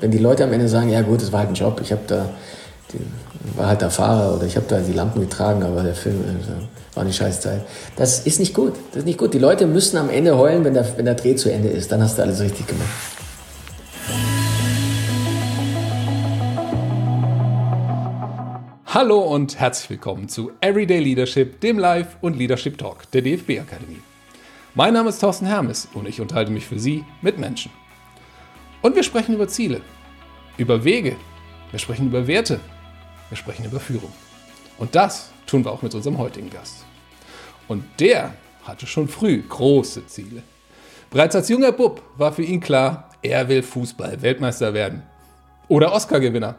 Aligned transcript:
Wenn 0.00 0.12
die 0.12 0.18
Leute 0.18 0.44
am 0.44 0.52
Ende 0.52 0.68
sagen, 0.68 0.90
ja 0.90 1.02
gut, 1.02 1.22
das 1.22 1.32
war 1.32 1.40
halt 1.40 1.48
ein 1.48 1.54
Job, 1.54 1.80
ich 1.82 1.90
habe 1.90 2.02
da, 2.06 2.28
die, 2.92 3.58
war 3.58 3.66
halt 3.66 3.80
der 3.80 3.90
Fahrer 3.90 4.36
oder 4.36 4.46
ich 4.46 4.54
habe 4.56 4.66
da 4.68 4.78
die 4.78 4.92
Lampen 4.92 5.20
getragen, 5.20 5.64
aber 5.64 5.82
der 5.82 5.94
Film 5.94 6.20
äh, 6.20 6.94
war 6.94 7.02
eine 7.02 7.12
scheiß 7.12 7.40
Zeit. 7.40 7.62
Das 7.96 8.20
ist 8.20 8.38
nicht 8.38 8.54
gut. 8.54 8.74
Das 8.92 8.98
ist 8.98 9.06
nicht 9.06 9.18
gut. 9.18 9.34
Die 9.34 9.38
Leute 9.38 9.66
müssen 9.66 9.96
am 9.96 10.08
Ende 10.08 10.38
heulen, 10.38 10.64
wenn 10.64 10.74
der, 10.74 10.86
wenn 10.96 11.04
der 11.04 11.14
Dreh 11.14 11.34
zu 11.34 11.50
Ende 11.50 11.68
ist. 11.68 11.90
Dann 11.90 12.00
hast 12.00 12.16
du 12.16 12.22
alles 12.22 12.40
richtig 12.40 12.66
gemacht. 12.68 12.88
Hallo 18.86 19.20
und 19.20 19.58
herzlich 19.58 19.90
willkommen 19.90 20.28
zu 20.28 20.52
Everyday 20.60 21.00
Leadership, 21.00 21.60
dem 21.60 21.78
Live- 21.78 22.16
und 22.20 22.36
Leadership 22.36 22.78
Talk 22.78 23.10
der 23.12 23.22
DFB 23.22 23.60
Akademie. 23.60 24.00
Mein 24.74 24.94
Name 24.94 25.08
ist 25.08 25.18
Thorsten 25.18 25.46
Hermes 25.46 25.88
und 25.92 26.08
ich 26.08 26.20
unterhalte 26.20 26.52
mich 26.52 26.66
für 26.66 26.78
Sie 26.78 27.04
mit 27.20 27.38
Menschen. 27.38 27.72
Und 28.80 28.94
wir 28.94 29.02
sprechen 29.02 29.34
über 29.34 29.48
Ziele, 29.48 29.80
über 30.58 30.84
Wege, 30.84 31.16
wir 31.70 31.78
sprechen 31.78 32.08
über 32.08 32.26
Werte, 32.26 32.60
wir 33.30 33.36
sprechen 33.36 33.64
über 33.64 33.80
Führung. 33.80 34.12
Und 34.78 34.94
das 34.94 35.30
tun 35.46 35.64
wir 35.64 35.72
auch 35.72 35.82
mit 35.82 35.94
unserem 35.94 36.18
heutigen 36.18 36.50
Gast. 36.50 36.84
Und 37.68 37.84
der 37.98 38.34
hatte 38.64 38.86
schon 38.86 39.08
früh 39.08 39.42
große 39.42 40.06
Ziele. 40.06 40.42
Bereits 41.10 41.36
als 41.36 41.48
junger 41.48 41.72
Bub 41.72 42.02
war 42.16 42.32
für 42.32 42.42
ihn 42.42 42.60
klar, 42.60 43.10
er 43.22 43.48
will 43.48 43.62
Fußball-Weltmeister 43.62 44.74
werden. 44.74 45.02
Oder 45.68 45.92
Oscar-Gewinner. 45.92 46.56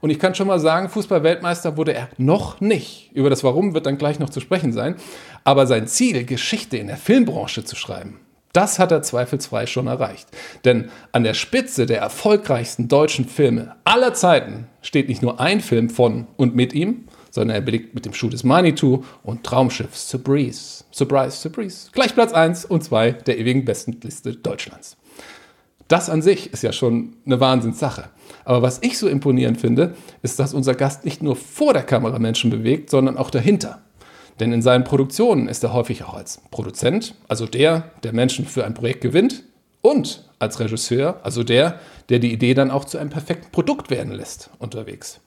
Und 0.00 0.10
ich 0.10 0.18
kann 0.18 0.34
schon 0.34 0.48
mal 0.48 0.58
sagen, 0.58 0.88
Fußball-Weltmeister 0.88 1.76
wurde 1.76 1.94
er 1.94 2.08
noch 2.18 2.60
nicht. 2.60 3.10
Über 3.12 3.30
das 3.30 3.44
Warum 3.44 3.72
wird 3.72 3.86
dann 3.86 3.98
gleich 3.98 4.18
noch 4.18 4.30
zu 4.30 4.40
sprechen 4.40 4.72
sein. 4.72 4.96
Aber 5.44 5.66
sein 5.66 5.86
Ziel, 5.86 6.24
Geschichte 6.24 6.76
in 6.76 6.88
der 6.88 6.96
Filmbranche 6.96 7.64
zu 7.64 7.76
schreiben, 7.76 8.20
das 8.52 8.78
hat 8.78 8.92
er 8.92 9.02
zweifelsfrei 9.02 9.66
schon 9.66 9.86
erreicht. 9.86 10.28
Denn 10.64 10.90
an 11.12 11.24
der 11.24 11.34
Spitze 11.34 11.86
der 11.86 12.00
erfolgreichsten 12.00 12.88
deutschen 12.88 13.26
Filme 13.26 13.76
aller 13.84 14.14
Zeiten 14.14 14.66
steht 14.82 15.08
nicht 15.08 15.22
nur 15.22 15.40
ein 15.40 15.60
Film 15.60 15.88
von 15.88 16.26
und 16.36 16.54
mit 16.54 16.72
ihm, 16.72 17.04
sondern 17.30 17.56
er 17.56 17.62
belegt 17.62 17.94
mit 17.94 18.04
dem 18.04 18.12
Schuh 18.12 18.28
des 18.28 18.44
Manitou 18.44 19.04
und 19.22 19.42
Traumschiff 19.42 19.96
Surprise. 19.96 20.84
Surprise, 20.90 21.36
Surprise. 21.36 21.88
Gleich 21.92 22.14
Platz 22.14 22.32
1 22.32 22.66
und 22.66 22.84
2 22.84 23.12
der 23.12 23.38
ewigen 23.38 23.64
Bestenliste 23.64 24.34
Deutschlands. 24.34 24.96
Das 25.88 26.08
an 26.08 26.22
sich 26.22 26.52
ist 26.52 26.62
ja 26.62 26.72
schon 26.72 27.16
eine 27.26 27.40
Wahnsinnssache. 27.40 28.04
Aber 28.44 28.62
was 28.62 28.78
ich 28.82 28.98
so 28.98 29.08
imponierend 29.08 29.60
finde, 29.60 29.94
ist, 30.22 30.38
dass 30.38 30.54
unser 30.54 30.74
Gast 30.74 31.04
nicht 31.04 31.22
nur 31.22 31.36
vor 31.36 31.74
der 31.74 31.82
Kamera 31.82 32.18
Menschen 32.18 32.50
bewegt, 32.50 32.90
sondern 32.90 33.16
auch 33.16 33.30
dahinter. 33.30 33.82
Denn 34.40 34.52
in 34.52 34.62
seinen 34.62 34.84
Produktionen 34.84 35.48
ist 35.48 35.62
er 35.62 35.72
häufig 35.72 36.04
auch 36.04 36.14
als 36.14 36.40
Produzent, 36.50 37.14
also 37.28 37.46
der, 37.46 37.90
der 38.02 38.12
Menschen 38.12 38.46
für 38.46 38.64
ein 38.64 38.74
Projekt 38.74 39.00
gewinnt, 39.00 39.44
und 39.82 40.24
als 40.38 40.60
Regisseur, 40.60 41.20
also 41.22 41.42
der, 41.42 41.80
der 42.08 42.20
die 42.20 42.32
Idee 42.32 42.54
dann 42.54 42.70
auch 42.70 42.84
zu 42.84 42.98
einem 42.98 43.10
perfekten 43.10 43.50
Produkt 43.50 43.90
werden 43.90 44.12
lässt, 44.12 44.48
unterwegs. 44.58 45.20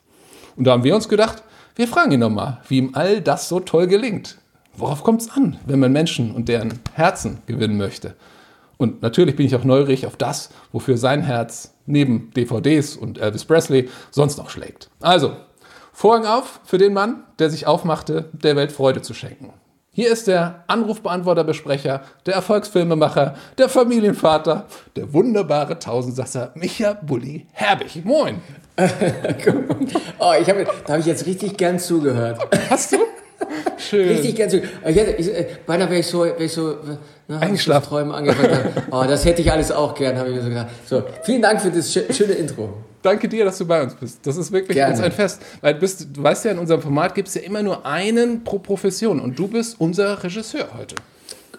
Und 0.55 0.65
da 0.65 0.71
haben 0.71 0.83
wir 0.83 0.95
uns 0.95 1.09
gedacht, 1.09 1.43
wir 1.75 1.87
fragen 1.87 2.13
ihn 2.13 2.21
nochmal, 2.21 2.61
wie 2.69 2.77
ihm 2.77 2.91
all 2.93 3.21
das 3.21 3.49
so 3.49 3.59
toll 3.59 3.87
gelingt. 3.87 4.37
Worauf 4.77 5.03
kommt 5.03 5.21
es 5.21 5.29
an, 5.29 5.57
wenn 5.65 5.79
man 5.79 5.91
Menschen 5.91 6.31
und 6.31 6.47
deren 6.47 6.79
Herzen 6.93 7.39
gewinnen 7.45 7.77
möchte? 7.77 8.15
Und 8.77 9.01
natürlich 9.01 9.35
bin 9.35 9.45
ich 9.45 9.55
auch 9.55 9.63
neugierig 9.63 10.05
auf 10.05 10.17
das, 10.17 10.49
wofür 10.71 10.97
sein 10.97 11.21
Herz 11.21 11.73
neben 11.85 12.31
DVDs 12.31 12.95
und 12.95 13.17
Elvis 13.19 13.45
Presley 13.45 13.89
sonst 14.11 14.37
noch 14.37 14.49
schlägt. 14.49 14.89
Also, 14.99 15.35
Vorhang 15.97 16.25
auf 16.25 16.59
für 16.65 16.77
den 16.77 16.91
Mann, 16.91 17.23
der 17.39 17.49
sich 17.49 17.67
aufmachte, 17.67 18.29
der 18.33 18.57
Welt 18.57 18.73
Freude 18.73 19.01
zu 19.01 19.13
schenken. 19.13 19.53
Hier 19.91 20.11
ist 20.11 20.27
der 20.27 20.65
Anrufbeantworterbesprecher, 20.67 22.01
der 22.25 22.33
Erfolgsfilmemacher, 22.33 23.35
der 23.57 23.69
Familienvater, 23.69 24.65
der 24.97 25.13
wunderbare 25.13 25.79
Tausendsasser 25.79 26.51
Micha 26.55 26.97
Bulli 27.01 27.47
Herbig. 27.53 28.03
Moin. 28.03 28.41
oh, 30.19 30.33
ich 30.37 30.49
hab, 30.49 30.57
da 30.85 30.89
habe 30.89 30.99
ich 30.99 31.05
jetzt 31.05 31.25
richtig 31.25 31.55
gern 31.55 31.79
zugehört. 31.79 32.45
Hast 32.69 32.91
du? 32.91 32.97
Schön. 33.89 34.07
Richtig 34.09 34.35
gern 34.35 34.49
zugehört. 34.49 34.73
Ich 34.87 34.95
hätte, 34.95 35.11
ich, 35.11 35.27
äh, 35.27 35.47
beinahe 35.65 35.89
wäre 35.89 35.99
ich 35.99 36.07
so, 36.07 36.23
wär 36.23 36.39
ich 36.39 36.51
so 36.51 36.75
na, 37.27 37.39
Eingeschlafen. 37.39 37.87
Träumen 37.87 38.13
angefangen. 38.13 38.59
oh, 38.91 39.03
das 39.07 39.25
hätte 39.25 39.41
ich 39.41 39.51
alles 39.51 39.71
auch 39.71 39.95
gern, 39.95 40.17
habe 40.17 40.29
ich 40.29 40.35
mir 40.35 40.41
so 40.41 40.49
gedacht. 40.49 40.67
So, 40.85 41.03
vielen 41.23 41.41
Dank 41.41 41.61
für 41.61 41.71
das 41.71 41.91
schöne 41.93 42.33
Intro. 42.33 42.69
Danke 43.01 43.27
dir, 43.27 43.45
dass 43.45 43.59
du 43.59 43.65
bei 43.65 43.83
uns 43.83 43.93
bist. 43.93 44.25
Das 44.25 44.35
ist 44.35 44.51
wirklich 44.51 44.75
Gerne. 44.75 44.93
uns 44.93 45.03
ein 45.03 45.11
Fest. 45.11 45.41
Weil 45.61 45.75
du, 45.75 45.79
bist, 45.79 46.07
du 46.11 46.23
weißt 46.23 46.45
ja, 46.45 46.51
in 46.51 46.59
unserem 46.59 46.81
Format 46.81 47.13
gibt 47.13 47.27
es 47.27 47.35
ja 47.35 47.41
immer 47.41 47.61
nur 47.61 47.85
einen 47.85 48.43
pro 48.43 48.57
Profession 48.57 49.19
und 49.19 49.37
du 49.37 49.47
bist 49.47 49.75
unser 49.79 50.23
Regisseur 50.23 50.69
heute. 50.75 50.95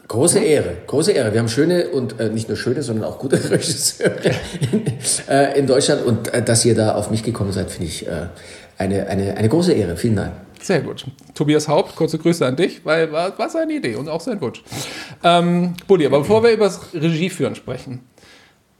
Große 0.09 0.39
Ehre, 0.39 0.77
große 0.87 1.13
Ehre. 1.13 1.33
Wir 1.33 1.41
haben 1.41 1.49
schöne 1.49 1.89
und 1.89 2.21
äh, 2.21 2.29
nicht 2.29 2.49
nur 2.49 2.57
schöne, 2.57 2.83
sondern 2.83 3.05
auch 3.05 3.19
gute 3.19 3.39
Regisseure 3.51 4.21
in, 4.73 4.87
äh, 5.29 5.59
in 5.59 5.67
Deutschland. 5.67 6.05
Und 6.05 6.33
äh, 6.33 6.43
dass 6.43 6.65
ihr 6.65 6.75
da 6.75 6.95
auf 6.95 7.11
mich 7.11 7.25
gekommen 7.25 7.53
seid, 7.53 7.71
finde 7.71 7.87
ich 7.89 8.07
äh, 8.07 8.27
eine, 8.79 9.07
eine, 9.07 9.37
eine 9.37 9.49
große 9.49 9.73
Ehre. 9.73 9.97
Vielen 9.97 10.17
Dank. 10.17 10.33
Sehr 10.61 10.81
gut. 10.81 11.07
Tobias 11.35 11.69
Haupt, 11.69 11.97
kurze 11.97 12.19
Grüße 12.19 12.45
an 12.45 12.57
dich, 12.57 12.85
weil 12.85 13.13
war, 13.13 13.39
war 13.39 13.49
seine 13.49 13.75
Idee 13.75 13.95
und 13.95 14.09
auch 14.09 14.21
sein 14.21 14.41
Wunsch. 14.41 14.63
Ähm, 15.23 15.75
Bulli, 15.87 16.07
aber 16.07 16.19
bevor 16.19 16.43
wir 16.43 16.51
über 16.51 16.65
das 16.65 16.93
Regieführen 16.93 17.55
sprechen. 17.55 18.01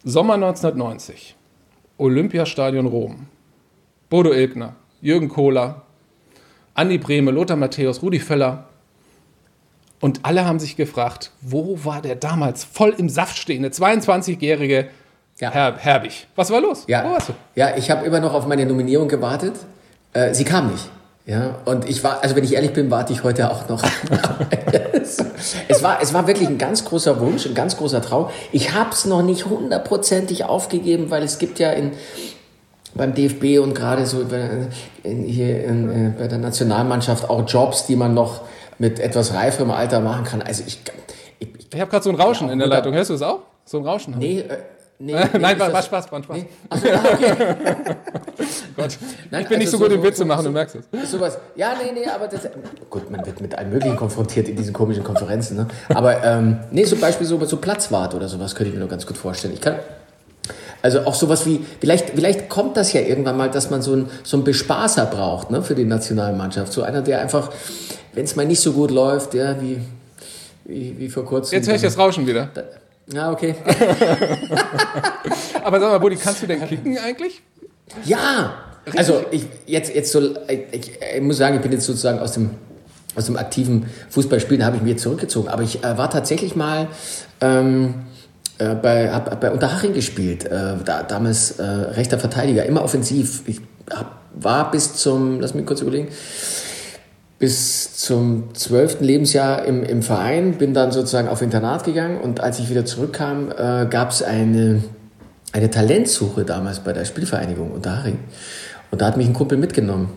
Sommer 0.03 0.35
1990. 0.35 1.37
Olympiastadion 1.99 2.87
Rom. 2.87 3.27
Bodo 4.09 4.33
Ilgner, 4.33 4.77
Jürgen 5.01 5.29
Kohler, 5.29 5.83
Andi 6.75 6.99
Brehme, 6.99 7.31
Lothar 7.31 7.57
Matthäus, 7.57 8.03
Rudi 8.03 8.21
Völler. 8.21 8.69
Und 10.01 10.21
alle 10.25 10.45
haben 10.45 10.59
sich 10.59 10.77
gefragt, 10.77 11.33
wo 11.41 11.79
war 11.85 12.03
der 12.03 12.17
damals 12.17 12.65
voll 12.65 12.95
im 12.99 13.09
Saft 13.09 13.39
stehende 13.39 13.71
22-jährige 13.71 14.89
ja. 15.39 15.51
Herr, 15.51 15.77
Herbig? 15.77 16.27
Was 16.35 16.51
war 16.51 16.61
los? 16.61 16.85
Ja, 16.87 17.05
wo 17.05 17.11
warst 17.11 17.29
du? 17.29 17.35
Ja, 17.55 17.77
ich 17.77 17.91
habe 17.91 18.07
immer 18.07 18.21
noch 18.21 18.33
auf 18.33 18.47
meine 18.47 18.65
Nominierung 18.65 19.09
gewartet. 19.09 19.55
Äh, 20.17 20.35
sie 20.35 20.45
kam 20.45 20.73
nicht. 20.73 20.89
Ja, 21.27 21.57
und 21.65 21.89
ich 21.89 22.03
war, 22.05 22.23
also 22.23 22.37
wenn 22.37 22.45
ich 22.45 22.55
ehrlich 22.55 22.73
bin, 22.73 22.91
warte 22.91 23.13
ich 23.13 23.25
heute 23.25 23.51
auch 23.51 23.69
noch. 23.69 23.83
es, 25.69 25.83
war, 25.83 26.01
es 26.01 26.15
war 26.15 26.27
wirklich 26.29 26.49
ein 26.49 26.57
ganz 26.57 26.85
großer 26.85 27.21
Wunsch, 27.21 27.47
ein 27.47 27.55
ganz 27.55 27.77
großer 27.77 28.01
Traum. 28.01 28.31
Ich 28.53 28.73
habe 28.75 28.91
es 28.91 29.05
noch 29.05 29.23
nicht 29.23 29.45
hundertprozentig 29.47 30.45
aufgegeben, 30.45 31.11
weil 31.11 31.25
es 31.25 31.39
gibt 31.39 31.59
ja 31.59 31.73
in, 31.73 31.93
beim 32.95 33.13
DFB 33.13 33.61
und 33.61 33.75
gerade 33.75 34.07
so 34.07 34.25
in, 35.03 35.25
hier 35.25 35.65
in, 35.65 35.91
äh, 35.91 36.13
bei 36.17 36.29
der 36.29 36.39
Nationalmannschaft 36.39 37.29
auch 37.29 37.47
Jobs, 37.47 37.87
die 37.87 37.97
man 37.97 38.15
noch 38.15 38.43
mit 38.79 39.01
etwas 39.01 39.35
reiferem 39.35 39.73
Alter 39.73 40.01
machen 40.01 40.25
kann. 40.25 40.43
Also 40.43 40.63
ich, 40.65 40.81
ich, 41.41 41.49
ich, 41.49 41.75
ich 41.75 41.81
habe 41.81 41.91
gerade 41.91 42.05
so 42.05 42.11
ein 42.11 42.17
Rauschen 42.17 42.47
ja, 42.47 42.53
in 42.53 42.61
der 42.61 42.69
Leitung. 42.69 42.95
Hörst 42.95 43.11
du 43.11 43.15
es 43.15 43.23
auch? 43.23 43.41
So 43.65 43.79
ein 43.79 43.85
Rauschen? 43.85 44.15
Nee, 44.17 44.41
äh, 44.41 44.59
Nee, 44.99 45.13
Nein, 45.39 45.59
war, 45.59 45.73
war, 45.73 45.83
Spaß, 45.83 46.11
war 46.11 46.23
Spaß. 46.23 46.37
Nee. 46.37 46.47
Ach, 46.71 46.77
okay. 46.79 47.33
Gott. 48.77 48.99
Nein, 49.31 49.43
ich 49.43 49.49
bin 49.49 49.57
also 49.57 49.59
nicht 49.59 49.71
so, 49.71 49.79
so 49.79 49.85
gut 49.85 49.93
im 49.93 50.03
Witze 50.03 50.19
so, 50.19 50.25
machen, 50.25 50.43
so, 50.43 50.49
du 50.49 50.53
merkst 50.55 50.77
es. 50.77 51.11
Sowas. 51.11 51.39
Ja, 51.55 51.75
nee, 51.83 51.93
nee, 51.93 52.09
aber 52.09 52.29
das, 52.29 52.49
gut, 52.89 53.11
man 53.11 53.25
wird 53.27 53.41
mit 53.41 53.57
allem 53.57 53.71
Möglichen 53.71 53.97
konfrontiert 53.97 54.49
in 54.49 54.57
diesen 54.57 54.73
komischen 54.73 55.05
Konferenzen. 55.05 55.57
Ne? 55.57 55.69
Aber 55.89 56.25
ähm, 56.25 56.59
nee, 56.71 56.85
zum 56.85 57.01
Beispiel 57.01 57.27
so, 57.27 57.43
so 57.45 57.57
Platzwart 57.59 58.15
oder 58.15 58.29
sowas 58.29 58.55
könnte 58.55 58.69
ich 58.69 58.75
mir 58.75 58.81
nur 58.81 58.89
ganz 58.89 59.07
gut 59.07 59.19
vorstellen. 59.19 59.55
Ich 59.55 59.61
kann, 59.61 59.77
also 60.83 61.01
auch 61.01 61.15
sowas 61.15 61.47
wie, 61.47 61.65
vielleicht, 61.81 62.11
vielleicht 62.11 62.49
kommt 62.49 62.77
das 62.77 62.93
ja 62.93 63.01
irgendwann 63.01 63.37
mal, 63.37 63.51
dass 63.51 63.71
man 63.71 63.83
so 63.83 63.93
einen, 63.93 64.11
so 64.23 64.37
einen 64.37 64.45
Bespaßer 64.45 65.07
braucht 65.07 65.51
ne, 65.51 65.63
für 65.63 65.75
die 65.75 65.85
Nationalmannschaft. 65.85 66.73
So 66.73 66.83
einer, 66.83 67.03
der 67.03 67.21
einfach, 67.21 67.51
wenn 68.15 68.25
es 68.25 68.37
mal 68.37 68.47
nicht 68.47 68.61
so 68.61 68.73
gut 68.73 68.91
läuft, 68.91 69.35
ja, 69.35 69.61
wie, 69.61 69.81
wie, 70.65 70.99
wie 70.99 71.09
vor 71.09 71.25
kurzem. 71.25 71.57
Jetzt 71.57 71.69
höre 71.69 71.75
ich 71.75 71.83
das 71.83 71.99
Rauschen 71.99 72.27
wieder. 72.27 72.49
Da, 72.55 72.63
ja, 73.13 73.31
okay. 73.31 73.55
Aber 75.65 75.81
sag 75.81 75.91
mal, 75.91 75.99
Buddy, 75.99 76.17
kannst 76.17 76.43
du 76.43 76.47
denn 76.47 76.67
kicken 76.67 76.99
eigentlich? 76.99 77.43
Ja! 78.05 78.55
Richtig? 78.87 78.99
Also 78.99 79.25
ich 79.31 79.47
jetzt, 79.67 79.95
jetzt 79.95 80.13
so, 80.13 80.37
ich, 80.49 80.93
ich, 81.17 81.21
muss 81.21 81.39
sagen, 81.39 81.57
ich 81.57 81.63
bin 81.63 81.73
jetzt 81.73 81.87
sozusagen 81.87 82.21
aus 82.21 82.33
dem, 82.33 82.51
aus 83.17 83.27
dem 83.27 83.37
aktiven 83.37 83.87
Fußballspielen 84.11 84.65
habe 84.65 84.77
ich 84.77 84.83
jetzt 84.85 85.03
zurückgezogen. 85.03 85.49
Aber 85.49 85.63
ich 85.63 85.83
äh, 85.83 85.99
war 85.99 86.09
tatsächlich 86.09 86.55
mal 86.55 86.87
ähm, 87.41 87.95
äh, 88.59 88.75
bei, 88.75 89.13
hab, 89.13 89.41
bei 89.41 89.51
Unterhaching 89.51 89.93
gespielt, 89.93 90.45
äh, 90.45 90.77
da, 90.85 91.03
damals 91.03 91.53
äh, 91.53 91.63
rechter 91.63 92.19
Verteidiger, 92.19 92.65
immer 92.65 92.83
offensiv. 92.83 93.43
Ich 93.47 93.61
hab, 93.91 94.21
war 94.35 94.71
bis 94.71 94.95
zum, 94.95 95.41
lass 95.41 95.55
mich 95.55 95.67
kurz 95.67 95.81
überlegen, 95.81 96.09
bis 97.39 97.97
zum 97.97 98.55
zwölften 98.55 99.05
Lebensjahr 99.05 99.65
im, 99.65 99.83
im 99.83 100.03
Verein, 100.03 100.55
bin 100.55 100.73
dann 100.73 100.91
sozusagen 100.91 101.29
auf 101.29 101.43
Internat 101.43 101.85
gegangen 101.85 102.19
und 102.21 102.41
als 102.41 102.59
ich 102.59 102.71
wieder 102.71 102.85
zurückkam, 102.85 103.51
äh, 103.51 103.87
gab 103.87 104.11
es 104.11 104.23
eine, 104.23 104.83
eine 105.53 105.71
Talentsuche 105.71 106.45
damals 106.45 106.81
bei 106.81 106.93
der 106.93 107.05
Spielvereinigung 107.05 107.73
Unterhaching. 107.73 108.19
Und 108.91 109.03
da 109.03 109.07
hat 109.07 109.17
mich 109.17 109.27
ein 109.27 109.35
Kumpel 109.35 109.59
mitgenommen. 109.59 110.11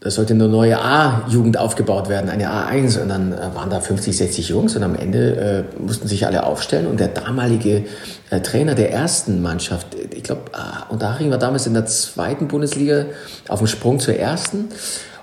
Da 0.00 0.10
sollte 0.10 0.34
eine 0.34 0.48
neue 0.48 0.80
A-Jugend 0.80 1.56
aufgebaut 1.56 2.08
werden, 2.08 2.28
eine 2.28 2.50
A1. 2.50 3.00
Und 3.00 3.08
dann 3.08 3.32
äh, 3.32 3.54
waren 3.54 3.70
da 3.70 3.80
50, 3.80 4.16
60 4.16 4.48
Jungs 4.48 4.74
und 4.74 4.82
am 4.82 4.96
Ende 4.96 5.64
äh, 5.78 5.80
mussten 5.80 6.08
sich 6.08 6.26
alle 6.26 6.44
aufstellen. 6.44 6.88
Und 6.88 6.98
der 6.98 7.08
damalige 7.08 7.84
äh, 8.30 8.40
Trainer 8.40 8.74
der 8.74 8.92
ersten 8.92 9.40
Mannschaft, 9.40 9.94
ich 9.94 10.24
glaube, 10.24 10.50
äh, 10.52 10.92
Unterhaching 10.92 11.30
war 11.30 11.38
damals 11.38 11.68
in 11.68 11.74
der 11.74 11.86
zweiten 11.86 12.48
Bundesliga 12.48 13.06
auf 13.46 13.60
dem 13.60 13.68
Sprung 13.68 14.00
zur 14.00 14.16
ersten. 14.16 14.70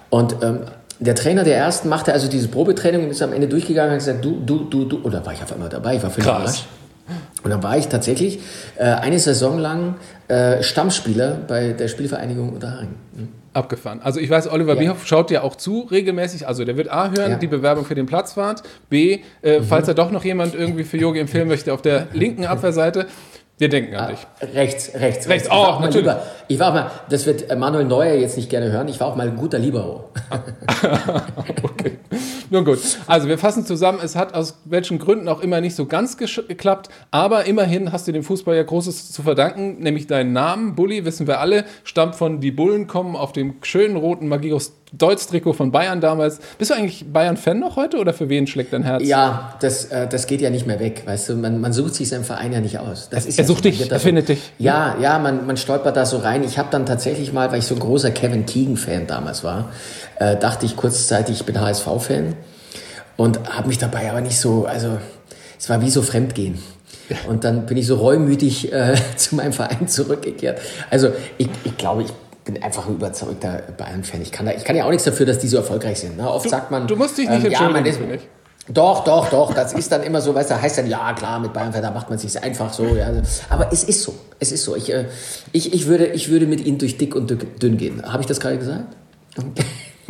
Und 0.10 0.38
ähm, 0.42 0.62
der 1.00 1.16
Trainer 1.16 1.44
der 1.44 1.58
ersten 1.58 1.90
machte 1.90 2.14
also 2.14 2.28
diese 2.28 2.50
Probetraining 2.50 3.04
und 3.04 3.10
ist 3.10 3.22
am 3.22 3.34
Ende 3.34 3.48
durchgegangen 3.48 3.92
und 3.92 4.00
hat 4.00 4.06
gesagt, 4.06 4.24
du, 4.24 4.40
du, 4.46 4.66
du, 4.66 4.86
du. 4.86 5.02
Oder 5.04 5.26
war 5.26 5.34
ich 5.34 5.42
auf 5.42 5.54
einmal 5.54 5.70
dabei? 5.70 5.96
Ich 5.96 6.04
war 6.04 6.10
völlig 6.10 6.28
überrascht. 6.28 6.66
Und 7.44 7.52
dann 7.52 7.64
war 7.64 7.78
ich 7.78 7.88
tatsächlich 7.88 8.40
äh, 8.78 8.84
eine 8.84 9.18
Saison 9.18 9.58
lang 9.58 9.96
äh, 10.28 10.62
Stammspieler 10.62 11.40
bei 11.48 11.74
der 11.74 11.88
Spielvereinigung 11.88 12.50
Unterhaching. 12.54 12.90
Mhm. 13.16 13.30
Abgefahren. 13.52 14.00
Also 14.04 14.20
ich 14.20 14.30
weiß, 14.30 14.52
Oliver 14.52 14.76
ja. 14.76 14.80
Bierhoff 14.80 15.08
schaut 15.08 15.32
ja 15.32 15.42
auch 15.42 15.56
zu 15.56 15.88
regelmäßig. 15.90 16.48
Also 16.48 16.66
der 16.66 16.78
wird 16.78 16.92
A 16.92 17.10
hören, 17.10 17.32
ja. 17.32 17.38
die 17.38 17.48
Bewerbung 17.48 17.84
für 17.84 17.96
den 17.96 18.06
Platzwart. 18.06 18.62
B, 18.90 19.22
äh, 19.42 19.60
mhm. 19.60 19.64
falls 19.64 19.88
er 19.88 19.96
doch 19.96 20.12
noch 20.12 20.24
jemand 20.24 20.54
irgendwie 20.54 20.84
für 20.84 20.98
Yogi 20.98 21.20
empfehlen 21.20 21.48
möchte, 21.48 21.74
auf 21.74 21.82
der 21.82 22.08
linken 22.14 22.46
Abwehrseite. 22.46 23.08
Wir 23.60 23.68
denken 23.68 23.94
an 23.94 24.06
ah, 24.06 24.08
dich. 24.08 24.56
Rechts, 24.56 24.92
rechts. 24.96 25.28
Rechts, 25.28 25.48
ich 25.48 25.54
oh, 25.54 25.80
natürlich. 25.82 25.96
Lieber, 25.96 26.24
ich 26.48 26.60
war 26.60 26.70
auch 26.70 26.74
mal, 26.74 26.92
das 27.10 27.26
wird 27.26 27.54
Manuel 27.58 27.84
Neuer 27.84 28.14
jetzt 28.14 28.38
nicht 28.38 28.50
gerne 28.50 28.72
hören, 28.72 28.88
ich 28.88 29.02
war 29.02 29.08
auch 29.08 29.18
mal 29.18 29.28
ein 29.28 29.36
guter 29.36 29.60
Libero. 29.60 30.12
okay. 31.64 32.00
Nun 32.50 32.64
gut. 32.64 32.80
Also 33.06 33.28
wir 33.28 33.38
fassen 33.38 33.66
zusammen, 33.66 34.00
es 34.02 34.16
hat 34.16 34.34
aus 34.34 34.60
welchen 34.64 34.98
Gründen 34.98 35.28
auch 35.28 35.42
immer 35.42 35.60
nicht 35.60 35.76
so 35.76 35.86
ganz 35.86 36.16
geklappt, 36.16 36.90
aber 37.12 37.46
immerhin 37.46 37.92
hast 37.92 38.08
du 38.08 38.14
dem 38.14 38.24
Fußball 38.24 38.56
ja 38.56 38.64
Großes 38.64 39.12
zu 39.12 39.22
verdanken, 39.24 39.80
nämlich 39.80 40.08
deinen 40.08 40.32
Namen, 40.32 40.76
Bulli, 40.76 41.04
wissen 41.04 41.28
wir 41.28 41.42
alle, 41.42 41.66
stammt 41.84 42.16
von 42.16 42.40
Die 42.40 42.52
Bullen 42.52 42.88
kommen 42.88 43.18
auf 43.18 43.34
dem 43.34 43.56
schönen 43.62 43.98
roten 43.98 44.30
Magirus 44.30 44.79
Deutz-Trikot 44.92 45.54
von 45.54 45.72
Bayern 45.72 46.02
damals. 46.02 46.40
Bist 46.58 46.72
du 46.72 46.76
eigentlich 46.76 47.06
Bayern-Fan 47.12 47.60
noch 47.60 47.76
heute 47.76 47.98
oder 47.98 48.14
für 48.14 48.28
wen 48.30 48.48
schlägt 48.48 48.74
dein 48.74 48.84
Herz? 48.84 49.04
Ja, 49.06 49.56
das, 49.62 49.86
äh, 49.86 50.08
das 50.08 50.26
geht 50.26 50.42
ja 50.42 50.50
nicht 50.50 50.66
mehr 50.66 50.80
weg, 50.80 51.04
weißt 51.06 51.30
du, 51.30 51.36
man, 51.36 51.62
man 51.62 51.74
sucht 51.74 51.96
sich 51.96 52.10
seinen 52.10 52.24
Verein 52.24 52.52
ja 52.52 52.60
nicht 52.60 52.80
aus. 52.80 53.10
Das 53.10 53.26
ist 53.26 53.38
er 53.38 53.44
ja 53.44 53.48
sucht 53.48 53.66
dich, 53.66 53.90
er 53.90 54.00
findet 54.00 54.30
dich. 54.30 54.52
Ja, 54.58 54.96
ja, 55.00 55.20
man, 55.20 55.46
man 55.46 55.58
stolpert 55.58 55.96
da 55.96 56.06
so 56.06 56.18
rein. 56.18 56.44
Ich 56.44 56.58
habe 56.58 56.70
dann 56.72 56.86
tatsächlich 56.86 57.34
mal, 57.34 57.52
weil 57.52 57.60
ich 57.60 57.66
so 57.66 57.76
ein 57.76 57.80
großer 57.80 58.12
Kevin 58.12 58.46
Keegan-Fan 58.46 59.06
damals 59.06 59.44
war, 59.44 59.70
äh, 60.18 60.36
dachte 60.38 60.66
ich 60.66 60.76
kurzzeitig, 60.76 61.42
ich 61.42 61.46
bin 61.46 61.60
HSV-Fan 61.62 62.34
und 63.16 63.40
habe 63.50 63.68
mich 63.68 63.78
dabei 63.78 64.10
aber 64.10 64.22
nicht 64.22 64.40
so, 64.40 64.66
also 64.66 64.98
es 65.60 65.70
war 65.70 65.82
wie 65.82 65.90
so 65.90 66.02
Fremdgehen. 66.02 66.58
Und 67.28 67.44
dann 67.44 67.66
bin 67.66 67.78
ich 67.78 67.88
so 67.88 67.96
reumütig 67.96 68.72
äh, 68.72 68.96
zu 69.16 69.36
meinem 69.36 69.54
Verein 69.54 69.88
zurückgekehrt. 69.88 70.60
Also 70.90 71.12
ich, 71.38 71.50
ich 71.64 71.78
glaube, 71.78 72.04
ich 72.04 72.14
bin 72.52 72.64
einfach 72.64 72.88
ein 72.88 72.96
überzeugter 72.96 73.62
Bayern-Fan. 73.78 74.22
Ich 74.22 74.32
kann, 74.32 74.46
da, 74.46 74.54
ich 74.54 74.64
kann 74.64 74.76
ja 74.76 74.86
auch 74.86 74.90
nichts 74.90 75.04
dafür, 75.04 75.26
dass 75.26 75.40
die 75.40 75.48
so 75.48 75.58
erfolgreich 75.58 76.00
sind. 76.00 76.18
Ne? 76.18 76.30
Oft 76.30 76.46
du, 76.46 76.50
sagt 76.50 76.72
man. 76.72 76.88
Du 76.88 76.96
musst 76.96 77.18
dich 77.18 77.30
nicht 77.30 77.40
ähm, 77.40 77.52
entschuldigen. 77.52 77.86
Ja, 77.86 78.08
man 78.08 78.16
ist, 78.16 78.24
doch, 78.72 79.04
doch, 79.04 79.30
doch. 79.30 79.54
Das 79.54 79.74
ist 79.74 79.92
dann 79.92 80.04
immer 80.04 80.22
so, 80.22 80.36
weißt 80.36 80.52
du, 80.52 80.62
heißt 80.62 80.78
dann, 80.78 80.88
ja 80.88 81.14
klar, 81.14 81.40
mit 81.40 81.54
Bayern, 81.54 81.74
da 81.74 81.92
macht 81.92 82.10
man 82.10 82.20
sich 82.20 82.42
einfach 82.42 82.72
so. 82.72 82.86
Ja. 82.86 83.12
Aber 83.50 83.72
es 83.72 83.84
ist 83.84 84.04
so. 84.04 84.14
Es 84.40 84.52
ist 84.52 84.64
so. 84.64 84.76
Ich, 84.76 84.94
äh, 84.94 85.06
ich, 85.52 85.74
ich, 85.74 85.88
würde, 85.88 86.08
ich 86.08 86.30
würde 86.30 86.46
mit 86.46 86.66
ihnen 86.66 86.78
durch 86.78 86.98
dick 86.98 87.16
und 87.16 87.36
dünn 87.62 87.78
gehen. 87.78 88.04
Habe 88.04 88.22
ich 88.22 88.28
das 88.28 88.40
gerade 88.40 88.58
gesagt? 88.58 88.96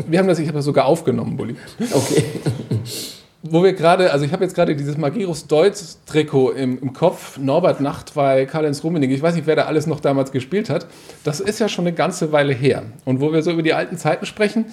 Wir 0.07 0.19
haben 0.19 0.27
das, 0.27 0.39
ich 0.39 0.47
habe 0.47 0.57
das 0.57 0.65
sogar 0.65 0.85
aufgenommen, 0.85 1.35
Bulli. 1.35 1.55
Okay. 1.91 2.23
Wo 3.41 3.63
wir 3.63 3.71
gerade, 3.71 4.11
also 4.11 4.25
ich 4.25 4.33
habe 4.33 4.43
jetzt 4.43 4.53
gerade 4.53 4.75
dieses 4.75 4.97
Magirus 4.97 5.47
Deutz 5.47 5.99
Trikot 6.05 6.51
im, 6.51 6.77
im 6.81 6.91
Kopf, 6.91 7.37
Norbert 7.37 7.79
Nachtwey, 7.79 8.45
Karl-Heinz 8.45 8.83
Rummenigge, 8.83 9.13
ich 9.13 9.21
weiß 9.21 9.35
nicht, 9.35 9.47
wer 9.47 9.55
da 9.55 9.63
alles 9.63 9.87
noch 9.87 10.01
damals 10.01 10.33
gespielt 10.33 10.69
hat. 10.69 10.87
Das 11.23 11.39
ist 11.39 11.59
ja 11.59 11.69
schon 11.69 11.87
eine 11.87 11.95
ganze 11.95 12.33
Weile 12.33 12.53
her. 12.53 12.83
Und 13.05 13.21
wo 13.21 13.31
wir 13.31 13.41
so 13.41 13.51
über 13.51 13.63
die 13.63 13.73
alten 13.73 13.97
Zeiten 13.97 14.25
sprechen, 14.25 14.65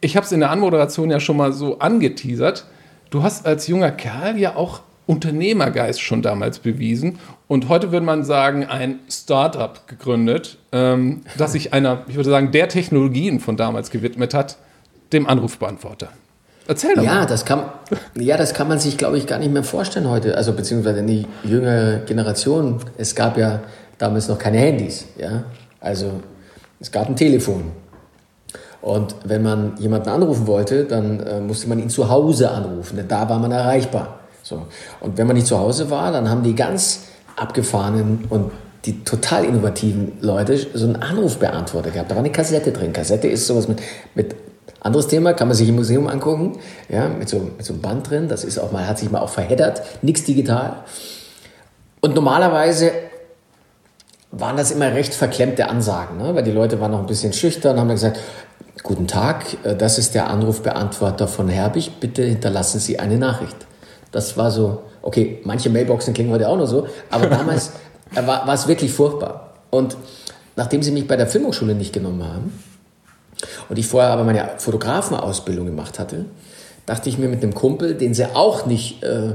ich 0.00 0.16
habe 0.16 0.24
es 0.24 0.30
in 0.30 0.38
der 0.38 0.50
Anmoderation 0.50 1.10
ja 1.10 1.18
schon 1.18 1.36
mal 1.36 1.52
so 1.52 1.80
angeteasert, 1.80 2.66
du 3.10 3.24
hast 3.24 3.44
als 3.44 3.66
junger 3.66 3.90
Kerl 3.90 4.38
ja 4.38 4.54
auch 4.54 4.82
Unternehmergeist 5.06 6.00
schon 6.00 6.22
damals 6.22 6.60
bewiesen 6.60 7.18
und 7.48 7.68
heute 7.68 7.90
würde 7.90 8.06
man 8.06 8.24
sagen, 8.24 8.66
ein 8.66 9.00
Startup 9.08 9.86
gegründet, 9.88 10.58
ähm, 10.70 11.22
das 11.38 11.52
sich 11.52 11.72
einer, 11.72 12.04
ich 12.08 12.16
würde 12.16 12.30
sagen, 12.30 12.52
der 12.52 12.68
Technologien 12.68 13.40
von 13.40 13.56
damals 13.56 13.90
gewidmet 13.90 14.32
hat, 14.32 14.58
dem 15.12 15.26
Anrufbeantworter. 15.26 16.08
Erzähl 16.68 16.94
doch 16.94 17.02
ja, 17.02 17.14
mal. 17.14 17.26
Das 17.26 17.44
kann, 17.44 17.64
ja, 18.14 18.36
das 18.36 18.54
kann 18.54 18.68
man 18.68 18.78
sich, 18.78 18.96
glaube 18.98 19.18
ich, 19.18 19.26
gar 19.26 19.38
nicht 19.38 19.52
mehr 19.52 19.62
vorstellen 19.62 20.08
heute. 20.08 20.36
Also 20.36 20.52
beziehungsweise 20.52 21.02
die 21.02 21.26
jüngere 21.44 21.98
Generation. 21.98 22.80
Es 22.96 23.14
gab 23.14 23.38
ja 23.38 23.60
damals 23.98 24.28
noch 24.28 24.38
keine 24.38 24.58
Handys. 24.58 25.06
Ja? 25.16 25.44
Also 25.80 26.20
es 26.80 26.90
gab 26.90 27.08
ein 27.08 27.16
Telefon. 27.16 27.72
Und 28.82 29.16
wenn 29.24 29.42
man 29.42 29.76
jemanden 29.78 30.08
anrufen 30.08 30.46
wollte, 30.46 30.84
dann 30.84 31.20
äh, 31.20 31.40
musste 31.40 31.68
man 31.68 31.78
ihn 31.78 31.90
zu 31.90 32.08
Hause 32.08 32.50
anrufen, 32.50 32.96
denn 32.96 33.08
da 33.08 33.28
war 33.28 33.38
man 33.38 33.50
erreichbar. 33.50 34.20
So. 34.42 34.66
Und 35.00 35.18
wenn 35.18 35.26
man 35.26 35.34
nicht 35.34 35.48
zu 35.48 35.58
Hause 35.58 35.90
war, 35.90 36.12
dann 36.12 36.30
haben 36.30 36.44
die 36.44 36.54
ganz 36.54 37.04
abgefahrenen 37.34 38.26
und 38.30 38.52
die 38.84 39.02
total 39.02 39.44
innovativen 39.44 40.12
Leute 40.20 40.56
so 40.72 40.84
einen 40.84 40.96
Anrufbeantworter 40.96 41.90
gehabt. 41.90 42.12
Da 42.12 42.14
war 42.14 42.22
eine 42.22 42.30
Kassette 42.30 42.70
drin. 42.70 42.92
Kassette 42.92 43.26
ist 43.26 43.48
sowas 43.48 43.66
mit, 43.66 43.82
mit 44.14 44.36
anderes 44.86 45.08
Thema, 45.08 45.34
kann 45.34 45.48
man 45.48 45.56
sich 45.56 45.68
im 45.68 45.74
Museum 45.74 46.06
angucken, 46.06 46.58
ja, 46.88 47.08
mit 47.08 47.28
so, 47.28 47.38
mit 47.40 47.64
so 47.64 47.74
einem 47.74 47.82
Band 47.82 48.08
drin, 48.08 48.28
das 48.28 48.44
ist 48.44 48.58
auch 48.58 48.72
mal, 48.72 48.86
hat 48.86 48.98
sich 48.98 49.10
mal 49.10 49.20
auch 49.20 49.28
verheddert, 49.28 49.82
nichts 50.02 50.24
digital. 50.24 50.76
Und 52.00 52.14
normalerweise 52.14 52.92
waren 54.30 54.56
das 54.56 54.70
immer 54.70 54.92
recht 54.92 55.14
verklemmte 55.14 55.68
Ansagen, 55.68 56.18
ne? 56.18 56.34
weil 56.34 56.42
die 56.42 56.50
Leute 56.52 56.80
waren 56.80 56.90
noch 56.90 57.00
ein 57.00 57.06
bisschen 57.06 57.32
schüchtern, 57.32 57.78
haben 57.78 57.88
dann 57.88 57.96
gesagt, 57.96 58.20
guten 58.82 59.06
Tag, 59.06 59.44
äh, 59.64 59.74
das 59.74 59.98
ist 59.98 60.14
der 60.14 60.28
Anrufbeantworter 60.28 61.28
von 61.28 61.48
Herbig, 61.48 62.00
bitte 62.00 62.22
hinterlassen 62.22 62.78
Sie 62.78 62.98
eine 62.98 63.18
Nachricht. 63.18 63.56
Das 64.12 64.36
war 64.36 64.50
so, 64.50 64.82
okay, 65.02 65.40
manche 65.44 65.70
Mailboxen 65.70 66.14
klingen 66.14 66.30
heute 66.30 66.48
auch 66.48 66.56
noch 66.56 66.66
so, 66.66 66.86
aber 67.10 67.26
damals 67.26 67.72
war, 68.14 68.46
war 68.46 68.54
es 68.54 68.68
wirklich 68.68 68.92
furchtbar. 68.92 69.54
Und 69.70 69.96
nachdem 70.54 70.82
sie 70.82 70.90
mich 70.90 71.06
bei 71.06 71.16
der 71.16 71.26
Filmhochschule 71.26 71.74
nicht 71.74 71.92
genommen 71.92 72.24
haben, 72.24 72.52
und 73.68 73.78
ich 73.78 73.86
vorher 73.86 74.10
aber 74.10 74.24
meine 74.24 74.50
Fotografenausbildung 74.58 75.66
gemacht 75.66 75.98
hatte, 75.98 76.24
dachte 76.86 77.08
ich 77.08 77.18
mir 77.18 77.28
mit 77.28 77.42
einem 77.42 77.54
Kumpel, 77.54 77.94
den 77.94 78.14
sie 78.14 78.26
auch 78.34 78.66
nicht 78.66 79.02
äh, 79.02 79.32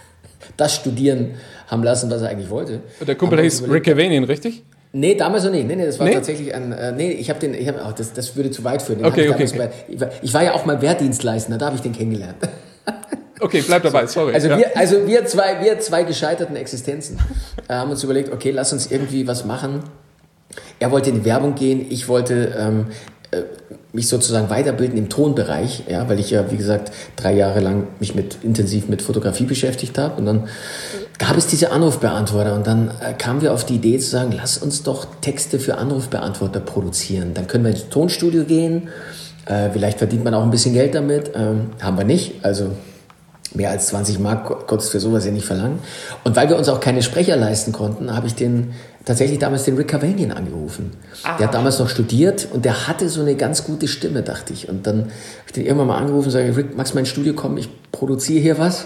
das 0.56 0.74
studieren 0.74 1.34
haben 1.68 1.82
lassen, 1.82 2.10
was 2.10 2.22
er 2.22 2.28
eigentlich 2.28 2.50
wollte. 2.50 2.80
Der 3.06 3.14
Kumpel 3.14 3.40
hieß 3.40 3.68
Rick 3.68 3.84
Cavanian, 3.84 4.24
richtig? 4.24 4.62
Nee, 4.96 5.16
damals 5.16 5.42
noch 5.42 5.50
nicht. 5.50 5.66
Nee, 5.66 5.74
nee, 5.74 5.86
das 5.86 5.98
war 5.98 6.06
nee? 6.06 6.14
tatsächlich 6.14 6.54
ein. 6.54 6.70
Äh, 6.70 6.92
nee, 6.92 7.10
ich 7.10 7.28
habe 7.28 7.40
den. 7.40 7.52
Ich 7.52 7.66
hab, 7.66 7.74
oh, 7.84 7.92
das, 7.96 8.12
das 8.12 8.36
würde 8.36 8.52
zu 8.52 8.62
weit 8.62 8.80
führen. 8.80 9.00
Den 9.00 9.06
okay, 9.06 9.28
okay. 9.28 9.50
Bei, 9.56 9.70
ich, 9.88 10.00
war, 10.00 10.10
ich, 10.22 10.34
war, 10.34 10.44
ja 10.44 10.54
auch 10.54 10.66
mal 10.66 10.80
Wehrdienstleister, 10.80 11.58
da 11.58 11.66
habe 11.66 11.76
ich 11.76 11.82
den 11.82 11.92
kennengelernt. 11.92 12.36
Okay, 13.40 13.62
bleib 13.66 13.82
dabei, 13.82 14.06
sorry. 14.06 14.32
Also, 14.32 14.48
ja. 14.48 14.56
wir, 14.56 14.76
also 14.76 15.06
wir, 15.06 15.26
zwei, 15.26 15.62
wir 15.62 15.78
zwei 15.80 16.04
gescheiterten 16.04 16.56
Existenzen 16.56 17.18
äh, 17.68 17.74
haben 17.74 17.90
uns 17.90 18.02
überlegt, 18.02 18.32
okay, 18.32 18.52
lass 18.52 18.72
uns 18.72 18.90
irgendwie 18.90 19.26
was 19.26 19.44
machen. 19.44 19.82
Er 20.78 20.92
wollte 20.92 21.10
in 21.10 21.16
die 21.16 21.24
Werbung 21.24 21.54
gehen, 21.54 21.84
ich 21.90 22.08
wollte 22.08 22.54
ähm, 22.56 22.86
äh, 22.88 23.13
mich 23.92 24.08
sozusagen 24.08 24.50
weiterbilden 24.50 24.98
im 24.98 25.08
Tonbereich, 25.08 25.84
ja, 25.88 26.08
weil 26.08 26.18
ich 26.18 26.30
ja, 26.30 26.50
wie 26.50 26.56
gesagt, 26.56 26.92
drei 27.16 27.34
Jahre 27.34 27.60
lang 27.60 27.86
mich 28.00 28.14
mit, 28.14 28.38
intensiv 28.42 28.88
mit 28.88 29.02
Fotografie 29.02 29.44
beschäftigt 29.44 29.96
habe. 29.98 30.16
Und 30.16 30.26
dann 30.26 30.48
gab 31.18 31.36
es 31.36 31.46
diese 31.46 31.70
Anrufbeantworter 31.70 32.54
und 32.54 32.66
dann 32.66 32.90
äh, 33.00 33.12
kamen 33.12 33.40
wir 33.40 33.52
auf 33.52 33.64
die 33.64 33.76
Idee 33.76 33.98
zu 33.98 34.10
sagen, 34.10 34.32
lass 34.36 34.58
uns 34.58 34.82
doch 34.82 35.06
Texte 35.20 35.58
für 35.58 35.78
Anrufbeantworter 35.78 36.60
produzieren. 36.60 37.34
Dann 37.34 37.46
können 37.46 37.64
wir 37.64 37.70
ins 37.70 37.88
Tonstudio 37.88 38.44
gehen, 38.44 38.88
äh, 39.46 39.70
vielleicht 39.70 39.98
verdient 39.98 40.24
man 40.24 40.34
auch 40.34 40.42
ein 40.42 40.50
bisschen 40.50 40.74
Geld 40.74 40.94
damit, 40.94 41.32
ähm, 41.34 41.70
haben 41.80 41.96
wir 41.96 42.04
nicht, 42.04 42.44
also 42.44 42.70
mehr 43.54 43.70
als 43.70 43.86
20 43.88 44.18
Mark 44.18 44.66
konntest 44.66 44.90
für 44.90 45.00
sowas 45.00 45.24
ja 45.24 45.30
nicht 45.30 45.46
verlangen. 45.46 45.78
Und 46.24 46.34
weil 46.34 46.48
wir 46.48 46.56
uns 46.56 46.68
auch 46.68 46.80
keine 46.80 47.02
Sprecher 47.02 47.36
leisten 47.36 47.72
konnten, 47.72 48.14
habe 48.14 48.26
ich 48.26 48.34
den 48.34 48.72
tatsächlich 49.04 49.38
damals 49.38 49.64
den 49.64 49.76
Rick 49.76 49.88
Cavanian 49.88 50.32
angerufen. 50.32 50.92
Ah. 51.22 51.36
Der 51.36 51.48
hat 51.48 51.54
damals 51.54 51.78
noch 51.78 51.88
studiert 51.88 52.48
und 52.52 52.64
der 52.64 52.88
hatte 52.88 53.08
so 53.08 53.20
eine 53.20 53.34
ganz 53.36 53.64
gute 53.64 53.88
Stimme, 53.88 54.22
dachte 54.22 54.52
ich. 54.52 54.68
Und 54.68 54.86
dann 54.86 55.00
habe 55.00 55.10
ich 55.46 55.52
den 55.52 55.64
irgendwann 55.64 55.88
mal 55.88 55.98
angerufen 55.98 56.26
und 56.26 56.32
sage, 56.32 56.56
Rick, 56.56 56.76
magst 56.76 56.92
du 56.92 56.96
mal 56.96 57.00
ins 57.00 57.10
Studio 57.10 57.34
kommen? 57.34 57.58
Ich 57.58 57.68
produziere 57.92 58.40
hier 58.40 58.58
was. 58.58 58.84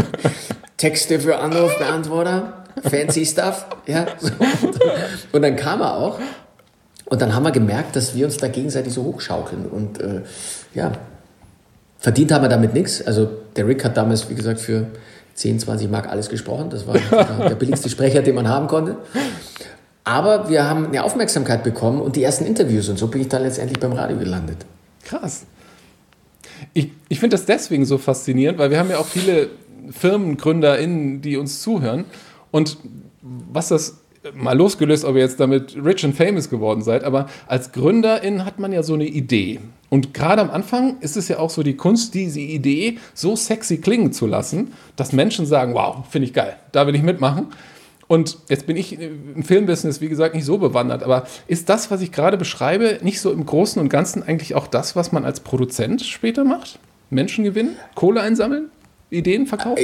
Texte 0.76 1.20
für 1.20 1.38
Anrufbeantworter, 1.38 2.64
fancy 2.82 3.24
stuff. 3.26 3.66
Ja, 3.86 4.06
so. 4.18 4.30
Und 5.32 5.42
dann 5.42 5.56
kam 5.56 5.80
er 5.80 5.96
auch. 5.96 6.18
Und 7.06 7.20
dann 7.20 7.34
haben 7.34 7.42
wir 7.42 7.52
gemerkt, 7.52 7.96
dass 7.96 8.14
wir 8.14 8.24
uns 8.24 8.38
da 8.38 8.48
gegenseitig 8.48 8.92
so 8.92 9.04
hochschaukeln. 9.04 9.66
Und 9.66 10.00
äh, 10.00 10.22
ja, 10.74 10.92
verdient 11.98 12.32
haben 12.32 12.42
wir 12.42 12.48
damit 12.48 12.74
nichts. 12.74 13.06
Also 13.06 13.28
der 13.56 13.66
Rick 13.66 13.84
hat 13.84 13.96
damals, 13.96 14.28
wie 14.30 14.34
gesagt, 14.34 14.60
für 14.60 14.86
10, 15.34 15.60
20 15.60 15.90
Mark 15.90 16.08
alles 16.08 16.28
gesprochen. 16.28 16.70
Das 16.70 16.86
war 16.86 16.94
der 17.48 17.54
billigste 17.54 17.88
Sprecher, 17.88 18.22
den 18.22 18.34
man 18.34 18.48
haben 18.48 18.66
konnte. 18.66 18.96
Aber 20.04 20.48
wir 20.48 20.68
haben 20.68 20.86
eine 20.86 21.02
Aufmerksamkeit 21.02 21.64
bekommen 21.64 22.00
und 22.00 22.16
die 22.16 22.22
ersten 22.22 22.44
Interviews 22.44 22.88
und 22.88 22.98
so 22.98 23.08
bin 23.08 23.22
ich 23.22 23.28
dann 23.28 23.42
letztendlich 23.42 23.80
beim 23.80 23.92
Radio 23.92 24.18
gelandet. 24.18 24.58
Krass. 25.04 25.46
Ich, 26.74 26.90
ich 27.08 27.20
finde 27.20 27.34
das 27.34 27.46
deswegen 27.46 27.86
so 27.86 27.98
faszinierend, 27.98 28.58
weil 28.58 28.70
wir 28.70 28.78
haben 28.78 28.90
ja 28.90 28.98
auch 28.98 29.06
viele 29.06 29.48
FirmengründerInnen, 29.90 31.20
die 31.22 31.36
uns 31.36 31.62
zuhören. 31.62 32.04
Und 32.50 32.78
was 33.22 33.68
das 33.68 34.00
mal 34.32 34.56
losgelöst, 34.56 35.04
ob 35.04 35.16
ihr 35.16 35.22
jetzt 35.22 35.40
damit 35.40 35.76
rich 35.82 36.04
and 36.04 36.16
famous 36.16 36.48
geworden 36.48 36.82
seid, 36.82 37.04
aber 37.04 37.26
als 37.46 37.72
Gründerin 37.72 38.44
hat 38.44 38.58
man 38.58 38.72
ja 38.72 38.82
so 38.82 38.94
eine 38.94 39.06
Idee. 39.06 39.60
Und 39.94 40.12
gerade 40.12 40.42
am 40.42 40.50
Anfang 40.50 40.98
ist 41.02 41.16
es 41.16 41.28
ja 41.28 41.38
auch 41.38 41.50
so 41.50 41.62
die 41.62 41.76
Kunst, 41.76 42.14
diese 42.14 42.40
Idee 42.40 42.98
so 43.14 43.36
sexy 43.36 43.76
klingen 43.76 44.12
zu 44.12 44.26
lassen, 44.26 44.72
dass 44.96 45.12
Menschen 45.12 45.46
sagen, 45.46 45.72
wow, 45.72 46.04
finde 46.10 46.26
ich 46.26 46.34
geil, 46.34 46.56
da 46.72 46.88
will 46.88 46.96
ich 46.96 47.02
mitmachen. 47.04 47.52
Und 48.08 48.38
jetzt 48.48 48.66
bin 48.66 48.76
ich 48.76 48.98
im 49.00 49.44
Filmbusiness, 49.44 50.00
wie 50.00 50.08
gesagt, 50.08 50.34
nicht 50.34 50.46
so 50.46 50.58
bewandert, 50.58 51.04
aber 51.04 51.28
ist 51.46 51.68
das, 51.68 51.92
was 51.92 52.00
ich 52.00 52.10
gerade 52.10 52.36
beschreibe, 52.36 52.98
nicht 53.02 53.20
so 53.20 53.30
im 53.30 53.46
Großen 53.46 53.80
und 53.80 53.88
Ganzen 53.88 54.24
eigentlich 54.24 54.56
auch 54.56 54.66
das, 54.66 54.96
was 54.96 55.12
man 55.12 55.24
als 55.24 55.38
Produzent 55.38 56.02
später 56.02 56.42
macht? 56.42 56.80
Menschen 57.10 57.44
gewinnen, 57.44 57.76
Kohle 57.94 58.20
einsammeln, 58.20 58.70
Ideen 59.10 59.46
verkaufen? 59.46 59.78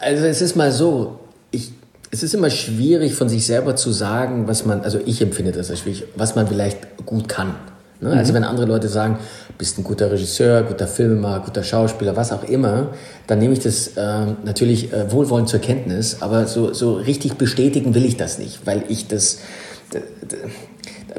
Also 0.00 0.26
es 0.26 0.42
ist 0.42 0.54
mal 0.54 0.70
so, 0.70 1.18
ich 1.50 1.72
es 2.12 2.22
ist 2.22 2.34
immer 2.34 2.50
schwierig 2.50 3.14
von 3.14 3.28
sich 3.28 3.44
selber 3.44 3.74
zu 3.74 3.90
sagen, 3.90 4.46
was 4.46 4.64
man, 4.64 4.82
also 4.82 5.00
ich 5.04 5.20
empfinde 5.20 5.50
das 5.50 5.70
als 5.70 5.80
schwierig, 5.80 6.04
was 6.14 6.36
man 6.36 6.46
vielleicht 6.46 7.04
gut 7.04 7.28
kann. 7.28 7.56
Ne? 8.04 8.10
Also 8.10 8.32
mhm. 8.32 8.36
wenn 8.36 8.44
andere 8.44 8.66
Leute 8.66 8.88
sagen, 8.88 9.18
bist 9.56 9.78
ein 9.78 9.84
guter 9.84 10.10
Regisseur, 10.10 10.62
guter 10.62 10.86
Filmemacher, 10.86 11.40
guter 11.40 11.62
Schauspieler, 11.62 12.14
was 12.16 12.32
auch 12.32 12.44
immer, 12.44 12.88
dann 13.26 13.38
nehme 13.38 13.54
ich 13.54 13.60
das 13.60 13.88
äh, 13.96 14.26
natürlich 14.44 14.92
äh, 14.92 15.10
wohlwollend 15.10 15.48
zur 15.48 15.60
Kenntnis, 15.60 16.18
aber 16.20 16.46
so, 16.46 16.74
so 16.74 16.94
richtig 16.94 17.34
bestätigen 17.34 17.94
will 17.94 18.04
ich 18.04 18.16
das 18.16 18.38
nicht, 18.38 18.66
weil 18.66 18.84
ich 18.88 19.08
das, 19.08 19.38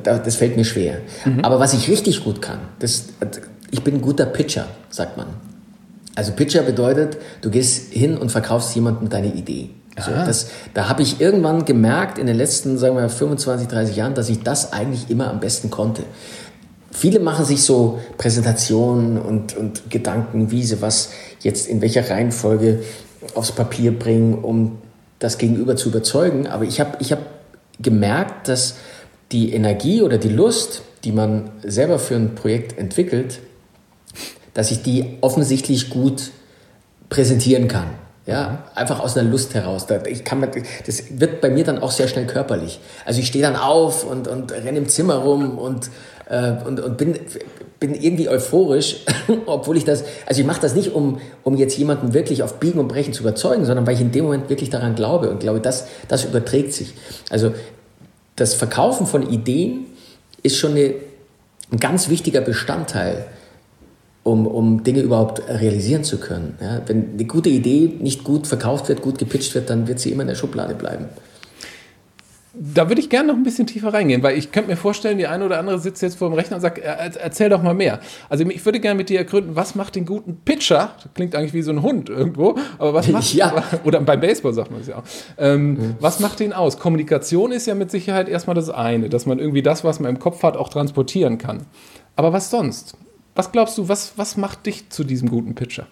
das, 0.03 0.21
das 0.23 0.35
fällt 0.35 0.55
mir 0.57 0.65
schwer. 0.65 0.99
Mhm. 1.25 1.39
Aber 1.43 1.59
was 1.59 1.73
ich 1.73 1.89
richtig 1.89 2.23
gut 2.23 2.41
kann, 2.41 2.59
das, 2.79 3.05
ich 3.71 3.83
bin 3.83 3.95
ein 3.95 4.01
guter 4.01 4.27
Pitcher, 4.27 4.67
sagt 4.89 5.17
man. 5.17 5.27
Also 6.13 6.33
Pitcher 6.33 6.61
bedeutet, 6.61 7.17
du 7.41 7.49
gehst 7.49 7.91
hin 7.91 8.15
und 8.17 8.31
verkaufst 8.31 8.75
jemandem 8.75 9.09
deine 9.09 9.33
Idee. 9.33 9.71
So, 9.97 10.11
das, 10.11 10.49
da 10.73 10.89
habe 10.89 11.03
ich 11.03 11.21
irgendwann 11.21 11.63
gemerkt 11.63 12.17
in 12.17 12.27
den 12.27 12.35
letzten, 12.35 12.77
sagen 12.77 12.97
wir 12.97 13.07
25, 13.07 13.69
30 13.69 13.95
Jahren, 13.95 14.13
dass 14.13 14.27
ich 14.27 14.43
das 14.43 14.73
eigentlich 14.73 15.09
immer 15.09 15.29
am 15.29 15.39
besten 15.39 15.69
konnte. 15.69 16.03
Viele 16.95 17.19
machen 17.19 17.43
sich 17.43 17.61
so 17.63 17.99
Präsentationen 18.17 19.19
und, 19.19 19.57
und 19.57 19.89
Gedanken, 19.89 20.49
wie 20.49 20.63
sie 20.63 20.81
was 20.81 21.09
jetzt 21.41 21.67
in 21.67 21.81
welcher 21.81 22.09
Reihenfolge 22.09 22.83
aufs 23.33 23.51
Papier 23.51 23.97
bringen, 23.97 24.35
um 24.35 24.77
das 25.19 25.37
Gegenüber 25.37 25.75
zu 25.75 25.89
überzeugen. 25.89 26.47
Aber 26.47 26.63
ich 26.63 26.79
habe 26.79 26.97
ich 27.01 27.11
hab 27.11 27.19
gemerkt, 27.79 28.47
dass 28.47 28.75
die 29.33 29.51
Energie 29.53 30.03
oder 30.03 30.17
die 30.17 30.29
Lust, 30.29 30.83
die 31.03 31.11
man 31.11 31.49
selber 31.63 31.99
für 31.99 32.15
ein 32.15 32.33
Projekt 32.33 32.77
entwickelt, 32.77 33.39
dass 34.53 34.71
ich 34.71 34.81
die 34.81 35.17
offensichtlich 35.19 35.89
gut 35.89 36.31
präsentieren 37.09 37.67
kann. 37.67 37.87
Ja, 38.25 38.63
einfach 38.73 39.01
aus 39.01 39.15
einer 39.15 39.29
Lust 39.29 39.53
heraus. 39.53 39.85
Ich 40.09 40.23
kann, 40.23 40.49
das 40.87 41.03
wird 41.19 41.41
bei 41.41 41.49
mir 41.51 41.63
dann 41.63 41.77
auch 41.77 41.91
sehr 41.91 42.07
schnell 42.07 42.25
körperlich. 42.25 42.79
Also 43.05 43.19
ich 43.19 43.27
stehe 43.27 43.43
dann 43.43 43.55
auf 43.55 44.03
und, 44.03 44.27
und 44.27 44.51
renne 44.51 44.79
im 44.79 44.87
Zimmer 44.87 45.17
rum 45.17 45.59
und, 45.59 45.91
äh, 46.29 46.53
und, 46.65 46.79
und 46.79 46.97
bin, 46.97 47.17
bin 47.79 47.93
irgendwie 47.93 48.29
euphorisch, 48.29 48.97
obwohl 49.45 49.77
ich 49.77 49.85
das, 49.85 50.03
also 50.25 50.41
ich 50.41 50.47
mache 50.47 50.61
das 50.61 50.75
nicht, 50.75 50.93
um, 50.93 51.19
um 51.43 51.55
jetzt 51.55 51.77
jemanden 51.77 52.13
wirklich 52.13 52.43
auf 52.43 52.59
Biegen 52.59 52.79
und 52.79 52.87
Brechen 52.87 53.13
zu 53.13 53.21
überzeugen, 53.21 53.65
sondern 53.65 53.85
weil 53.85 53.95
ich 53.95 54.01
in 54.01 54.11
dem 54.11 54.25
Moment 54.25 54.49
wirklich 54.49 54.69
daran 54.69 54.95
glaube 54.95 55.29
und 55.29 55.39
glaube, 55.39 55.59
das, 55.59 55.87
das 56.07 56.25
überträgt 56.25 56.73
sich. 56.73 56.93
Also 57.29 57.53
das 58.35 58.53
Verkaufen 58.53 59.07
von 59.07 59.29
Ideen 59.29 59.85
ist 60.43 60.57
schon 60.57 60.71
eine, 60.71 60.95
ein 61.71 61.79
ganz 61.79 62.09
wichtiger 62.09 62.41
Bestandteil 62.41 63.25
um, 64.25 64.47
um 64.47 64.83
Dinge 64.83 65.01
überhaupt 65.01 65.47
realisieren 65.47 66.03
zu 66.03 66.17
können. 66.17 66.57
Ja, 66.59 66.81
wenn 66.87 67.13
eine 67.13 67.25
gute 67.25 67.49
Idee 67.49 67.93
nicht 67.99 68.23
gut 68.23 68.47
verkauft 68.47 68.89
wird, 68.89 69.03
gut 69.03 69.19
gepitcht 69.19 69.53
wird, 69.53 69.69
dann 69.69 69.87
wird 69.87 69.99
sie 69.99 70.11
immer 70.11 70.23
in 70.23 70.29
der 70.29 70.35
Schublade 70.35 70.73
bleiben. 70.73 71.05
Da 72.57 72.89
würde 72.89 73.01
ich 73.01 73.09
gerne 73.09 73.27
noch 73.27 73.35
ein 73.35 73.43
bisschen 73.43 73.67
tiefer 73.67 73.93
reingehen, 73.93 74.23
weil 74.23 74.37
ich 74.37 74.51
könnte 74.51 74.69
mir 74.69 74.77
vorstellen, 74.77 75.17
die 75.17 75.27
eine 75.27 75.45
oder 75.45 75.59
andere 75.59 75.79
sitzt 75.79 76.01
jetzt 76.01 76.17
vor 76.17 76.29
dem 76.29 76.33
Rechner 76.33 76.57
und 76.57 76.61
sagt, 76.61 76.79
erzähl 76.79 77.49
doch 77.49 77.61
mal 77.61 77.73
mehr. 77.73 77.99
Also 78.29 78.45
ich 78.45 78.65
würde 78.65 78.79
gerne 78.79 78.97
mit 78.97 79.09
dir 79.09 79.19
ergründen, 79.19 79.55
was 79.55 79.75
macht 79.75 79.95
den 79.95 80.05
guten 80.05 80.37
Pitcher? 80.37 80.95
Das 81.03 81.13
klingt 81.13 81.35
eigentlich 81.35 81.53
wie 81.53 81.61
so 81.61 81.71
ein 81.71 81.81
Hund 81.81 82.09
irgendwo, 82.09 82.55
aber 82.77 82.93
was 82.93 83.07
macht, 83.09 83.33
ja. 83.33 83.63
oder 83.83 83.99
beim 84.01 84.19
Baseball 84.19 84.53
sagt 84.53 84.71
man 84.71 84.81
es 84.81 84.87
ja 84.87 84.97
auch. 84.97 85.03
Ähm, 85.37 85.73
mhm. 85.73 85.95
Was 85.99 86.19
macht 86.19 86.39
den 86.39 86.53
aus? 86.53 86.79
Kommunikation 86.79 87.51
ist 87.51 87.65
ja 87.65 87.75
mit 87.75 87.91
Sicherheit 87.91 88.29
erstmal 88.29 88.55
das 88.55 88.69
eine, 88.69 89.09
dass 89.09 89.25
man 89.25 89.39
irgendwie 89.39 89.61
das, 89.61 89.83
was 89.83 89.99
man 89.99 90.11
im 90.15 90.19
Kopf 90.19 90.43
hat, 90.43 90.55
auch 90.57 90.69
transportieren 90.69 91.37
kann. 91.37 91.65
Aber 92.15 92.33
was 92.33 92.49
sonst? 92.49 92.95
Was 93.35 93.51
glaubst 93.51 93.77
du, 93.77 93.89
was, 93.89 94.13
was 94.17 94.37
macht 94.37 94.65
dich 94.65 94.89
zu 94.89 95.03
diesem 95.03 95.29
guten 95.29 95.55
Pitcher? 95.55 95.87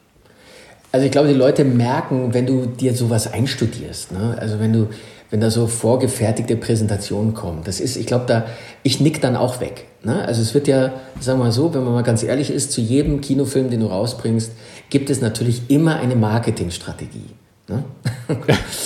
Also 0.94 1.08
ich 1.08 1.12
glaube, 1.12 1.28
die 1.28 1.34
Leute 1.34 1.66
merken, 1.66 2.36
wenn 2.36 2.46
du 2.46 2.68
dir 2.68 2.94
sowas 2.94 3.32
einstudierst, 3.32 4.12
ne? 4.12 4.38
also 4.40 4.60
wenn 4.60 4.72
du, 4.72 4.90
wenn 5.34 5.42
da 5.42 5.50
so 5.50 5.66
vorgefertigte 5.66 6.56
Präsentationen 6.56 7.34
kommen, 7.34 7.64
das 7.64 7.80
ist, 7.80 7.96
ich 7.96 8.06
glaube, 8.06 8.26
da, 8.28 8.46
ich 8.84 9.00
nick 9.00 9.20
dann 9.20 9.36
auch 9.36 9.62
weg. 9.62 9.88
Ne? 10.04 10.24
Also 10.28 10.44
es 10.44 10.54
wird 10.54 10.68
ja, 10.68 10.94
sagen 11.20 11.40
wir 11.40 11.46
mal 11.46 11.52
so, 11.52 11.74
wenn 11.74 11.84
man 11.84 11.92
mal 11.92 12.04
ganz 12.04 12.22
ehrlich 12.22 12.52
ist, 12.52 12.72
zu 12.72 12.82
jedem 12.82 13.20
Kinofilm, 13.20 13.72
den 13.72 13.80
du 13.80 13.88
rausbringst, 13.88 14.52
gibt 14.92 15.10
es 15.10 15.22
natürlich 15.22 15.72
immer 15.72 15.96
eine 15.96 16.16
Marketingstrategie. 16.16 17.32
Ne? 17.68 17.84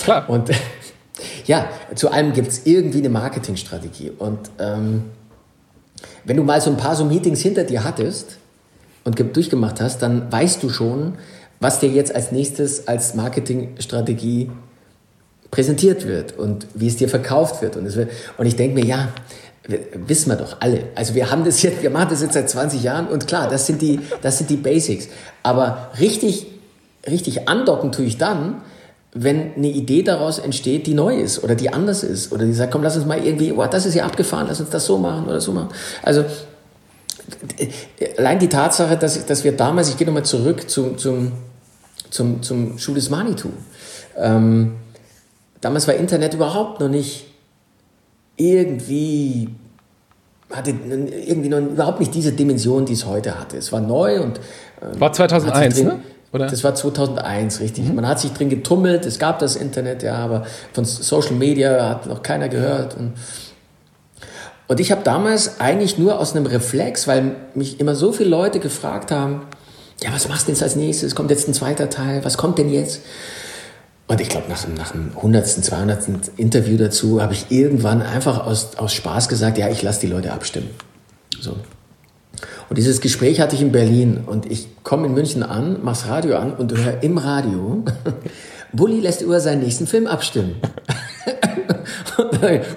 Klar. 0.02 0.30
Und 0.30 0.48
ja, 1.46 1.68
zu 1.94 2.10
allem 2.10 2.32
gibt 2.32 2.48
es 2.48 2.64
irgendwie 2.64 3.00
eine 3.00 3.10
Marketingstrategie. 3.10 4.12
Und 4.18 4.38
ähm, 4.58 5.02
wenn 6.24 6.38
du 6.38 6.44
mal 6.44 6.62
so 6.62 6.70
ein 6.70 6.78
paar 6.78 6.96
so 6.96 7.04
Meetings 7.04 7.42
hinter 7.42 7.64
dir 7.64 7.84
hattest, 7.84 8.38
und 9.04 9.36
durchgemacht 9.36 9.82
hast, 9.82 10.00
dann 10.00 10.32
weißt 10.32 10.62
du 10.62 10.70
schon, 10.70 11.14
was 11.60 11.80
dir 11.80 11.90
jetzt 11.90 12.14
als 12.14 12.32
nächstes 12.32 12.88
als 12.88 13.14
Marketingstrategie 13.14 14.50
präsentiert 15.50 16.06
wird 16.06 16.38
und 16.38 16.66
wie 16.74 16.88
es 16.88 16.96
dir 16.96 17.08
verkauft 17.08 17.62
wird. 17.62 17.76
Und, 17.76 17.94
wird, 17.94 18.10
und 18.36 18.46
ich 18.46 18.56
denke 18.56 18.80
mir, 18.80 18.84
ja, 18.84 19.08
wissen 19.94 20.30
wir 20.30 20.36
doch 20.36 20.56
alle. 20.60 20.84
Also 20.94 21.14
wir 21.14 21.30
haben 21.30 21.44
das 21.44 21.62
jetzt, 21.62 21.82
wir 21.82 21.90
machen 21.90 22.08
das 22.10 22.22
jetzt 22.22 22.34
seit 22.34 22.48
20 22.48 22.82
Jahren 22.82 23.06
und 23.08 23.26
klar, 23.26 23.48
das 23.48 23.66
sind 23.66 23.82
die, 23.82 24.00
das 24.22 24.38
sind 24.38 24.50
die 24.50 24.56
Basics. 24.56 25.08
Aber 25.42 25.90
richtig, 26.00 26.46
richtig 27.06 27.48
andocken 27.48 27.92
tue 27.92 28.06
ich 28.06 28.16
dann, 28.16 28.62
wenn 29.14 29.54
eine 29.54 29.68
Idee 29.68 30.02
daraus 30.02 30.38
entsteht, 30.38 30.86
die 30.86 30.94
neu 30.94 31.16
ist 31.16 31.42
oder 31.42 31.54
die 31.54 31.72
anders 31.72 32.02
ist 32.02 32.32
oder 32.32 32.44
die 32.44 32.52
sagt, 32.52 32.72
komm, 32.72 32.82
lass 32.82 32.96
uns 32.96 33.06
mal 33.06 33.24
irgendwie, 33.24 33.52
oh, 33.52 33.66
das 33.66 33.86
ist 33.86 33.94
ja 33.94 34.04
abgefahren, 34.04 34.46
lass 34.48 34.60
uns 34.60 34.70
das 34.70 34.84
so 34.84 34.98
machen 34.98 35.26
oder 35.26 35.40
so 35.40 35.52
machen. 35.52 35.68
Also 36.02 36.24
allein 38.16 38.38
die 38.38 38.48
Tatsache, 38.48 38.96
dass, 38.96 39.24
dass 39.26 39.44
wir 39.44 39.52
damals, 39.52 39.88
ich 39.90 39.96
gehe 39.96 40.06
nochmal 40.06 40.24
zurück 40.24 40.68
zum, 40.68 40.98
zum, 40.98 41.32
zum, 42.10 42.42
zum 42.42 42.78
Schuh 42.78 42.94
des 42.94 43.10
Manitou. 43.10 43.50
Ähm, 44.16 44.72
damals 45.60 45.86
war 45.88 45.94
Internet 45.94 46.34
überhaupt 46.34 46.80
noch 46.80 46.88
nicht 46.88 47.26
irgendwie, 48.36 49.48
hatte 50.50 50.70
irgendwie 50.70 51.48
noch 51.48 51.58
überhaupt 51.58 52.00
nicht 52.00 52.14
diese 52.14 52.32
Dimension, 52.32 52.86
die 52.86 52.92
es 52.92 53.06
heute 53.06 53.38
hatte. 53.38 53.56
Es 53.56 53.72
war 53.72 53.80
neu 53.80 54.22
und. 54.22 54.40
Ähm, 54.80 55.00
war 55.00 55.12
2001, 55.12 55.74
drin, 55.74 55.86
ne? 55.86 56.00
Oder? 56.32 56.46
Das 56.46 56.62
war 56.62 56.74
2001, 56.74 57.60
richtig. 57.60 57.88
Mhm. 57.88 57.94
Man 57.96 58.06
hat 58.06 58.20
sich 58.20 58.32
drin 58.32 58.50
getummelt, 58.50 59.06
es 59.06 59.18
gab 59.18 59.38
das 59.38 59.56
Internet, 59.56 60.02
ja, 60.02 60.16
aber 60.16 60.44
von 60.72 60.84
Social 60.84 61.34
Media 61.34 61.88
hat 61.88 62.06
noch 62.06 62.22
keiner 62.22 62.48
gehört. 62.48 62.96
Und 62.96 63.14
und 64.68 64.80
ich 64.80 64.92
habe 64.92 65.02
damals 65.02 65.60
eigentlich 65.60 65.96
nur 65.96 66.20
aus 66.20 66.36
einem 66.36 66.44
Reflex, 66.44 67.08
weil 67.08 67.36
mich 67.54 67.80
immer 67.80 67.94
so 67.94 68.12
viele 68.12 68.28
Leute 68.28 68.60
gefragt 68.60 69.10
haben, 69.10 69.46
ja, 70.02 70.12
was 70.12 70.28
machst 70.28 70.46
du 70.46 70.52
jetzt 70.52 70.62
als 70.62 70.76
nächstes? 70.76 71.14
Kommt 71.14 71.30
jetzt 71.30 71.48
ein 71.48 71.54
zweiter 71.54 71.90
Teil? 71.90 72.24
Was 72.24 72.36
kommt 72.36 72.58
denn 72.58 72.70
jetzt? 72.70 73.00
Und 74.08 74.22
ich 74.22 74.30
glaube, 74.30 74.48
nach, 74.48 74.66
nach 74.68 74.92
dem 74.92 75.10
100., 75.16 75.46
200. 75.46 76.30
Interview 76.38 76.78
dazu 76.78 77.22
habe 77.22 77.34
ich 77.34 77.50
irgendwann 77.50 78.00
einfach 78.00 78.46
aus, 78.46 78.78
aus 78.78 78.94
Spaß 78.94 79.28
gesagt, 79.28 79.58
ja, 79.58 79.68
ich 79.68 79.82
lasse 79.82 80.00
die 80.00 80.06
Leute 80.06 80.32
abstimmen. 80.32 80.70
So. 81.38 81.54
Und 82.68 82.78
dieses 82.78 83.00
Gespräch 83.00 83.40
hatte 83.40 83.54
ich 83.54 83.62
in 83.62 83.70
Berlin 83.70 84.24
und 84.26 84.50
ich 84.50 84.68
komme 84.82 85.06
in 85.06 85.14
München 85.14 85.42
an, 85.42 85.78
mach's 85.82 86.06
Radio 86.06 86.36
an 86.36 86.54
und 86.54 86.76
höre 86.76 87.02
im 87.02 87.18
Radio, 87.18 87.84
Bulli 88.72 89.00
lässt 89.00 89.22
über 89.22 89.40
seinen 89.40 89.62
nächsten 89.62 89.86
Film 89.86 90.06
abstimmen. 90.06 90.56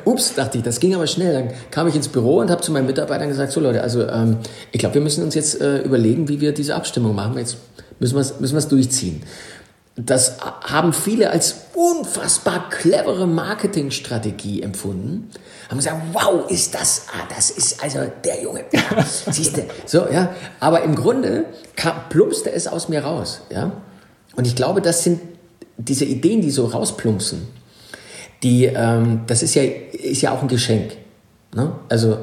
Ups, 0.05 0.35
dachte 0.35 0.57
ich, 0.57 0.63
das 0.63 0.79
ging 0.79 0.95
aber 0.95 1.07
schnell. 1.07 1.33
Dann 1.33 1.49
kam 1.69 1.87
ich 1.87 1.95
ins 1.95 2.07
Büro 2.07 2.39
und 2.39 2.49
habe 2.49 2.61
zu 2.61 2.71
meinen 2.71 2.87
Mitarbeitern 2.87 3.27
gesagt, 3.27 3.51
so 3.51 3.59
Leute, 3.59 3.81
also 3.81 4.07
ähm, 4.07 4.37
ich 4.71 4.79
glaube, 4.79 4.95
wir 4.95 5.01
müssen 5.01 5.23
uns 5.23 5.35
jetzt 5.35 5.61
äh, 5.61 5.79
überlegen, 5.79 6.29
wie 6.29 6.41
wir 6.41 6.53
diese 6.53 6.75
Abstimmung 6.75 7.15
machen. 7.15 7.37
Jetzt 7.37 7.57
müssen 7.99 8.15
wir 8.15 8.21
es 8.21 8.39
müssen 8.39 8.69
durchziehen. 8.69 9.23
Das 10.05 10.37
haben 10.39 10.93
viele 10.93 11.31
als 11.31 11.55
unfassbar 11.73 12.69
clevere 12.69 13.27
Marketingstrategie 13.27 14.61
empfunden. 14.61 15.29
Haben 15.69 15.77
gesagt, 15.77 16.01
wow, 16.13 16.49
ist 16.49 16.73
das, 16.73 17.05
ah, 17.13 17.27
das 17.35 17.49
ist 17.49 17.83
also 17.83 17.99
der 18.23 18.41
Junge. 18.41 18.65
Ja, 18.71 19.03
siehst 19.31 19.57
du, 19.57 19.63
so, 19.85 20.07
ja. 20.11 20.33
Aber 20.59 20.83
im 20.83 20.95
Grunde 20.95 21.45
kam, 21.75 21.93
plumpste 22.09 22.51
es 22.51 22.67
aus 22.67 22.89
mir 22.89 23.03
raus, 23.03 23.41
ja. 23.49 23.71
Und 24.35 24.47
ich 24.47 24.55
glaube, 24.55 24.81
das 24.81 25.03
sind 25.03 25.19
diese 25.77 26.05
Ideen, 26.05 26.41
die 26.41 26.51
so 26.51 26.65
rausplumpsen 26.65 27.47
die, 28.43 28.65
ähm, 28.65 29.21
das 29.27 29.43
ist 29.43 29.55
ja, 29.55 29.63
ist 29.63 30.21
ja 30.21 30.31
auch 30.31 30.41
ein 30.41 30.47
Geschenk. 30.47 30.93
Ne? 31.55 31.73
Also 31.89 32.17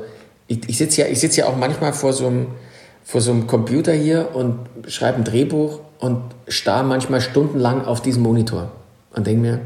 ich, 0.47 0.68
ich 0.68 0.78
sitze 0.78 1.02
ja, 1.02 1.14
sitz 1.14 1.37
ja 1.37 1.47
auch 1.47 1.56
manchmal 1.56 1.92
vor 1.92 2.12
so, 2.12 2.26
einem, 2.26 2.49
vor 3.04 3.20
so 3.20 3.30
einem 3.30 3.47
Computer 3.47 3.92
hier 3.92 4.35
und 4.35 4.58
schreibe 4.88 5.18
ein 5.18 5.25
Drehbuch 5.25 5.80
und 5.99 6.23
starr 6.47 6.83
manchmal 6.83 7.21
stundenlang 7.21 7.85
auf 7.85 8.00
diesen 8.00 8.23
Monitor 8.23 8.71
und 9.14 9.26
denke 9.26 9.40
mir, 9.40 9.61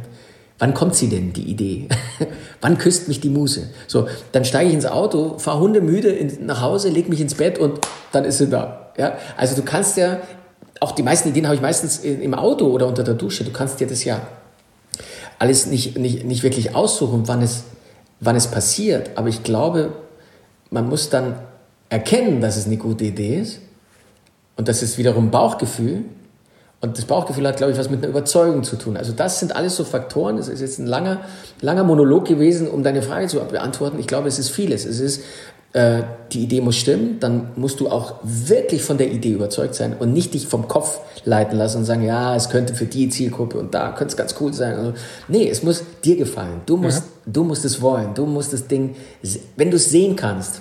wann 0.59 0.75
kommt 0.75 0.95
sie 0.95 1.09
denn, 1.09 1.33
die 1.33 1.51
Idee? 1.51 1.89
wann 2.61 2.79
küsst 2.79 3.09
mich 3.09 3.21
die 3.21 3.29
Muse? 3.29 3.71
So, 3.87 4.09
dann 4.33 4.45
steige 4.45 4.69
ich 4.69 4.75
ins 4.75 4.87
Auto, 4.87 5.39
fahre 5.39 5.61
hundemüde 5.61 6.09
in, 6.09 6.47
nach 6.47 6.63
Hause, 6.63 6.89
leg 6.89 7.09
mich 7.09 7.21
ins 7.21 7.35
Bett 7.35 7.59
und 7.59 7.81
dann 8.13 8.25
ist 8.25 8.39
sie 8.39 8.49
da. 8.49 8.93
Ja? 8.97 9.17
Also 9.37 9.57
du 9.57 9.63
kannst 9.63 9.97
ja, 9.97 10.19
auch 10.81 10.93
die 10.93 11.03
meisten 11.03 11.29
Ideen 11.29 11.47
habe 11.47 11.57
ich 11.57 11.63
meistens 11.63 11.99
im 11.99 12.35
Auto 12.35 12.67
oder 12.67 12.87
unter 12.87 13.05
der 13.05 13.15
Dusche, 13.15 13.45
du 13.45 13.53
kannst 13.53 13.81
dir 13.81 13.87
das 13.87 14.05
ja 14.05 14.21
alles 15.43 15.67
nicht, 15.67 15.99
nicht, 15.99 16.25
nicht 16.25 16.45
wirklich 16.45 16.77
aussuchen, 16.77 17.27
wann 17.27 17.43
es, 17.43 17.65
wann 18.21 18.37
es 18.37 18.47
passiert. 18.47 19.11
Aber 19.17 19.29
ich 19.29 19.43
glaube, 19.43 19.93
man 20.71 20.89
muss 20.89 21.11
dann 21.11 21.35
erkennen, 21.89 22.41
dass 22.41 22.57
es 22.57 22.67
eine 22.67 22.77
gute 22.77 23.05
Idee 23.05 23.41
ist. 23.41 23.61
Und 24.57 24.69
das 24.69 24.85
ist 24.85 24.99
wiederum 24.99 25.33
Bauchgefühl. 25.33 26.05
Und 26.83 26.99
das 26.99 27.05
Bauchgefühl 27.05 27.47
hat, 27.47 27.59
glaube 27.59 27.73
ich, 27.73 27.79
was 27.79 27.91
mit 27.91 28.01
einer 28.01 28.09
Überzeugung 28.09 28.65
zu 28.65 28.75
tun. 28.75 28.97
Also 28.97 29.13
das 29.13 29.39
sind 29.39 29.55
alles 29.55 29.77
so 29.77 29.85
Faktoren. 29.85 30.37
Das 30.37 30.49
ist 30.49 30.61
jetzt 30.61 30.81
ein 30.81 30.87
langer, 30.89 31.21
langer 31.61 31.85
Monolog 31.85 32.27
gewesen, 32.27 32.69
um 32.69 32.83
deine 32.83 33.03
Frage 33.03 33.29
zu 33.29 33.39
beantworten. 33.39 34.01
Ich 34.01 34.09
glaube, 34.09 34.27
es 34.27 34.41
ist 34.41 34.49
vieles. 34.49 34.85
Es 34.85 34.99
ist, 34.99 35.23
äh, 35.75 36.03
die 36.33 36.43
Idee 36.43 36.61
muss 36.61 36.77
stimmen, 36.77 37.21
dann 37.21 37.53
musst 37.55 37.79
du 37.79 37.89
auch 37.89 38.17
wirklich 38.25 38.83
von 38.83 38.99
der 38.99 39.13
Idee 39.13 39.31
überzeugt 39.31 39.77
sein 39.77 39.95
und 39.97 40.13
nicht 40.13 40.35
dich 40.35 40.49
vom 40.49 40.67
Kopf 40.67 41.01
leiten 41.25 41.57
lassen 41.57 41.79
und 41.79 41.85
sagen, 41.85 42.03
ja, 42.03 42.35
es 42.35 42.51
könnte 42.51 42.75
für 42.75 42.87
die 42.87 43.09
Zielgruppe 43.09 43.59
und 43.59 43.73
da 43.75 43.93
könnte 43.93 44.13
es 44.13 44.17
ganz 44.17 44.35
cool 44.41 44.53
sein. 44.53 44.75
Also, 44.75 44.93
nee, 45.29 45.49
es 45.49 45.63
muss 45.63 45.85
dir 46.05 46.17
gefallen. 46.17 46.63
Du 46.67 46.77
musst, 46.77 47.05
ja. 47.05 47.33
du 47.33 47.45
musst 47.45 47.65
es 47.65 47.81
wollen. 47.81 48.13
Du 48.15 48.27
musst 48.27 48.53
das 48.53 48.67
Ding, 48.67 48.97
wenn 49.57 49.71
du 49.71 49.77
es 49.77 49.89
sehen 49.89 50.17
kannst, 50.17 50.61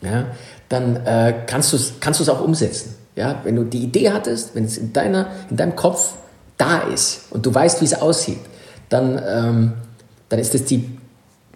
ja, 0.00 0.26
dann 0.68 1.04
äh, 1.04 1.34
kannst 1.46 1.72
du 1.72 1.76
es 1.76 1.94
kannst 1.98 2.30
auch 2.30 2.40
umsetzen. 2.40 2.99
Ja, 3.20 3.38
wenn 3.44 3.54
du 3.54 3.64
die 3.64 3.82
Idee 3.82 4.12
hattest, 4.12 4.54
wenn 4.54 4.64
es 4.64 4.78
in, 4.78 4.94
deiner, 4.94 5.26
in 5.50 5.58
deinem 5.58 5.76
Kopf 5.76 6.14
da 6.56 6.78
ist 6.78 7.26
und 7.28 7.44
du 7.44 7.54
weißt, 7.54 7.82
wie 7.82 7.84
es 7.84 7.92
aussieht, 7.92 8.38
dann, 8.88 9.20
ähm, 9.22 9.72
dann 10.30 10.38
ist 10.38 10.54
das 10.54 10.64
die, 10.64 10.88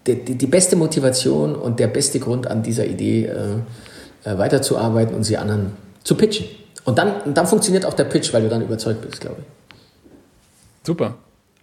die, 0.06 0.36
die, 0.36 0.46
beste 0.46 0.76
Motivation 0.76 1.54
und 1.54 1.80
der 1.80 1.86
beste 1.86 2.20
Grund 2.20 2.46
an 2.48 2.62
dieser 2.62 2.84
Idee 2.84 3.24
äh, 3.24 4.30
äh, 4.30 4.36
weiterzuarbeiten 4.36 5.14
und 5.14 5.24
sie 5.24 5.38
anderen 5.38 5.72
zu 6.02 6.16
pitchen. 6.16 6.44
Und 6.84 6.98
dann, 6.98 7.32
dann 7.32 7.46
funktioniert 7.46 7.86
auch 7.86 7.94
der 7.94 8.04
Pitch, 8.04 8.34
weil 8.34 8.42
du 8.42 8.50
dann 8.50 8.60
überzeugt 8.60 9.00
bist, 9.00 9.22
glaube 9.22 9.36
ich. 9.38 9.76
Super. 10.86 11.14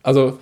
Also 0.02 0.40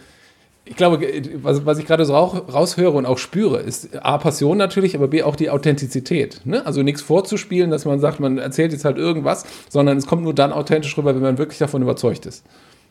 ich 0.70 0.76
glaube, 0.76 1.00
was, 1.42 1.66
was 1.66 1.80
ich 1.80 1.88
gerade 1.88 2.06
so 2.06 2.14
raushöre 2.14 2.92
und 2.92 3.08
auch 3.08 3.18
spüre, 3.18 3.58
ist 3.58 3.90
A, 4.06 4.20
Passion 4.20 4.56
natürlich, 4.56 4.96
aber 4.96 5.08
B, 5.08 5.24
auch 5.24 5.36
die 5.36 5.50
Authentizität. 5.50 6.42
Ne? 6.46 6.64
Also 6.64 6.84
nichts 6.84 7.02
vorzuspielen, 7.02 7.72
dass 7.72 7.86
man 7.86 8.00
sagt, 8.00 8.20
man 8.20 8.38
erzählt 8.38 8.72
jetzt 8.72 8.86
halt 8.86 8.98
irgendwas, 8.98 9.46
sondern 9.68 9.98
es 9.98 10.06
kommt 10.06 10.22
nur 10.22 10.36
dann 10.36 10.54
authentisch 10.54 10.96
rüber, 10.96 11.16
wenn 11.16 11.24
man 11.24 11.40
wirklich 11.40 11.58
davon 11.58 11.82
überzeugt 11.82 12.28
ist. 12.28 12.44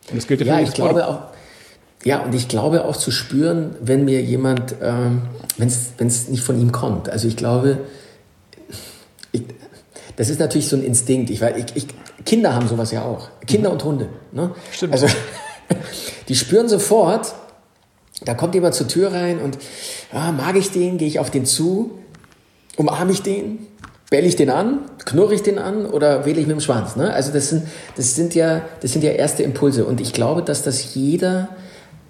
Und 0.09 0.17
das 0.17 0.27
gilt 0.27 0.41
ja, 0.41 0.57
für 0.57 0.63
ich 0.63 0.73
glaube 0.73 1.07
auch. 1.07 1.19
Ja, 2.03 2.21
und 2.23 2.35
ich 2.35 2.49
glaube 2.49 2.83
auch 2.83 2.97
zu 2.97 3.11
spüren, 3.11 3.75
wenn 3.81 4.03
mir 4.03 4.21
jemand, 4.21 4.75
ähm, 4.81 5.21
wenn 5.57 5.67
es 5.67 6.27
nicht 6.27 6.43
von 6.43 6.59
ihm 6.59 6.73
kommt. 6.73 7.09
Also 7.09 7.29
ich 7.29 7.37
glaube, 7.37 7.77
ich, 9.31 9.43
das 10.17 10.29
ist 10.29 10.41
natürlich 10.41 10.67
so 10.67 10.75
ein 10.75 10.83
Instinkt. 10.83 11.29
Ich, 11.29 11.41
ich, 11.41 11.65
ich, 11.75 11.87
Kinder 12.25 12.53
haben 12.53 12.67
sowas 12.67 12.91
ja 12.91 13.03
auch. 13.03 13.29
Kinder 13.47 13.71
und 13.71 13.81
Hunde. 13.85 14.09
Ne? 14.33 14.51
Stimmt. 14.73 14.91
Also 14.91 15.07
die 16.27 16.35
spüren 16.35 16.67
sofort, 16.67 17.33
da 18.25 18.33
kommt 18.33 18.55
jemand 18.55 18.75
zur 18.75 18.87
Tür 18.87 19.13
rein 19.13 19.39
und 19.39 19.57
ah, 20.11 20.31
mag 20.31 20.55
ich 20.55 20.71
den, 20.71 20.97
gehe 20.97 21.07
ich 21.07 21.19
auf 21.19 21.31
den 21.31 21.45
zu, 21.45 21.91
umarme 22.75 23.11
ich 23.11 23.21
den, 23.21 23.67
bälle 24.09 24.27
ich 24.27 24.35
den 24.35 24.49
an, 24.49 24.79
knurre 25.05 25.33
ich 25.33 25.43
den 25.43 25.59
an? 25.59 25.85
Oder 25.85 26.25
wähle 26.25 26.39
ich 26.39 26.47
mit 26.47 26.55
dem 26.55 26.61
Schwanz. 26.61 26.95
Ne? 26.95 27.13
Also 27.13 27.31
das 27.31 27.49
sind, 27.49 27.67
das, 27.95 28.15
sind 28.15 28.35
ja, 28.35 28.61
das 28.81 28.91
sind 28.93 29.03
ja 29.03 29.11
erste 29.11 29.43
Impulse. 29.43 29.85
Und 29.85 30.01
ich 30.01 30.13
glaube, 30.13 30.41
dass 30.41 30.63
das 30.63 30.95
jeder 30.95 31.49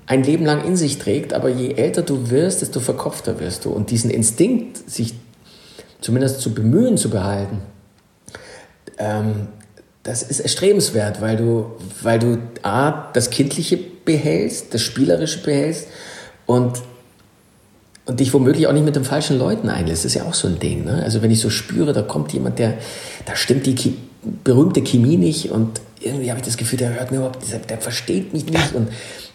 ein 0.06 0.24
Leben 0.24 0.46
lang 0.46 0.66
in 0.66 0.76
sich 0.76 0.98
trägt, 0.98 1.34
aber 1.34 1.50
je 1.50 1.74
älter 1.74 2.02
du 2.02 2.32
wirst, 2.32 2.62
desto 2.62 2.80
verkopfter 2.80 3.40
wirst 3.40 3.66
du. 3.66 3.70
Und 3.70 3.92
diesen 3.92 4.10
Instinkt, 4.10 4.90
sich 4.90 5.14
zumindest 6.02 6.42
zu 6.42 6.54
bemühen 6.54 6.98
zu 6.98 7.10
behalten, 7.10 7.60
ähm, 8.98 9.50
das 10.04 10.24
ist 10.24 10.40
erstrebenswert, 10.40 11.22
weil 11.22 11.38
du, 11.38 11.74
weil 12.02 12.18
du 12.18 12.38
A, 12.64 13.12
das 13.14 13.30
Kindliche 13.30 13.78
behältst, 14.10 14.74
das 14.74 14.82
Spielerische 14.82 15.44
behältst 15.44 15.88
und, 16.48 16.82
und 18.06 18.20
dich 18.20 18.34
womöglich 18.34 18.66
auch 18.66 18.74
nicht 18.74 18.86
mit 18.86 18.96
den 18.96 19.04
falschen 19.04 19.38
Leuten 19.38 19.70
einlässt. 19.70 20.04
Das 20.04 20.16
ist 20.16 20.16
ja 20.16 20.24
auch 20.24 20.34
so 20.34 20.48
ein 20.48 20.58
Ding. 20.58 20.84
Ne? 20.84 21.04
Also 21.04 21.22
wenn 21.22 21.30
ich 21.30 21.40
so 21.40 21.52
spüre, 21.52 21.94
da 21.94 22.02
kommt 22.02 22.34
jemand, 22.34 22.58
der, 22.58 22.74
da 23.26 23.36
stimmt 23.36 23.68
die 23.68 23.76
Ki 23.76 23.96
berühmte 24.44 24.82
Chemie 24.82 25.16
nicht 25.16 25.50
und 25.50 25.80
irgendwie 26.02 26.30
habe 26.30 26.40
ich 26.42 26.46
das 26.46 26.58
Gefühl, 26.58 26.78
der 26.78 26.94
hört 27.00 27.12
mir 27.12 27.18
überhaupt, 27.18 27.40
der, 27.50 27.60
der 27.60 27.78
versteht 27.78 28.34
mich 28.34 28.46
nicht 28.48 28.74
und 28.74 28.90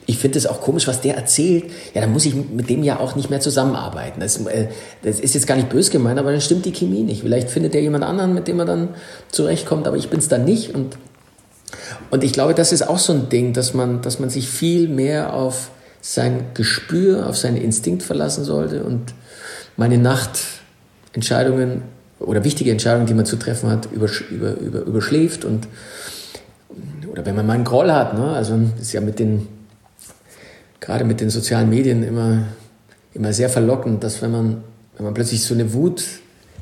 ich 0.04 0.19
finde 0.19 0.37
es 0.37 0.47
auch 0.47 0.61
komisch, 0.61 0.87
was 0.87 1.00
der 1.00 1.16
erzählt. 1.16 1.64
Ja, 1.95 2.02
dann 2.02 2.12
muss 2.12 2.26
ich 2.26 2.35
mit 2.35 2.68
dem 2.68 2.83
ja 2.83 3.01
auch 3.01 3.16
nicht 3.16 3.31
mehr 3.31 3.40
zusammenarbeiten. 3.40 4.20
Das, 4.20 4.44
äh, 4.44 4.66
das 5.03 5.20
ist 5.20 5.35
jetzt 5.35 5.46
gar 5.46 5.55
nicht 5.55 5.70
bös 5.70 5.88
gemeint, 5.88 6.18
aber 6.18 6.33
dann 6.33 6.42
stimmt 6.42 6.66
die 6.66 6.72
Chemie 6.72 7.03
nicht. 7.03 7.22
Vielleicht 7.22 7.49
findet 7.49 7.75
er 7.75 7.81
jemand 7.81 8.05
anderen, 8.05 8.35
mit 8.35 8.46
dem 8.46 8.59
er 8.59 8.66
dann 8.66 8.88
zurechtkommt, 9.31 9.87
aber 9.87 9.96
ich 9.96 10.11
bin 10.11 10.18
es 10.18 10.29
dann 10.29 10.44
nicht. 10.44 10.75
Und, 10.75 10.99
und 12.11 12.24
ich 12.24 12.33
glaube, 12.33 12.55
das 12.55 12.72
ist 12.72 12.87
auch 12.88 12.98
so 12.98 13.12
ein 13.12 13.29
Ding, 13.29 13.53
dass 13.53 13.74
man, 13.74 14.03
dass 14.03 14.18
man 14.18 14.31
sich 14.31 14.48
viel 14.48 14.88
mehr 14.88 15.35
auf 15.35 15.70
sein 16.00 16.46
Gespür, 16.55 17.27
auf 17.29 17.37
seinen 17.37 17.57
Instinkt 17.57 18.03
verlassen 18.03 18.44
sollte 18.44 18.85
und 18.85 19.14
meine 19.77 19.98
Nachtentscheidungen 19.98 21.83
oder 22.20 22.44
wichtige 22.44 22.70
Entscheidungen, 22.70 23.07
die 23.07 23.14
man 23.14 23.27
zu 23.27 23.37
treffen 23.37 23.70
hat, 23.70 23.88
übersch 23.90 24.22
über, 24.31 24.53
über, 24.59 24.81
überschläft 24.81 25.44
und 25.44 25.66
oder 27.11 27.24
wenn 27.27 27.37
man 27.37 27.46
mal 27.46 27.55
einen 27.55 27.64
Groll 27.64 27.92
hat, 27.92 28.14
ne? 28.14 28.33
also 28.33 28.59
ist 28.81 28.92
ja 28.92 29.00
mit 29.00 29.18
den 29.18 29.46
gerade 30.85 31.05
mit 31.05 31.20
den 31.20 31.31
sozialen 31.31 31.70
Medien 31.70 32.03
immer, 32.03 32.42
immer 33.14 33.33
sehr 33.33 33.48
verlockend, 33.48 34.05
dass 34.05 34.20
wenn 34.20 34.31
man, 34.31 34.64
wenn 34.96 35.05
man 35.05 35.14
plötzlich 35.14 35.42
so 35.42 35.55
eine 35.55 35.72
Wut 35.72 36.05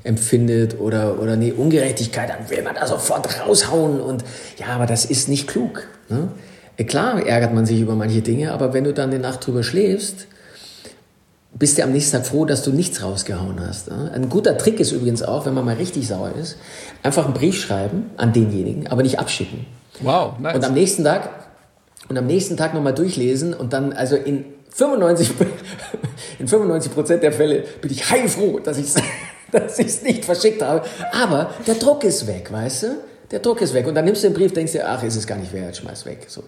empfindet 0.04 0.80
oder, 0.80 1.20
oder 1.20 1.32
eine 1.32 1.54
Ungerechtigkeit, 1.54 2.28
dann 2.28 2.50
will 2.50 2.62
man 2.62 2.74
da 2.74 2.86
sofort 2.86 3.28
raushauen 3.40 4.00
und 4.00 4.24
ja, 4.58 4.66
aber 4.68 4.86
das 4.86 5.04
ist 5.04 5.28
nicht 5.28 5.46
klug. 5.46 5.86
Ne? 6.08 6.28
Klar 6.86 7.24
ärgert 7.24 7.54
man 7.54 7.66
sich 7.66 7.80
über 7.80 7.94
manche 7.94 8.22
Dinge, 8.22 8.52
aber 8.52 8.74
wenn 8.74 8.84
du 8.84 8.92
dann 8.92 9.10
eine 9.10 9.20
Nacht 9.20 9.46
drüber 9.46 9.62
schläfst, 9.62 10.26
bist 11.54 11.78
du 11.78 11.82
am 11.82 11.92
nächsten 11.92 12.16
Tag 12.16 12.26
froh, 12.26 12.44
dass 12.44 12.62
du 12.62 12.72
nichts 12.72 13.02
rausgehauen 13.02 13.60
hast. 13.60 13.90
Ne? 13.90 14.10
Ein 14.14 14.28
guter 14.28 14.56
Trick 14.56 14.80
ist 14.80 14.90
übrigens 14.90 15.22
auch, 15.22 15.46
wenn 15.46 15.54
man 15.54 15.64
mal 15.64 15.76
richtig 15.76 16.08
sauer 16.08 16.32
ist, 16.40 16.56
einfach 17.02 17.26
einen 17.26 17.34
Brief 17.34 17.60
schreiben 17.60 18.10
an 18.16 18.32
denjenigen, 18.32 18.88
aber 18.88 19.02
nicht 19.02 19.18
abschicken. 19.18 19.66
Wow, 20.00 20.38
nice. 20.38 20.56
Und 20.56 20.64
am 20.64 20.74
nächsten 20.74 21.04
Tag 21.04 21.28
und 22.08 22.18
am 22.18 22.26
nächsten 22.26 22.56
Tag 22.56 22.74
nochmal 22.74 22.94
durchlesen 22.94 23.54
und 23.54 23.72
dann, 23.72 23.92
also 23.92 24.16
in 24.16 24.44
95, 24.70 25.30
in 26.38 26.48
95 26.48 26.92
Prozent 26.92 27.22
der 27.22 27.32
Fälle 27.32 27.64
bin 27.80 27.90
ich 27.90 28.10
heilfroh, 28.10 28.58
dass 28.58 28.78
ich 28.78 28.86
es 29.52 29.60
dass 29.76 29.78
ich's 29.78 30.02
nicht 30.02 30.24
verschickt 30.24 30.62
habe. 30.62 30.84
Aber 31.12 31.50
der 31.66 31.74
Druck 31.74 32.04
ist 32.04 32.26
weg, 32.26 32.50
weißt 32.50 32.82
du? 32.84 32.96
Der 33.30 33.40
Druck 33.40 33.60
ist 33.60 33.72
weg. 33.74 33.86
Und 33.86 33.94
dann 33.94 34.04
nimmst 34.04 34.22
du 34.22 34.28
den 34.28 34.34
Brief, 34.34 34.52
denkst 34.52 34.72
dir, 34.72 34.88
ach, 34.88 35.02
ist 35.02 35.16
es 35.16 35.26
gar 35.26 35.38
nicht 35.38 35.52
wert, 35.52 35.76
schmeiß 35.76 36.04
weg. 36.06 36.26
So. 36.28 36.44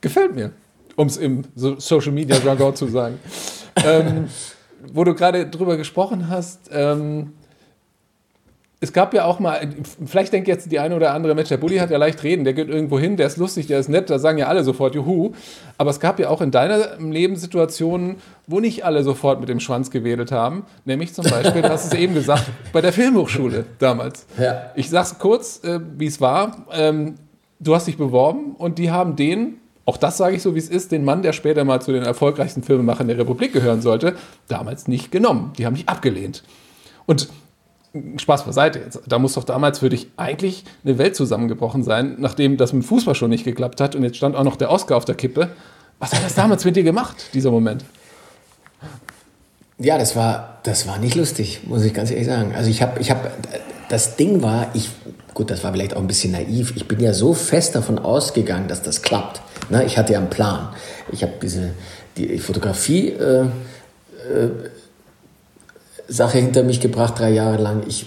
Gefällt 0.00 0.34
mir, 0.34 0.52
um 0.96 1.06
es 1.06 1.16
im 1.16 1.44
Social 1.54 2.12
Media 2.12 2.36
Jargon 2.36 2.76
zu 2.76 2.86
sagen. 2.88 3.18
ähm, 3.84 4.28
wo 4.92 5.04
du 5.04 5.14
gerade 5.14 5.46
drüber 5.46 5.76
gesprochen 5.76 6.28
hast, 6.28 6.70
ähm, 6.70 7.32
es 8.80 8.92
gab 8.92 9.12
ja 9.12 9.24
auch 9.24 9.40
mal, 9.40 9.68
vielleicht 10.06 10.32
denkt 10.32 10.46
jetzt 10.46 10.70
die 10.70 10.78
eine 10.78 10.94
oder 10.94 11.12
andere, 11.12 11.34
Mensch, 11.34 11.48
der 11.48 11.56
Bulli 11.56 11.78
hat 11.78 11.90
ja 11.90 11.98
leicht 11.98 12.22
reden, 12.22 12.44
der 12.44 12.54
geht 12.54 12.68
irgendwo 12.68 12.96
hin, 12.98 13.16
der 13.16 13.26
ist 13.26 13.36
lustig, 13.36 13.66
der 13.66 13.80
ist 13.80 13.88
nett, 13.88 14.08
da 14.08 14.20
sagen 14.20 14.38
ja 14.38 14.46
alle 14.46 14.62
sofort 14.62 14.94
Juhu. 14.94 15.32
Aber 15.78 15.90
es 15.90 15.98
gab 15.98 16.20
ja 16.20 16.28
auch 16.28 16.40
in 16.40 16.52
deiner 16.52 16.96
Lebenssituationen, 16.98 18.16
wo 18.46 18.60
nicht 18.60 18.84
alle 18.84 19.02
sofort 19.02 19.40
mit 19.40 19.48
dem 19.48 19.58
Schwanz 19.58 19.90
gewedelt 19.90 20.30
haben. 20.30 20.64
Nämlich 20.84 21.12
zum 21.12 21.24
Beispiel, 21.24 21.62
du 21.62 21.70
hast 21.70 21.86
es 21.86 21.98
eben 21.98 22.14
gesagt, 22.14 22.44
bei 22.72 22.80
der 22.80 22.92
Filmhochschule 22.92 23.64
damals. 23.80 24.26
Ja. 24.38 24.70
Ich 24.76 24.90
sag's 24.90 25.18
kurz, 25.18 25.64
äh, 25.64 25.80
wie 25.96 26.06
es 26.06 26.20
war. 26.20 26.64
Ähm, 26.72 27.16
du 27.58 27.74
hast 27.74 27.88
dich 27.88 27.96
beworben 27.96 28.54
und 28.56 28.78
die 28.78 28.92
haben 28.92 29.16
den, 29.16 29.54
auch 29.86 29.96
das 29.96 30.18
sage 30.18 30.36
ich 30.36 30.42
so, 30.42 30.54
wie 30.54 30.60
es 30.60 30.68
ist, 30.68 30.92
den 30.92 31.04
Mann, 31.04 31.22
der 31.22 31.32
später 31.32 31.64
mal 31.64 31.82
zu 31.82 31.90
den 31.90 32.04
erfolgreichsten 32.04 32.62
Filmemachern 32.62 33.08
der 33.08 33.18
Republik 33.18 33.52
gehören 33.52 33.82
sollte, 33.82 34.14
damals 34.46 34.86
nicht 34.86 35.10
genommen. 35.10 35.52
Die 35.58 35.66
haben 35.66 35.74
dich 35.74 35.88
abgelehnt. 35.88 36.44
Und 37.06 37.28
Spaß 38.16 38.44
beiseite 38.44 38.78
jetzt. 38.80 39.00
Da 39.06 39.18
muss 39.18 39.34
doch 39.34 39.44
damals 39.44 39.78
für 39.78 39.88
dich 39.88 40.08
eigentlich 40.16 40.64
eine 40.84 40.98
Welt 40.98 41.16
zusammengebrochen 41.16 41.82
sein, 41.82 42.16
nachdem 42.18 42.56
das 42.56 42.72
mit 42.72 42.82
dem 42.82 42.86
Fußball 42.86 43.14
schon 43.14 43.30
nicht 43.30 43.44
geklappt 43.44 43.80
hat 43.80 43.94
und 43.94 44.02
jetzt 44.02 44.16
stand 44.16 44.36
auch 44.36 44.44
noch 44.44 44.56
der 44.56 44.70
Oscar 44.70 44.96
auf 44.96 45.04
der 45.04 45.14
Kippe. 45.14 45.50
Was 45.98 46.12
hat 46.12 46.24
das 46.24 46.34
damals 46.34 46.64
mit 46.64 46.76
dir 46.76 46.84
gemacht, 46.84 47.30
dieser 47.34 47.50
Moment? 47.50 47.84
Ja, 49.78 49.96
das 49.96 50.16
war, 50.16 50.58
das 50.64 50.86
war 50.86 50.98
nicht 50.98 51.14
lustig, 51.14 51.60
muss 51.66 51.84
ich 51.84 51.94
ganz 51.94 52.10
ehrlich 52.10 52.26
sagen. 52.26 52.52
Also 52.54 52.68
ich 52.68 52.82
habe, 52.82 53.00
ich 53.00 53.10
habe, 53.10 53.30
das 53.88 54.16
Ding 54.16 54.42
war, 54.42 54.68
ich, 54.74 54.90
gut, 55.34 55.50
das 55.50 55.64
war 55.64 55.72
vielleicht 55.72 55.94
auch 55.94 56.00
ein 56.00 56.06
bisschen 56.08 56.32
naiv. 56.32 56.74
Ich 56.76 56.88
bin 56.88 57.00
ja 57.00 57.14
so 57.14 57.32
fest 57.32 57.74
davon 57.74 57.98
ausgegangen, 57.98 58.68
dass 58.68 58.82
das 58.82 59.02
klappt. 59.02 59.40
Ne? 59.70 59.84
Ich 59.84 59.96
hatte 59.96 60.12
ja 60.12 60.18
einen 60.18 60.30
Plan. 60.30 60.70
Ich 61.12 61.22
habe 61.22 61.32
diese, 61.40 61.70
die 62.16 62.38
Fotografie 62.38 63.10
äh, 63.10 63.42
äh, 63.42 64.50
Sache 66.08 66.38
hinter 66.38 66.62
mich 66.62 66.80
gebracht, 66.80 67.18
drei 67.18 67.30
Jahre 67.30 67.62
lang. 67.62 67.82
Ich, 67.86 68.06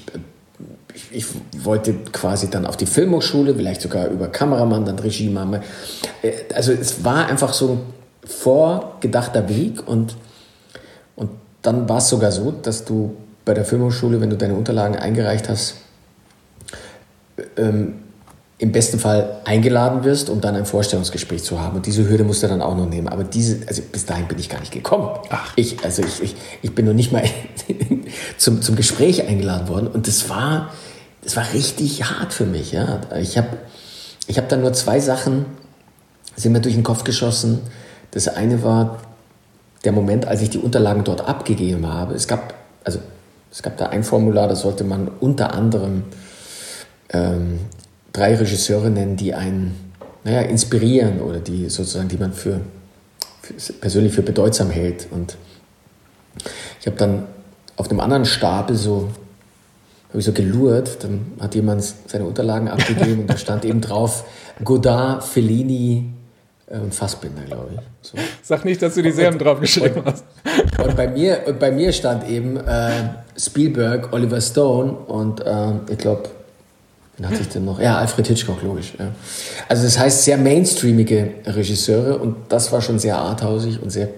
ich, 0.94 1.06
ich, 1.12 1.26
wollte 1.64 1.94
quasi 2.12 2.50
dann 2.50 2.66
auf 2.66 2.76
die 2.76 2.88
Filmhochschule, 2.88 3.56
vielleicht 3.56 3.82
sogar 3.82 4.08
über 4.08 4.28
Kameramann, 4.28 4.86
dann 4.86 5.00
Regie 5.00 5.30
machen. 5.30 5.62
Äh, 6.22 6.32
also 6.54 6.74
es 6.74 7.04
war 7.04 7.28
einfach 7.28 7.54
so 7.54 7.70
ein 7.74 7.80
vorgedachter 8.28 9.48
Weg 9.48 9.88
und, 9.88 10.16
und 11.16 11.30
dann 11.62 11.88
war 11.88 11.98
es 11.98 12.10
sogar 12.10 12.32
so, 12.32 12.52
dass 12.52 12.86
du 12.86 13.16
bei 13.46 13.54
der 13.54 13.66
Filmhochschule, 13.66 14.20
wenn 14.20 14.30
du 14.30 14.38
deine 14.38 14.56
Unterlagen 14.56 14.96
eingereicht 14.96 15.48
hast, 15.48 15.76
ähm, 17.58 18.00
im 18.62 18.72
besten 18.72 19.00
Fall 19.00 19.42
eingeladen 19.44 20.04
wirst, 20.04 20.30
um 20.30 20.40
dann 20.40 20.56
ein 20.56 20.66
Vorstellungsgespräch 20.66 21.44
zu 21.44 21.60
haben. 21.60 21.78
Und 21.78 21.86
diese 21.88 22.08
Hürde 22.08 22.24
musst 22.24 22.44
du 22.44 22.48
dann 22.48 22.62
auch 22.62 22.78
noch 22.78 22.88
nehmen. 22.88 23.08
Aber 23.08 23.24
diese, 23.24 23.68
also 23.68 23.82
bis 23.82 24.06
dahin 24.06 24.28
bin 24.28 24.38
ich 24.40 24.50
gar 24.50 24.60
nicht 24.60 24.72
gekommen. 24.72 25.10
Ach. 25.30 25.54
Ich, 25.56 25.84
also 25.84 26.04
ich, 26.04 26.22
ich, 26.22 26.36
ich 26.62 26.76
bin 26.76 26.86
noch 26.86 26.94
nicht 26.94 27.12
mal 27.12 27.24
zum, 28.38 28.62
zum 28.62 28.76
Gespräch 28.76 29.28
eingeladen 29.28 29.68
worden. 29.68 29.88
Und 29.88 30.08
das 30.08 30.30
war, 30.30 30.72
das 31.24 31.36
war 31.36 31.54
richtig 31.54 32.04
hart 32.04 32.34
für 32.34 32.46
mich. 32.46 32.72
Ja. 32.72 33.02
Ich 33.20 33.38
habe 33.38 33.58
ich 34.28 34.38
habe 34.38 34.48
dann 34.48 34.62
nur 34.62 34.74
zwei 34.74 35.00
Sachen, 35.00 35.46
sind 36.36 36.54
mir 36.54 36.62
durch 36.62 36.76
den 36.76 36.84
Kopf 36.84 37.04
geschossen. 37.04 37.60
Das 38.12 38.28
eine 38.28 38.64
war 38.64 39.00
der 39.84 39.92
Moment, 39.92 40.26
als 40.26 40.42
ich 40.42 40.50
die 40.50 40.58
Unterlagen 40.58 41.04
dort 41.04 41.28
abgegeben 41.28 41.86
habe. 41.86 42.14
Es 42.14 42.28
gab, 42.28 42.54
also, 42.84 43.00
es 43.52 43.62
gab 43.62 43.78
da 43.78 43.88
ein 43.88 44.04
Formular, 44.04 44.48
da 44.48 44.56
sollte 44.56 44.84
man 44.84 45.10
unter 45.20 45.54
anderem 45.54 46.04
ähm, 47.10 47.60
drei 48.14 48.36
Regisseure 48.36 48.90
nennen, 48.90 49.16
die 49.16 49.34
einen 49.34 49.94
naja, 50.24 50.42
inspirieren 50.42 51.22
oder 51.22 51.40
die 51.40 51.70
sozusagen, 51.70 52.10
die 52.10 52.18
man 52.18 52.34
für, 52.34 52.62
für 53.42 53.74
persönlich 53.74 54.14
für 54.14 54.22
bedeutsam 54.22 54.70
hält. 54.70 55.08
Und 55.12 55.38
ich 56.80 56.88
habe 56.88 56.98
dann 56.98 57.24
auf 57.78 57.90
einem 57.90 58.00
anderen 58.00 58.26
Stapel 58.26 58.76
so 58.76 59.10
habe 60.12 60.20
ich 60.20 60.26
so 60.26 60.34
gelurrt, 60.34 61.06
dann 61.06 61.22
hat 61.40 61.56
jemand 61.56 61.82
seine 62.06 62.26
Unterlagen 62.26 62.68
abgegeben 62.68 63.22
und 63.22 63.30
da 63.30 63.38
stand 63.38 63.64
eben 63.64 63.80
drauf 63.80 64.26
Godard, 64.62 65.24
Fellini 65.24 66.12
und 66.68 66.94
Fassbinder, 66.94 67.44
glaube 67.44 67.70
ich. 67.76 67.80
So. 68.02 68.18
Sag 68.42 68.66
nicht, 68.66 68.82
dass 68.82 68.96
du 68.96 69.04
die 69.04 69.12
Serben 69.12 69.40
draufgeschrieben 69.40 70.04
hast. 70.04 70.26
Und 70.84 70.98
bei, 70.98 71.08
mir, 71.08 71.44
und 71.48 71.60
bei 71.60 71.72
mir 71.72 71.94
stand 71.94 72.28
eben 72.28 72.58
äh, 72.58 72.92
Spielberg, 73.38 74.12
Oliver 74.12 74.42
Stone 74.42 74.92
und 74.92 75.40
äh, 75.46 75.72
ich 75.90 75.98
glaube, 75.98 76.24
wen 77.22 77.30
hatte 77.30 77.42
ich 77.42 77.50
denn 77.50 77.66
noch? 77.66 77.80
Ja, 77.80 77.98
Alfred 77.98 78.28
Hitchcock, 78.28 78.62
logisch. 78.64 78.94
Ja. 78.98 79.12
Also 79.70 79.84
das 79.84 80.00
heißt 80.00 80.24
sehr 80.24 80.38
mainstreamige 80.38 81.32
Regisseure 81.46 82.18
und 82.18 82.36
das 82.50 82.72
war 82.72 82.82
schon 82.82 83.00
sehr 83.00 83.18
arthausig 83.18 83.82
und 83.82 83.92
sehr 83.92 84.10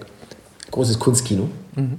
großes 0.70 0.98
Kunstkino. 0.98 1.48
Mhm. 1.76 1.98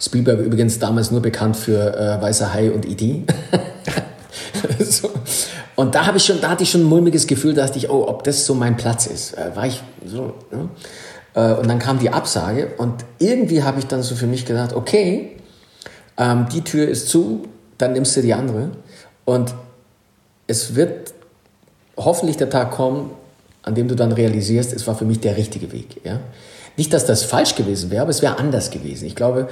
Spielberg 0.00 0.40
übrigens 0.40 0.78
damals 0.78 1.10
nur 1.10 1.20
bekannt 1.20 1.56
für 1.56 1.96
äh, 1.96 2.22
Weißer 2.22 2.54
Hai 2.54 2.70
und 2.70 2.86
E.T. 2.86 3.24
so. 4.88 5.10
Und 5.74 5.94
da 5.94 6.06
habe 6.06 6.16
ich 6.16 6.24
schon, 6.24 6.40
da 6.40 6.48
hatte 6.48 6.62
ich 6.62 6.70
schon 6.70 6.82
ein 6.82 6.88
mulmiges 6.88 7.26
Gefühl, 7.26 7.52
da 7.52 7.66
dachte 7.66 7.78
ich, 7.78 7.90
oh, 7.90 8.06
ob 8.08 8.24
das 8.24 8.46
so 8.46 8.54
mein 8.54 8.76
Platz 8.76 9.06
ist. 9.06 9.36
Äh, 9.36 9.54
war 9.54 9.66
ich 9.66 9.82
so. 10.06 10.32
Ne? 10.50 10.68
Äh, 11.34 11.54
und 11.54 11.68
dann 11.68 11.78
kam 11.78 11.98
die 11.98 12.10
Absage 12.10 12.68
und 12.78 13.04
irgendwie 13.18 13.62
habe 13.62 13.80
ich 13.80 13.86
dann 13.86 14.02
so 14.02 14.14
für 14.14 14.26
mich 14.26 14.46
gedacht, 14.46 14.72
okay, 14.72 15.32
ähm, 16.16 16.46
die 16.52 16.62
Tür 16.62 16.88
ist 16.88 17.08
zu, 17.08 17.42
dann 17.76 17.92
nimmst 17.92 18.16
du 18.16 18.22
die 18.22 18.32
andere. 18.32 18.70
Und 19.26 19.54
es 20.46 20.74
wird 20.74 21.14
hoffentlich 21.96 22.36
der 22.36 22.50
Tag 22.50 22.72
kommen, 22.72 23.10
an 23.62 23.74
dem 23.74 23.88
du 23.88 23.94
dann 23.94 24.12
realisierst, 24.12 24.72
es 24.72 24.86
war 24.86 24.94
für 24.94 25.04
mich 25.04 25.20
der 25.20 25.36
richtige 25.36 25.72
Weg. 25.72 26.00
Ja? 26.04 26.20
Nicht, 26.76 26.92
dass 26.92 27.06
das 27.06 27.24
falsch 27.24 27.54
gewesen 27.54 27.90
wäre, 27.90 28.02
aber 28.02 28.10
es 28.10 28.22
wäre 28.22 28.38
anders 28.38 28.70
gewesen. 28.70 29.06
Ich 29.06 29.16
glaube, 29.16 29.48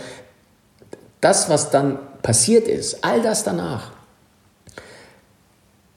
das, 1.21 1.49
was 1.49 1.71
dann 1.71 1.99
passiert 2.23 2.69
ist, 2.69 3.05
all 3.05 3.23
das 3.23 3.45
danach, 3.45 3.93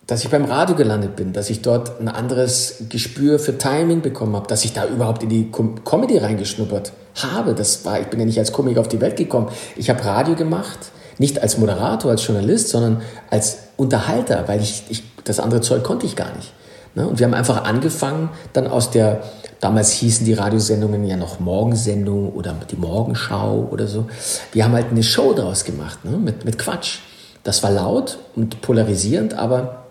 dass 0.08 0.24
ich 0.24 0.30
beim 0.30 0.46
Radio 0.46 0.76
gelandet 0.76 1.18
bin, 1.18 1.34
dass 1.34 1.50
ich 1.50 1.62
dort 1.62 2.00
ein 2.00 2.08
anderes 2.08 2.86
Gespür 2.88 3.40
für 3.40 3.58
Timing 3.58 4.02
bekommen 4.02 4.38
habe, 4.38 4.48
dass 4.48 4.64
ich 4.64 4.72
da 4.72 4.88
überhaupt 4.88 5.22
in 5.22 5.30
die 5.30 5.52
Com 5.52 5.84
Comedy 5.84 6.18
reingeschnuppert 6.18 6.94
habe. 7.16 7.54
Das 7.54 7.84
war, 7.84 8.00
ich 8.00 8.08
bin 8.08 8.22
ja 8.22 8.26
nicht 8.26 8.40
als 8.40 8.54
Komiker 8.54 8.80
auf 8.80 8.88
die 8.88 9.02
Welt 9.02 9.18
gekommen. 9.18 9.50
Ich 9.76 9.90
habe 9.90 10.04
Radio 10.06 10.36
gemacht, 10.36 10.80
nicht 11.18 11.42
als 11.42 11.58
Moderator, 11.58 12.12
als 12.12 12.26
Journalist, 12.26 12.70
sondern 12.70 13.02
als 13.30 13.58
Unterhalter, 13.76 14.48
weil 14.48 14.62
ich, 14.62 14.84
ich 14.90 15.04
das 15.24 15.40
andere 15.40 15.62
Zeug 15.62 15.84
konnte 15.84 16.06
ich 16.06 16.16
gar 16.16 16.36
nicht. 16.36 16.54
Ne? 16.96 17.08
Und 17.08 17.20
wir 17.20 17.26
haben 17.26 17.34
einfach 17.34 17.64
angefangen, 17.64 18.30
dann 18.54 18.68
aus 18.68 18.92
der 18.92 19.22
Damals 19.60 19.92
hießen 19.92 20.26
die 20.26 20.34
Radiosendungen 20.34 21.04
ja 21.06 21.18
noch 21.18 21.40
Morgensendung 21.40 22.32
oder 22.34 22.56
die 22.70 22.76
Morgenschau 22.76 23.68
oder 23.72 23.88
so. 23.88 24.08
Wir 24.52 24.64
haben 24.64 24.74
halt 24.74 24.92
eine 24.92 25.02
Show 25.02 25.34
draus 25.34 25.64
gemacht, 25.64 26.06
ne? 26.06 26.18
mit, 26.18 26.46
mit 26.46 26.60
Quatsch. 26.60 27.00
Das 27.44 27.64
war 27.64 27.72
laut 27.72 28.20
und 28.36 28.62
polarisierend, 28.62 29.34
aber 29.34 29.86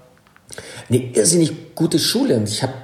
eine 0.88 0.98
irrsinnig 0.98 1.74
gute 1.74 1.98
Schule. 1.98 2.36
Und 2.36 2.48
ich 2.48 2.62
habe 2.62 2.74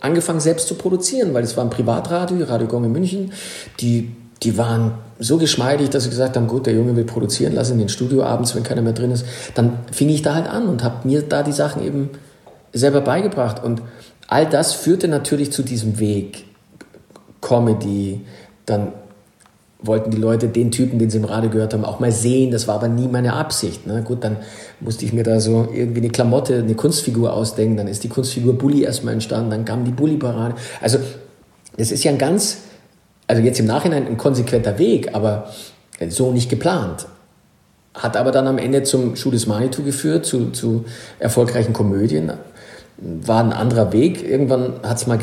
angefangen 0.00 0.40
selbst 0.40 0.68
zu 0.68 0.74
produzieren, 0.76 1.34
weil 1.34 1.42
es 1.42 1.56
war 1.56 1.64
ein 1.64 1.70
Privatradio, 1.70 2.44
Radio 2.44 2.68
Gong 2.68 2.84
in 2.84 2.92
München. 2.92 3.32
Die, 3.80 4.14
die 4.42 4.56
waren 4.56 4.92
so 5.18 5.36
geschmeidig, 5.36 5.90
dass 5.90 6.04
sie 6.04 6.10
gesagt 6.10 6.36
haben, 6.36 6.46
gut, 6.46 6.66
der 6.66 6.74
Junge 6.74 6.96
will 6.96 7.04
produzieren, 7.04 7.52
lass 7.54 7.68
ihn 7.68 7.74
in 7.74 7.80
den 7.80 7.88
Studio 7.90 8.22
abends, 8.22 8.54
wenn 8.54 8.62
keiner 8.62 8.80
mehr 8.80 8.94
drin 8.94 9.10
ist. 9.10 9.26
Dann 9.54 9.80
fing 9.92 10.08
ich 10.08 10.22
da 10.22 10.34
halt 10.34 10.48
an 10.48 10.66
und 10.66 10.82
habe 10.82 11.06
mir 11.06 11.22
da 11.22 11.42
die 11.42 11.52
Sachen 11.52 11.84
eben 11.84 12.10
selber 12.72 13.02
beigebracht. 13.02 13.62
Und 13.62 13.82
All 14.30 14.46
das 14.46 14.74
führte 14.74 15.08
natürlich 15.08 15.50
zu 15.50 15.64
diesem 15.64 15.98
Weg. 15.98 16.44
Comedy, 17.40 18.20
dann 18.64 18.92
wollten 19.82 20.12
die 20.12 20.18
Leute 20.18 20.46
den 20.46 20.70
Typen, 20.70 21.00
den 21.00 21.10
sie 21.10 21.18
im 21.18 21.24
Radio 21.24 21.50
gehört 21.50 21.74
haben, 21.74 21.84
auch 21.84 21.98
mal 21.98 22.12
sehen. 22.12 22.52
Das 22.52 22.68
war 22.68 22.76
aber 22.76 22.86
nie 22.86 23.08
meine 23.08 23.32
Absicht. 23.32 23.88
Ne? 23.88 24.04
Gut, 24.04 24.22
dann 24.22 24.36
musste 24.78 25.04
ich 25.04 25.12
mir 25.12 25.24
da 25.24 25.40
so 25.40 25.68
irgendwie 25.74 25.98
eine 25.98 26.10
Klamotte, 26.10 26.58
eine 26.58 26.76
Kunstfigur 26.76 27.32
ausdenken. 27.32 27.76
Dann 27.76 27.88
ist 27.88 28.04
die 28.04 28.08
Kunstfigur 28.08 28.56
Bully 28.56 28.84
erstmal 28.84 29.14
entstanden. 29.14 29.50
Dann 29.50 29.64
kam 29.64 29.84
die 29.84 29.90
Bully-Parade. 29.90 30.54
Also, 30.80 30.98
das 31.76 31.90
ist 31.90 32.04
ja 32.04 32.12
ein 32.12 32.18
ganz, 32.18 32.58
also 33.30 33.42
jetzt 33.42 33.60
im 33.60 33.66
Nachhinein 33.66 34.08
ein 34.08 34.16
konsequenter 34.16 34.76
Weg, 34.78 35.14
aber 35.14 35.50
so 36.08 36.32
nicht 36.32 36.50
geplant. 36.50 37.06
Hat 37.94 38.16
aber 38.16 38.32
dann 38.32 38.48
am 38.48 38.58
Ende 38.58 38.82
zum 38.82 39.14
Schuh 39.14 39.30
des 39.30 39.46
Manitou 39.46 39.84
geführt, 39.84 40.26
zu, 40.26 40.50
zu 40.50 40.84
erfolgreichen 41.20 41.72
Komödien 41.72 42.32
war 43.00 43.42
ein 43.42 43.52
anderer 43.52 43.92
Weg. 43.92 44.28
Irgendwann 44.28 44.74
hat 44.82 44.98
es 44.98 45.06
mal 45.06 45.18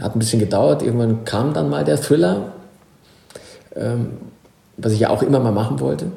hat 0.00 0.14
ein 0.14 0.18
bisschen 0.18 0.38
gedauert. 0.38 0.82
Irgendwann 0.82 1.24
kam 1.24 1.54
dann 1.54 1.70
mal 1.70 1.82
der 1.82 2.00
Thriller, 2.00 2.52
ähm, 3.74 4.18
was 4.76 4.92
ich 4.92 5.00
ja 5.00 5.10
auch 5.10 5.22
immer 5.22 5.40
mal 5.40 5.52
machen 5.52 5.80
wollte. 5.80 6.12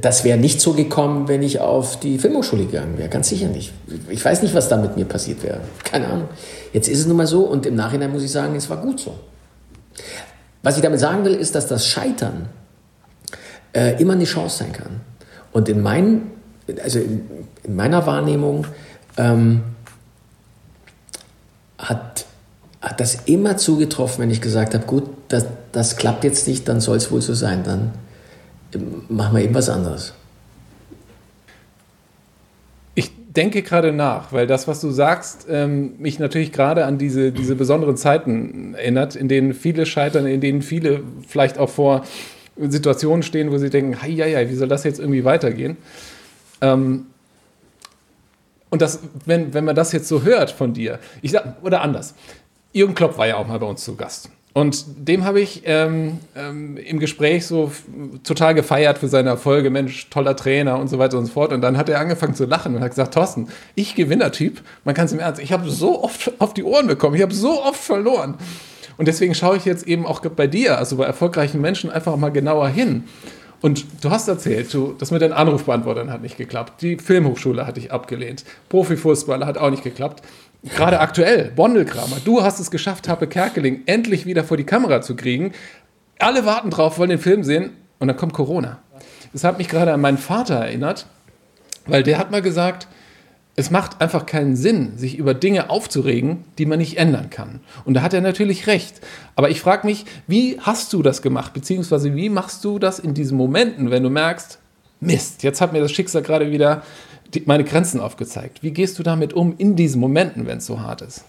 Das 0.00 0.24
wäre 0.24 0.38
nicht 0.38 0.60
so 0.60 0.72
gekommen, 0.72 1.28
wenn 1.28 1.42
ich 1.42 1.60
auf 1.60 2.00
die 2.00 2.18
Filmhochschule 2.18 2.64
gegangen 2.64 2.96
wäre. 2.96 3.10
Ganz 3.10 3.28
sicher 3.28 3.48
nicht. 3.48 3.74
Ich 4.08 4.24
weiß 4.24 4.42
nicht, 4.42 4.54
was 4.54 4.68
da 4.68 4.78
mit 4.78 4.96
mir 4.96 5.04
passiert 5.04 5.42
wäre. 5.42 5.60
Keine 5.84 6.06
Ahnung. 6.06 6.28
Jetzt 6.72 6.88
ist 6.88 7.00
es 7.00 7.06
nun 7.06 7.18
mal 7.18 7.26
so 7.26 7.42
und 7.42 7.66
im 7.66 7.74
Nachhinein 7.74 8.10
muss 8.10 8.22
ich 8.22 8.32
sagen, 8.32 8.56
es 8.56 8.70
war 8.70 8.78
gut 8.78 9.00
so. 9.00 9.14
Was 10.62 10.76
ich 10.76 10.82
damit 10.82 11.00
sagen 11.00 11.24
will, 11.24 11.34
ist, 11.34 11.54
dass 11.54 11.66
das 11.66 11.86
Scheitern 11.86 12.48
äh, 13.74 14.00
immer 14.00 14.14
eine 14.14 14.24
Chance 14.24 14.58
sein 14.58 14.72
kann. 14.72 15.00
Und 15.52 15.68
in, 15.68 15.82
mein, 15.82 16.30
also 16.82 16.98
in, 16.98 17.48
in 17.62 17.76
meiner 17.76 18.06
Wahrnehmung 18.06 18.66
ähm, 19.16 19.62
hat, 21.78 22.26
hat 22.80 23.00
das 23.00 23.18
immer 23.26 23.56
zugetroffen, 23.56 24.22
wenn 24.22 24.30
ich 24.30 24.40
gesagt 24.40 24.74
habe, 24.74 24.86
gut, 24.86 25.04
das, 25.28 25.46
das 25.72 25.96
klappt 25.96 26.24
jetzt 26.24 26.48
nicht, 26.48 26.66
dann 26.68 26.80
soll 26.80 26.96
es 26.96 27.10
wohl 27.10 27.20
so 27.20 27.34
sein, 27.34 27.62
dann 27.64 27.92
machen 29.08 29.36
wir 29.36 29.42
eben 29.42 29.54
was 29.54 29.68
anderes. 29.68 30.12
Ich 32.94 33.12
denke 33.36 33.62
gerade 33.62 33.92
nach, 33.92 34.32
weil 34.32 34.46
das, 34.46 34.68
was 34.68 34.80
du 34.80 34.90
sagst, 34.90 35.46
ähm, 35.50 35.94
mich 35.98 36.18
natürlich 36.18 36.52
gerade 36.52 36.84
an 36.84 36.98
diese, 36.98 37.32
diese 37.32 37.56
besonderen 37.56 37.96
Zeiten 37.96 38.74
erinnert, 38.74 39.16
in 39.16 39.28
denen 39.28 39.54
viele 39.54 39.86
scheitern, 39.86 40.26
in 40.26 40.40
denen 40.40 40.62
viele 40.62 41.02
vielleicht 41.26 41.58
auch 41.58 41.70
vor 41.70 42.04
Situationen 42.56 43.22
stehen, 43.22 43.50
wo 43.50 43.58
sie 43.58 43.70
denken, 43.70 44.00
hei, 44.00 44.12
hei, 44.12 44.34
hei 44.34 44.48
wie 44.48 44.54
soll 44.54 44.68
das 44.68 44.84
jetzt 44.84 45.00
irgendwie 45.00 45.24
weitergehen? 45.24 45.76
Ähm, 46.60 47.06
und 48.70 48.82
das, 48.82 49.00
wenn, 49.24 49.54
wenn 49.54 49.64
man 49.64 49.76
das 49.76 49.92
jetzt 49.92 50.08
so 50.08 50.22
hört 50.22 50.50
von 50.50 50.72
dir, 50.72 50.98
ich 51.22 51.32
sag, 51.32 51.56
oder 51.62 51.80
anders, 51.80 52.14
Jürgen 52.72 52.94
Klopp 52.94 53.18
war 53.18 53.26
ja 53.26 53.36
auch 53.36 53.46
mal 53.46 53.58
bei 53.58 53.66
uns 53.66 53.84
zu 53.84 53.94
Gast. 53.94 54.30
Und 54.54 54.84
dem 55.08 55.24
habe 55.24 55.40
ich 55.40 55.62
ähm, 55.64 56.20
ähm, 56.36 56.76
im 56.76 57.00
Gespräch 57.00 57.44
so 57.44 57.72
total 58.22 58.54
gefeiert 58.54 58.98
für 58.98 59.08
seine 59.08 59.30
Erfolge, 59.30 59.68
Mensch, 59.68 60.08
toller 60.10 60.36
Trainer 60.36 60.78
und 60.78 60.88
so 60.88 61.00
weiter 61.00 61.18
und 61.18 61.26
so 61.26 61.32
fort. 61.32 61.52
Und 61.52 61.60
dann 61.60 61.76
hat 61.76 61.88
er 61.88 61.98
angefangen 61.98 62.36
zu 62.36 62.44
lachen 62.44 62.76
und 62.76 62.80
hat 62.80 62.90
gesagt, 62.90 63.14
Thorsten, 63.14 63.48
ich 63.74 63.96
Gewinnertyp, 63.96 64.62
man 64.84 64.94
kann 64.94 65.06
es 65.06 65.12
im 65.12 65.18
Ernst, 65.18 65.42
ich 65.42 65.52
habe 65.52 65.68
so 65.68 66.04
oft 66.04 66.30
auf 66.38 66.54
die 66.54 66.62
Ohren 66.62 66.86
bekommen, 66.86 67.16
ich 67.16 67.22
habe 67.22 67.34
so 67.34 67.64
oft 67.64 67.80
verloren. 67.80 68.36
Und 68.96 69.08
deswegen 69.08 69.34
schaue 69.34 69.56
ich 69.56 69.64
jetzt 69.64 69.88
eben 69.88 70.06
auch 70.06 70.20
bei 70.20 70.46
dir, 70.46 70.78
also 70.78 70.96
bei 70.96 71.04
erfolgreichen 71.04 71.60
Menschen, 71.60 71.90
einfach 71.90 72.16
mal 72.16 72.30
genauer 72.30 72.68
hin. 72.68 73.02
Und 73.64 73.86
du 74.02 74.10
hast 74.10 74.28
erzählt, 74.28 74.72
du, 74.74 74.94
das 74.98 75.10
mit 75.10 75.22
den 75.22 75.32
Anrufbeantwortern 75.32 76.12
hat 76.12 76.20
nicht 76.20 76.36
geklappt. 76.36 76.82
Die 76.82 76.98
Filmhochschule 76.98 77.66
hat 77.66 77.78
dich 77.78 77.90
abgelehnt. 77.90 78.44
Profifußballer 78.68 79.46
hat 79.46 79.56
auch 79.56 79.70
nicht 79.70 79.82
geklappt. 79.82 80.22
Gerade 80.64 81.00
aktuell, 81.00 81.52
Bondelkramer, 81.54 82.16
du 82.24 82.42
hast 82.42 82.58
es 82.58 82.70
geschafft, 82.70 83.06
Happe 83.08 83.26
Kerkeling 83.26 83.82
endlich 83.84 84.24
wieder 84.24 84.44
vor 84.44 84.56
die 84.56 84.64
Kamera 84.64 85.02
zu 85.02 85.14
kriegen. 85.14 85.52
Alle 86.18 86.46
warten 86.46 86.70
drauf, 86.70 86.98
wollen 86.98 87.10
den 87.10 87.18
Film 87.18 87.44
sehen 87.44 87.70
und 87.98 88.08
dann 88.08 88.16
kommt 88.16 88.32
Corona. 88.32 88.78
Das 89.32 89.44
hat 89.44 89.58
mich 89.58 89.68
gerade 89.68 89.92
an 89.92 90.00
meinen 90.00 90.16
Vater 90.16 90.54
erinnert, 90.54 91.06
weil 91.86 92.02
der 92.02 92.18
hat 92.18 92.30
mal 92.30 92.40
gesagt, 92.40 92.88
es 93.56 93.70
macht 93.70 94.00
einfach 94.00 94.26
keinen 94.26 94.56
Sinn, 94.56 94.96
sich 94.96 95.18
über 95.18 95.34
Dinge 95.34 95.70
aufzuregen, 95.70 96.44
die 96.58 96.66
man 96.66 96.78
nicht 96.78 96.96
ändern 96.96 97.30
kann. 97.30 97.60
Und 97.84 97.94
da 97.94 98.02
hat 98.02 98.14
er 98.14 98.20
natürlich 98.20 98.66
recht. 98.66 99.00
Aber 99.36 99.50
ich 99.50 99.60
frage 99.60 99.86
mich, 99.86 100.06
wie 100.26 100.58
hast 100.60 100.92
du 100.92 101.02
das 101.02 101.22
gemacht? 101.22 101.52
Beziehungsweise 101.52 102.16
wie 102.16 102.30
machst 102.30 102.64
du 102.64 102.78
das 102.78 102.98
in 102.98 103.14
diesen 103.14 103.36
Momenten, 103.36 103.90
wenn 103.90 104.02
du 104.02 104.10
merkst, 104.10 104.58
Mist, 105.00 105.42
jetzt 105.42 105.60
hat 105.60 105.72
mir 105.72 105.80
das 105.80 105.92
Schicksal 105.92 106.22
gerade 106.22 106.50
wieder 106.50 106.82
die, 107.34 107.42
meine 107.46 107.64
Grenzen 107.64 108.00
aufgezeigt. 108.00 108.62
Wie 108.62 108.70
gehst 108.70 108.98
du 108.98 109.02
damit 109.02 109.32
um 109.32 109.54
in 109.58 109.76
diesen 109.76 110.00
Momenten, 110.00 110.46
wenn 110.46 110.58
es 110.58 110.66
so 110.66 110.80
hart 110.80 111.02
ist? 111.02 111.24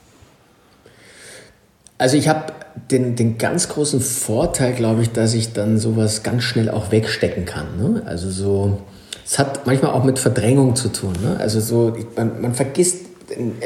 Also 1.98 2.18
ich 2.18 2.28
habe 2.28 2.54
den, 2.92 3.16
den 3.16 3.38
ganz 3.38 3.70
großen 3.70 4.02
Vorteil, 4.02 4.74
glaube 4.74 5.02
ich, 5.02 5.12
dass 5.12 5.34
ich 5.34 5.54
dann 5.54 5.78
sowas 5.78 6.24
ganz 6.24 6.44
schnell 6.44 6.70
auch 6.70 6.92
wegstecken 6.92 7.46
kann. 7.46 7.78
Ne? 7.78 8.04
Also 8.06 8.30
so 8.30 8.82
es 9.26 9.40
hat 9.40 9.66
manchmal 9.66 9.92
auch 9.92 10.04
mit 10.04 10.20
Verdrängung 10.20 10.76
zu 10.76 10.90
tun. 10.90 11.14
Ne? 11.22 11.38
Also 11.40 11.60
so, 11.60 11.98
man, 12.16 12.42
man 12.42 12.54
vergisst, 12.54 13.06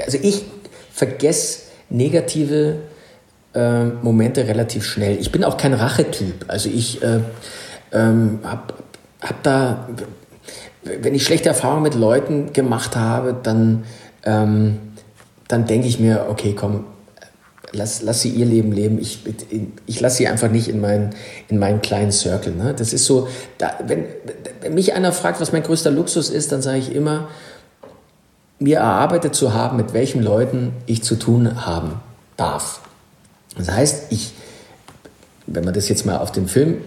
also 0.05 0.17
ich 0.21 0.45
vergesse 0.93 1.63
negative 1.89 2.77
äh, 3.53 3.83
Momente 3.83 4.47
relativ 4.47 4.85
schnell. 4.85 5.17
Ich 5.19 5.31
bin 5.31 5.43
auch 5.43 5.57
kein 5.57 5.73
Rachetyp. 5.73 6.45
Also 6.47 6.69
ich 6.69 7.03
äh, 7.03 7.19
ähm, 7.91 8.39
habe 8.43 8.73
hab 9.21 9.43
da, 9.43 9.89
wenn 10.83 11.13
ich 11.13 11.23
schlechte 11.23 11.49
Erfahrungen 11.49 11.83
mit 11.83 11.95
Leuten 11.95 12.53
gemacht 12.53 12.95
habe, 12.95 13.35
dann, 13.41 13.83
ähm, 14.23 14.79
dann 15.47 15.65
denke 15.65 15.87
ich 15.87 15.99
mir, 15.99 16.27
okay, 16.29 16.55
komm, 16.57 16.85
lass, 17.71 18.01
lass 18.01 18.21
sie 18.21 18.29
ihr 18.29 18.45
Leben 18.45 18.71
leben. 18.71 18.99
Ich, 18.99 19.19
ich 19.85 19.99
lasse 19.99 20.17
sie 20.17 20.27
einfach 20.27 20.49
nicht 20.49 20.67
in, 20.67 20.79
mein, 20.81 21.11
in 21.47 21.59
meinen 21.59 21.81
kleinen 21.81 22.11
Circle. 22.11 22.53
Ne? 22.53 22.73
Das 22.77 22.93
ist 22.93 23.05
so, 23.05 23.27
da, 23.57 23.73
wenn, 23.85 24.05
wenn 24.61 24.73
mich 24.73 24.93
einer 24.93 25.11
fragt, 25.11 25.41
was 25.41 25.51
mein 25.51 25.63
größter 25.63 25.91
Luxus 25.91 26.29
ist, 26.29 26.51
dann 26.51 26.61
sage 26.61 26.79
ich 26.79 26.95
immer, 26.95 27.27
mir 28.59 28.77
erarbeitet 28.79 29.35
zu 29.35 29.53
haben, 29.53 29.77
mit 29.77 29.93
welchen 29.93 30.21
Leuten 30.21 30.73
ich 30.85 31.03
zu 31.03 31.15
tun 31.15 31.65
haben 31.65 32.01
darf. 32.35 32.81
Das 33.57 33.71
heißt, 33.71 34.11
ich, 34.11 34.33
wenn 35.47 35.63
man 35.63 35.73
das 35.73 35.89
jetzt 35.89 36.05
mal 36.05 36.17
auf 36.17 36.31
den 36.31 36.47
Film 36.47 36.81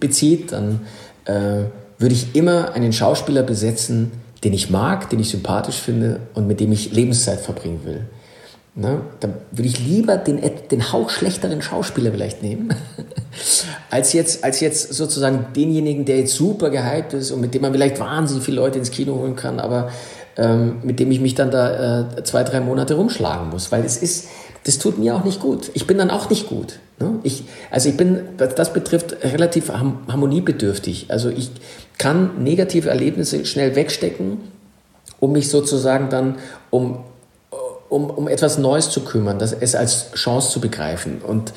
bezieht, 0.00 0.52
dann 0.52 0.86
äh, 1.26 1.64
würde 1.98 2.14
ich 2.14 2.34
immer 2.34 2.72
einen 2.72 2.92
Schauspieler 2.92 3.42
besetzen, 3.42 4.12
den 4.44 4.52
ich 4.52 4.70
mag, 4.70 5.10
den 5.10 5.20
ich 5.20 5.30
sympathisch 5.30 5.76
finde 5.76 6.20
und 6.34 6.46
mit 6.46 6.60
dem 6.60 6.72
ich 6.72 6.92
Lebenszeit 6.92 7.40
verbringen 7.40 7.80
will. 7.84 8.06
Ne? 8.74 9.00
Dann 9.20 9.32
würde 9.52 9.68
ich 9.68 9.80
lieber 9.80 10.18
den, 10.18 10.38
den 10.70 10.92
Hauch 10.92 11.08
schlechteren 11.08 11.62
Schauspieler 11.62 12.10
vielleicht 12.12 12.42
nehmen, 12.42 12.74
als 13.90 14.12
jetzt, 14.12 14.44
als 14.44 14.60
jetzt 14.60 14.92
sozusagen 14.92 15.46
denjenigen, 15.56 16.04
der 16.04 16.18
jetzt 16.18 16.34
super 16.34 16.68
gehypt 16.68 17.14
ist 17.14 17.30
und 17.30 17.40
mit 17.40 17.54
dem 17.54 17.62
man 17.62 17.72
vielleicht 17.72 17.98
wahnsinnig 17.98 18.44
viele 18.44 18.58
Leute 18.58 18.78
ins 18.78 18.90
Kino 18.90 19.14
holen 19.14 19.34
kann, 19.34 19.60
aber 19.60 19.90
ähm, 20.36 20.76
mit 20.82 21.00
dem 21.00 21.10
ich 21.10 21.20
mich 21.20 21.34
dann 21.34 21.50
da 21.50 22.00
äh, 22.18 22.24
zwei, 22.24 22.44
drei 22.44 22.60
Monate 22.60 22.94
rumschlagen 22.94 23.48
muss. 23.48 23.72
Weil 23.72 23.82
es 23.82 23.96
ist, 23.96 24.28
das 24.64 24.78
tut 24.78 24.98
mir 24.98 25.16
auch 25.16 25.24
nicht 25.24 25.40
gut. 25.40 25.70
Ich 25.72 25.86
bin 25.86 25.96
dann 25.96 26.10
auch 26.10 26.28
nicht 26.28 26.46
gut. 26.46 26.78
Ne? 27.00 27.18
Ich, 27.22 27.44
also 27.70 27.88
ich 27.88 27.96
bin, 27.96 28.20
was 28.36 28.54
das 28.54 28.74
betrifft, 28.74 29.16
relativ 29.22 29.70
harmoniebedürftig. 29.70 31.06
Also 31.08 31.30
ich 31.30 31.50
kann 31.98 32.42
negative 32.42 32.88
Erlebnisse 32.88 33.44
schnell 33.46 33.74
wegstecken, 33.74 34.38
um 35.20 35.32
mich 35.32 35.48
sozusagen 35.48 36.10
dann 36.10 36.36
um, 36.70 37.04
um, 37.88 38.10
um 38.10 38.28
etwas 38.28 38.58
Neues 38.58 38.90
zu 38.90 39.02
kümmern, 39.02 39.38
das, 39.38 39.52
es 39.52 39.74
als 39.74 40.12
Chance 40.12 40.50
zu 40.50 40.60
begreifen. 40.60 41.22
Und 41.22 41.52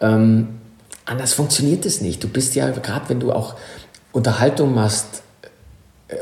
ähm, 0.00 0.60
anders 1.04 1.32
funktioniert 1.32 1.84
es 1.86 2.00
nicht. 2.00 2.22
Du 2.22 2.28
bist 2.28 2.54
ja, 2.54 2.70
gerade 2.70 3.08
wenn 3.08 3.20
du 3.20 3.32
auch 3.32 3.56
Unterhaltung 4.12 4.74
machst, 4.74 5.22
äh, 6.08 6.16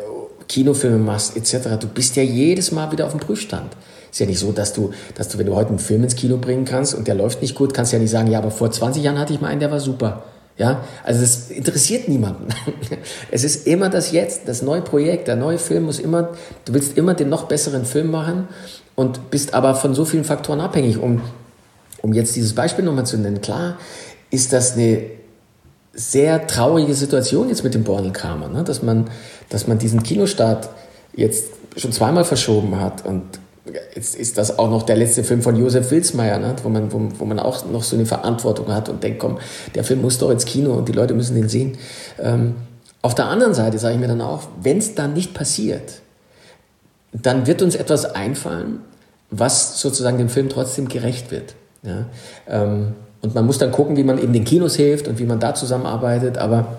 Kinofilme 0.49 0.99
machst, 0.99 1.37
etc., 1.37 1.77
du 1.79 1.89
bist 1.89 2.17
ja 2.17 2.23
jedes 2.23 2.73
Mal 2.73 2.91
wieder 2.93 3.07
auf 3.07 3.13
dem 3.13 3.21
Prüfstand. 3.21 3.73
Ist 4.11 4.21
ja 4.21 4.27
nicht 4.27 4.39
so, 4.39 4.53
dass 4.53 4.73
du, 4.75 4.93
dass 5.15 5.29
du, 5.29 5.39
wenn 5.39 5.47
du 5.47 5.55
heute 5.55 5.71
einen 5.71 5.79
Film 5.79 6.05
ins 6.05 6.17
Kino 6.17 6.37
bringen 6.37 6.65
kannst 6.65 6.95
und 6.95 7.09
der 7.09 7.15
läuft 7.15 7.41
nicht 7.41 7.55
gut, 7.55 7.73
kannst 7.73 7.93
du 7.93 7.97
ja 7.97 8.03
nicht 8.03 8.11
sagen, 8.11 8.31
ja, 8.31 8.39
aber 8.39 8.51
vor 8.51 8.71
20 8.71 9.03
Jahren 9.03 9.19
hatte 9.19 9.33
ich 9.33 9.41
mal 9.41 9.49
einen, 9.49 9.61
der 9.61 9.71
war 9.71 9.81
super. 9.81 10.25
Ja, 10.63 10.85
also 11.03 11.23
das 11.23 11.51
interessiert 11.51 12.07
niemanden. 12.07 12.47
Es 13.33 13.43
ist 13.43 13.67
immer 13.67 13.89
das 13.89 14.13
Jetzt, 14.13 14.43
das 14.47 14.63
neue 14.63 14.81
Projekt, 14.81 15.27
der 15.27 15.35
neue 15.35 15.59
Film 15.59 15.83
muss 15.87 15.99
immer, 15.99 16.29
du 16.65 16.73
willst 16.73 16.97
immer 16.97 17.15
den 17.15 17.31
noch 17.31 17.49
besseren 17.49 17.85
Film 17.85 18.13
machen 18.13 18.47
und 18.95 19.33
bist 19.33 19.55
aber 19.55 19.75
von 19.75 19.93
so 19.93 20.05
vielen 20.05 20.23
Faktoren 20.23 20.61
abhängig. 20.61 20.99
Um, 20.99 21.21
um 22.01 22.13
jetzt 22.13 22.37
dieses 22.37 22.55
Beispiel 22.55 22.85
nochmal 22.85 23.07
zu 23.07 23.19
nennen, 23.19 23.41
klar 23.41 23.77
ist 24.31 24.53
das 24.53 24.75
eine 24.75 25.03
sehr 25.95 26.47
traurige 26.47 26.95
Situation 26.95 27.49
jetzt 27.49 27.65
mit 27.65 27.75
dem 27.75 27.83
Bornelkramer, 27.83 28.47
ne? 28.47 28.63
dass, 28.63 28.85
man, 28.85 29.11
dass 29.49 29.67
man 29.67 29.81
diesen 29.81 30.05
Kinostart 30.05 30.69
jetzt 31.17 31.47
schon 31.77 31.91
zweimal 31.91 32.25
verschoben 32.25 32.79
hat 32.79 33.05
und 33.05 33.25
Jetzt 33.95 34.17
ist 34.17 34.39
das 34.39 34.59
auch 34.59 34.69
noch 34.69 34.83
der 34.83 34.97
letzte 34.97 35.23
Film 35.23 35.41
von 35.41 35.57
Josef 35.57 35.91
Wilsmeier, 35.91 36.39
ne? 36.39 36.57
wo, 36.65 36.69
man, 36.69 36.93
wo, 36.93 37.01
wo, 37.19 37.25
man 37.25 37.39
auch 37.39 37.65
noch 37.67 37.85
so 37.85 37.95
eine 37.95 38.07
Verantwortung 38.07 38.69
hat 38.75 38.89
und 38.89 39.03
denkt, 39.05 39.21
komm, 39.21 39.39
der 39.75 39.85
Film 39.85 40.03
muss 40.03 40.19
doch 40.19 40.31
ins 40.31 40.47
Kino 40.47 40.73
und 40.73 40.89
die 40.89 40.93
Leute 40.93 41.15
müssen 41.15 41.37
den 41.37 41.49
sehen. 41.49 41.79
Ähm, 42.19 42.55
auf 43.03 43.15
der 43.15 43.27
anderen 43.27 43.55
Seite 43.55 43.79
sage 43.79 43.95
ich 43.95 44.01
mir 44.01 44.09
dann 44.09 44.21
auch, 44.21 44.49
wenn 44.61 44.79
es 44.79 44.97
dann 44.97 45.13
nicht 45.13 45.33
passiert, 45.33 46.01
dann 47.13 47.47
wird 47.47 47.63
uns 47.63 47.77
etwas 47.77 48.05
einfallen, 48.05 48.81
was 49.31 49.81
sozusagen 49.81 50.19
dem 50.19 50.29
Film 50.29 50.49
trotzdem 50.49 50.89
gerecht 50.89 51.31
wird. 51.31 51.55
Ja? 51.83 52.07
Ähm, 52.49 52.95
und 53.21 53.35
man 53.35 53.47
muss 53.47 53.59
dann 53.59 53.71
gucken, 53.71 53.97
wie 53.97 54.03
man 54.03 54.19
eben 54.19 54.33
den 54.33 54.45
Kinos 54.45 54.75
hilft 54.75 55.07
und 55.07 55.21
wie 55.21 55.25
man 55.25 55.39
da 55.39 55.55
zusammenarbeitet, 55.55 56.39
aber 56.39 56.79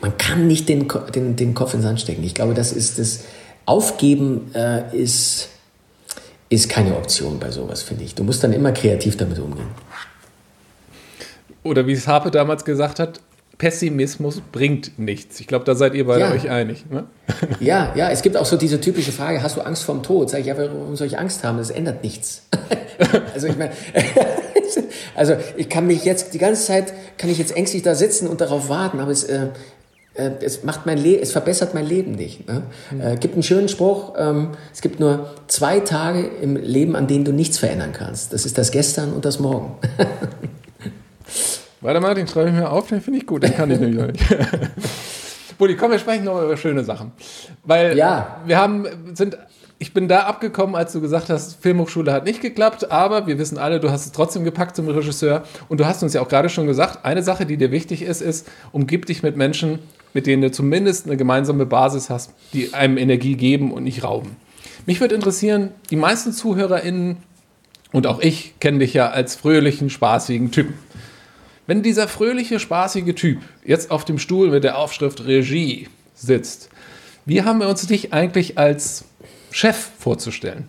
man 0.00 0.18
kann 0.18 0.46
nicht 0.48 0.68
den, 0.68 0.88
den, 1.14 1.36
den 1.36 1.54
Kopf 1.54 1.74
in 1.74 1.80
den 1.80 1.84
Sand 1.84 2.00
stecken. 2.00 2.24
Ich 2.24 2.34
glaube, 2.34 2.54
das 2.54 2.72
ist 2.72 2.98
das 2.98 3.20
Aufgeben 3.64 4.52
äh, 4.54 4.96
ist 4.96 5.48
ist 6.48 6.68
keine 6.68 6.96
Option 6.96 7.38
bei 7.38 7.50
sowas, 7.50 7.82
finde 7.82 8.04
ich. 8.04 8.14
Du 8.14 8.24
musst 8.24 8.44
dann 8.44 8.52
immer 8.52 8.72
kreativ 8.72 9.16
damit 9.16 9.38
umgehen. 9.38 9.68
Oder 11.62 11.86
wie 11.86 11.92
es 11.92 12.06
Harpe 12.06 12.30
damals 12.30 12.64
gesagt 12.64 13.00
hat, 13.00 13.20
Pessimismus 13.58 14.42
bringt 14.52 14.98
nichts. 14.98 15.40
Ich 15.40 15.46
glaube, 15.46 15.64
da 15.64 15.74
seid 15.74 15.94
ihr 15.94 16.06
beide 16.06 16.20
ja. 16.20 16.32
euch 16.32 16.50
einig. 16.50 16.84
Ne? 16.90 17.04
Ja, 17.60 17.92
ja, 17.96 18.10
es 18.10 18.22
gibt 18.22 18.36
auch 18.36 18.44
so 18.44 18.56
diese 18.56 18.80
typische 18.80 19.12
Frage, 19.12 19.42
hast 19.42 19.56
du 19.56 19.62
Angst 19.62 19.84
vorm 19.84 20.02
Tod? 20.02 20.30
Sag 20.30 20.40
ich, 20.40 20.46
ja, 20.46 20.56
warum 20.56 20.94
soll 20.94 21.06
ich 21.06 21.18
Angst 21.18 21.42
haben? 21.42 21.58
Das 21.58 21.70
ändert 21.70 22.02
nichts. 22.04 22.42
also 23.34 23.46
ich 23.46 23.56
meine, 23.56 23.72
also 25.14 25.36
ich 25.56 25.68
kann 25.68 25.86
mich 25.86 26.04
jetzt 26.04 26.34
die 26.34 26.38
ganze 26.38 26.64
Zeit, 26.64 26.92
kann 27.18 27.30
ich 27.30 27.38
jetzt 27.38 27.56
ängstlich 27.56 27.82
da 27.82 27.94
sitzen 27.94 28.28
und 28.28 28.40
darauf 28.40 28.68
warten, 28.68 29.00
aber 29.00 29.10
es, 29.10 29.24
äh, 29.24 29.48
äh, 30.16 30.32
es 30.40 30.62
macht 30.64 30.86
mein 30.86 30.98
Leben, 30.98 31.22
es 31.22 31.32
verbessert 31.32 31.74
mein 31.74 31.86
Leben 31.86 32.12
nicht. 32.12 32.46
Ne? 32.46 32.62
Mhm. 32.90 33.00
Äh, 33.00 33.16
gibt 33.16 33.34
einen 33.34 33.42
schönen 33.42 33.68
Spruch, 33.68 34.14
ähm, 34.18 34.50
es 34.72 34.80
gibt 34.80 35.00
nur 35.00 35.30
zwei 35.46 35.80
Tage 35.80 36.26
im 36.26 36.56
Leben, 36.56 36.96
an 36.96 37.06
denen 37.06 37.24
du 37.24 37.32
nichts 37.32 37.58
verändern 37.58 37.92
kannst. 37.92 38.32
Das 38.32 38.46
ist 38.46 38.58
das 38.58 38.70
Gestern 38.70 39.12
und 39.12 39.24
das 39.24 39.38
Morgen. 39.38 39.76
Warte 41.80 42.00
mal, 42.00 42.14
den 42.14 42.26
schreibe 42.26 42.48
ich 42.48 42.54
mir 42.54 42.70
auf, 42.70 42.88
den 42.88 43.00
finde 43.00 43.20
ich 43.20 43.26
gut, 43.26 43.42
den 43.42 43.54
kann 43.54 43.70
ich 43.70 43.78
nämlich 43.78 44.06
nicht. 44.06 44.24
Bulli, 45.58 45.76
komm, 45.76 45.90
wir 45.90 45.98
sprechen 45.98 46.24
noch 46.24 46.42
über 46.42 46.56
schöne 46.56 46.84
Sachen. 46.84 47.12
Weil 47.64 47.96
ja. 47.96 48.40
wir 48.44 48.58
haben, 48.58 48.86
sind 49.14 49.38
ich 49.78 49.92
bin 49.92 50.08
da 50.08 50.20
abgekommen, 50.20 50.74
als 50.74 50.92
du 50.92 51.00
gesagt 51.00 51.28
hast, 51.28 51.60
Filmhochschule 51.60 52.12
hat 52.12 52.24
nicht 52.24 52.40
geklappt, 52.40 52.90
aber 52.90 53.26
wir 53.26 53.38
wissen 53.38 53.58
alle, 53.58 53.78
du 53.78 53.90
hast 53.90 54.06
es 54.06 54.12
trotzdem 54.12 54.44
gepackt 54.44 54.74
zum 54.74 54.88
Regisseur. 54.88 55.44
Und 55.68 55.80
du 55.80 55.86
hast 55.86 56.02
uns 56.02 56.14
ja 56.14 56.22
auch 56.22 56.28
gerade 56.28 56.48
schon 56.48 56.66
gesagt, 56.66 57.04
eine 57.04 57.22
Sache, 57.22 57.44
die 57.44 57.58
dir 57.58 57.70
wichtig 57.70 58.02
ist, 58.02 58.22
ist, 58.22 58.48
umgib 58.72 59.04
dich 59.04 59.22
mit 59.22 59.36
Menschen, 59.36 59.80
mit 60.14 60.26
denen 60.26 60.40
du 60.40 60.50
zumindest 60.50 61.06
eine 61.06 61.18
gemeinsame 61.18 61.66
Basis 61.66 62.08
hast, 62.08 62.32
die 62.54 62.72
einem 62.72 62.96
Energie 62.96 63.34
geben 63.34 63.70
und 63.70 63.84
nicht 63.84 64.02
rauben. 64.02 64.36
Mich 64.86 65.00
würde 65.00 65.14
interessieren, 65.14 65.72
die 65.90 65.96
meisten 65.96 66.32
ZuhörerInnen 66.32 67.18
und 67.92 68.06
auch 68.06 68.20
ich 68.20 68.54
kennen 68.60 68.78
dich 68.78 68.94
ja 68.94 69.10
als 69.10 69.36
fröhlichen, 69.36 69.90
spaßigen 69.90 70.52
Typen. 70.52 70.74
Wenn 71.66 71.82
dieser 71.82 72.08
fröhliche, 72.08 72.60
spaßige 72.60 73.14
Typ 73.14 73.40
jetzt 73.64 73.90
auf 73.90 74.04
dem 74.04 74.18
Stuhl 74.18 74.50
mit 74.50 74.64
der 74.64 74.78
Aufschrift 74.78 75.26
Regie 75.26 75.88
sitzt, 76.14 76.70
wie 77.26 77.42
haben 77.42 77.58
wir 77.58 77.68
uns 77.68 77.86
dich 77.86 78.12
eigentlich 78.12 78.56
als 78.56 79.04
Chef 79.50 79.90
vorzustellen? 79.98 80.68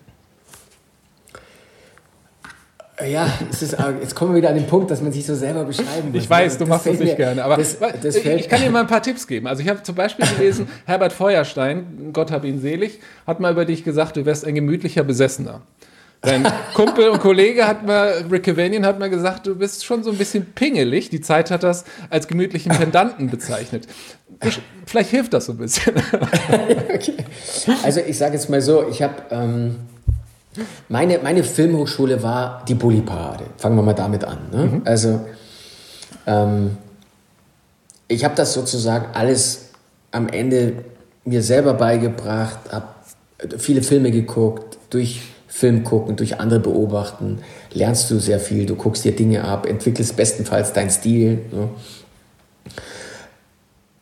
Ja, 3.06 3.32
ist, 3.52 3.78
jetzt 4.02 4.16
kommen 4.16 4.32
wir 4.32 4.38
wieder 4.38 4.50
an 4.50 4.56
den 4.56 4.66
Punkt, 4.66 4.90
dass 4.90 5.02
man 5.02 5.12
sich 5.12 5.24
so 5.24 5.36
selber 5.36 5.66
beschreiben 5.66 6.12
muss. 6.12 6.24
Ich 6.24 6.28
weiß, 6.28 6.54
du 6.54 6.64
das 6.64 6.70
machst 6.70 6.88
das 6.88 6.94
nicht 6.94 7.12
mir, 7.12 7.16
gerne, 7.16 7.44
aber 7.44 7.58
das, 7.58 7.78
das 8.02 8.16
ich 8.16 8.50
kann 8.50 8.60
dir 8.60 8.72
mal 8.72 8.82
ein 8.82 8.88
paar 8.88 9.04
Tipps 9.04 9.28
geben. 9.28 9.46
Also 9.46 9.62
ich 9.62 9.70
habe 9.70 9.84
zum 9.84 9.94
Beispiel 9.94 10.26
gelesen, 10.26 10.68
Herbert 10.86 11.14
Feuerstein, 11.14 12.10
Gott 12.12 12.32
hab 12.32 12.44
ihn 12.44 12.60
selig, 12.60 13.00
hat 13.28 13.40
mal 13.40 13.52
über 13.52 13.66
dich 13.66 13.84
gesagt, 13.84 14.18
du 14.18 14.26
wärst 14.26 14.46
ein 14.46 14.56
gemütlicher 14.56 15.04
Besessener. 15.04 15.62
Dein 16.22 16.48
Kumpel 16.74 17.10
und 17.10 17.20
Kollege 17.20 17.68
hat 17.68 17.86
mal, 17.86 18.26
Rick 18.30 18.44
Cavanian 18.44 18.86
hat 18.86 19.00
mal 19.00 19.10
gesagt, 19.10 19.46
du 19.46 19.56
bist 19.56 19.86
schon 19.86 20.04
so 20.04 20.12
ein 20.12 20.18
bisschen 20.18 20.46
pingelig. 20.46 21.10
Die 21.10 21.22
Zeit 21.22 21.52
hat 21.52 21.64
das 21.64 21.86
als 22.10 22.28
gemütlichen 22.28 22.72
Pendanten 22.72 23.30
bezeichnet. 23.30 23.88
Vielleicht 24.86 25.12
hilft 25.12 25.34
das 25.34 25.46
so 25.46 25.54
ein 25.54 25.58
bisschen. 25.58 25.96
okay. 26.94 27.14
Also 27.84 28.02
ich 28.02 28.18
sage 28.18 28.34
jetzt 28.34 28.50
mal 28.50 28.62
so, 28.62 28.88
ich 28.90 29.02
habe... 29.02 29.16
Ähm 29.32 29.76
meine, 30.90 31.20
meine 31.20 31.44
Filmhochschule 31.44 32.24
war 32.24 32.64
die 32.68 32.74
Bulli-Parade. 32.74 33.46
Fangen 33.58 33.76
wir 33.76 33.84
mal 33.84 33.94
damit 33.94 34.24
an. 34.24 34.38
Ne? 34.52 34.66
Mhm. 34.66 34.82
Also, 34.86 35.22
ähm, 36.26 36.78
ich 38.08 38.24
habe 38.24 38.36
das 38.36 38.54
sozusagen 38.54 39.14
alles 39.14 39.70
am 40.12 40.28
Ende 40.30 40.84
mir 41.26 41.44
selber 41.44 41.74
beigebracht, 41.74 42.60
habe 42.72 42.88
viele 43.58 43.84
Filme 43.84 44.12
geguckt, 44.12 44.78
durch 44.90 45.22
Film 45.58 45.84
gucken, 45.84 46.16
durch 46.16 46.40
andere 46.40 46.60
beobachten, 46.60 47.40
lernst 47.74 48.12
du 48.12 48.20
sehr 48.20 48.40
viel, 48.40 48.68
du 48.68 48.76
guckst 48.76 49.04
dir 49.06 49.16
Dinge 49.16 49.44
ab, 49.44 49.66
entwickelst 49.66 50.16
bestenfalls 50.16 50.72
deinen 50.72 50.92
Stil. 50.92 51.46
Ne? 51.52 51.70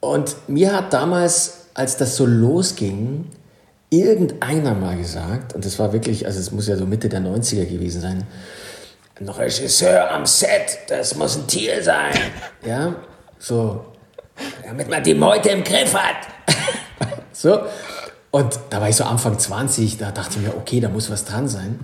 Und 0.01 0.35
mir 0.49 0.73
hat 0.73 0.91
damals, 0.91 1.67
als 1.73 1.95
das 1.95 2.17
so 2.17 2.25
losging, 2.25 3.29
irgendeiner 3.89 4.73
mal 4.73 4.97
gesagt, 4.97 5.55
und 5.55 5.63
das 5.63 5.79
war 5.79 5.93
wirklich, 5.93 6.25
also 6.25 6.41
es 6.41 6.51
muss 6.51 6.67
ja 6.67 6.75
so 6.75 6.85
Mitte 6.85 7.07
der 7.07 7.21
90er 7.21 7.65
gewesen 7.65 8.01
sein, 8.01 8.27
ein 9.17 9.29
Regisseur 9.29 10.11
am 10.11 10.25
Set, 10.25 10.79
das 10.89 11.15
muss 11.15 11.37
ein 11.37 11.47
Tier 11.47 11.81
sein. 11.81 12.13
Ja, 12.65 12.95
so, 13.39 13.85
damit 14.65 14.89
man 14.89 15.03
die 15.03 15.13
Meute 15.13 15.49
im 15.49 15.63
Griff 15.63 15.93
hat. 15.93 16.17
so, 17.31 17.59
und 18.35 18.59
da 18.69 18.81
war 18.81 18.89
ich 18.89 18.97
so 18.97 19.05
Anfang 19.05 19.39
20, 19.39 19.97
da 19.97 20.11
dachte 20.11 20.31
ich 20.31 20.45
mir, 20.45 20.57
okay, 20.57 20.81
da 20.81 20.89
muss 20.89 21.09
was 21.09 21.23
dran 21.23 21.47
sein. 21.47 21.79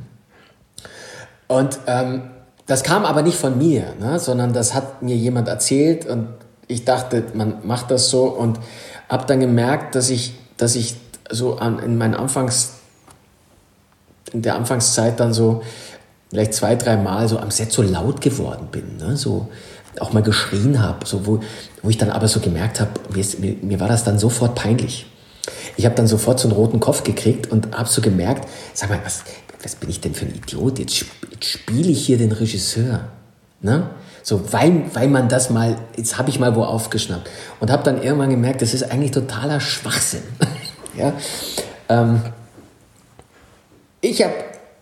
Und 1.48 1.80
ähm, 1.88 2.24
das 2.66 2.84
kam 2.84 3.06
aber 3.06 3.22
nicht 3.22 3.38
von 3.38 3.58
mir, 3.58 3.94
ne, 4.02 4.20
sondern 4.20 4.52
das 4.52 4.74
hat 4.74 5.02
mir 5.02 5.16
jemand 5.16 5.48
erzählt 5.48 6.06
und 6.06 6.28
ich 6.68 6.84
dachte, 6.84 7.24
man 7.36 7.66
macht 7.66 7.90
das 7.90 8.10
so 8.10 8.26
und 8.26 8.60
habe 9.08 9.26
dann 9.28 9.40
gemerkt, 9.40 9.96
dass 9.96 10.10
ich, 10.10 10.34
dass 10.58 10.76
ich 10.76 10.98
so 11.30 11.56
an, 11.56 11.80
in 11.80 11.98
meinen 11.98 12.16
Anfangs, 12.16 12.72
in 14.34 14.42
der 14.42 14.56
Anfangszeit 14.56 15.22
dann 15.22 15.32
so 15.32 15.64
vielleicht 16.32 16.54
zwei, 16.54 16.76
drei 16.76 16.98
Mal 16.98 17.30
so 17.30 17.40
am 17.40 17.50
Set 17.50 17.72
so 17.72 17.82
laut 17.82 18.20
geworden 18.20 18.68
bin, 18.74 18.98
ne? 18.98 19.16
so 19.16 19.48
auch 20.02 20.12
mal 20.12 20.22
geschrien 20.22 20.82
habe, 20.82 21.06
so 21.06 21.26
wo, 21.26 21.40
wo 21.82 21.90
ich 21.90 21.98
dann 21.98 22.10
aber 22.10 22.28
so 22.28 22.42
gemerkt 22.42 22.82
habe, 22.82 22.92
mir, 23.14 23.56
mir 23.62 23.80
war 23.80 23.88
das 23.88 24.04
dann 24.04 24.20
sofort 24.20 24.56
peinlich. 24.56 25.08
Ich 25.78 25.86
habe 25.86 25.96
dann 25.96 26.08
sofort 26.08 26.40
so 26.40 26.48
einen 26.48 26.56
roten 26.56 26.80
Kopf 26.80 27.04
gekriegt 27.04 27.52
und 27.52 27.76
habe 27.76 27.90
so 27.90 28.02
gemerkt, 28.02 28.48
sag 28.74 28.90
mal, 28.90 29.00
was, 29.04 29.24
was 29.64 29.76
bin 29.76 29.90
ich 29.90 30.02
denn 30.02 30.14
für 30.14 30.26
ein 30.26 30.36
Idiot? 30.36 30.80
Jetzt, 30.80 31.06
jetzt 31.32 31.46
spiele 31.46 31.90
ich 31.90 32.06
hier 32.06 32.18
den 32.18 32.32
Regisseur. 32.32 33.08
Ne? 33.62 33.90
So, 34.24 34.52
weil, 34.54 34.84
weil 34.94 35.08
man 35.08 35.30
das 35.30 35.50
mal, 35.50 35.78
jetzt 35.98 36.18
habe 36.18 36.30
ich 36.30 36.40
mal 36.40 36.56
wo 36.56 36.64
aufgeschnappt. 36.64 37.30
Und 37.60 37.72
habe 37.72 37.84
dann 37.84 38.02
irgendwann 38.02 38.30
gemerkt, 38.30 38.62
das 38.62 38.74
ist 38.74 38.84
eigentlich 38.84 39.12
totaler 39.12 39.60
Schwachsinn. 39.60 40.24
ja? 40.98 41.14
Ähm, 41.90 42.22
ich 44.02 44.24
habe, 44.24 44.34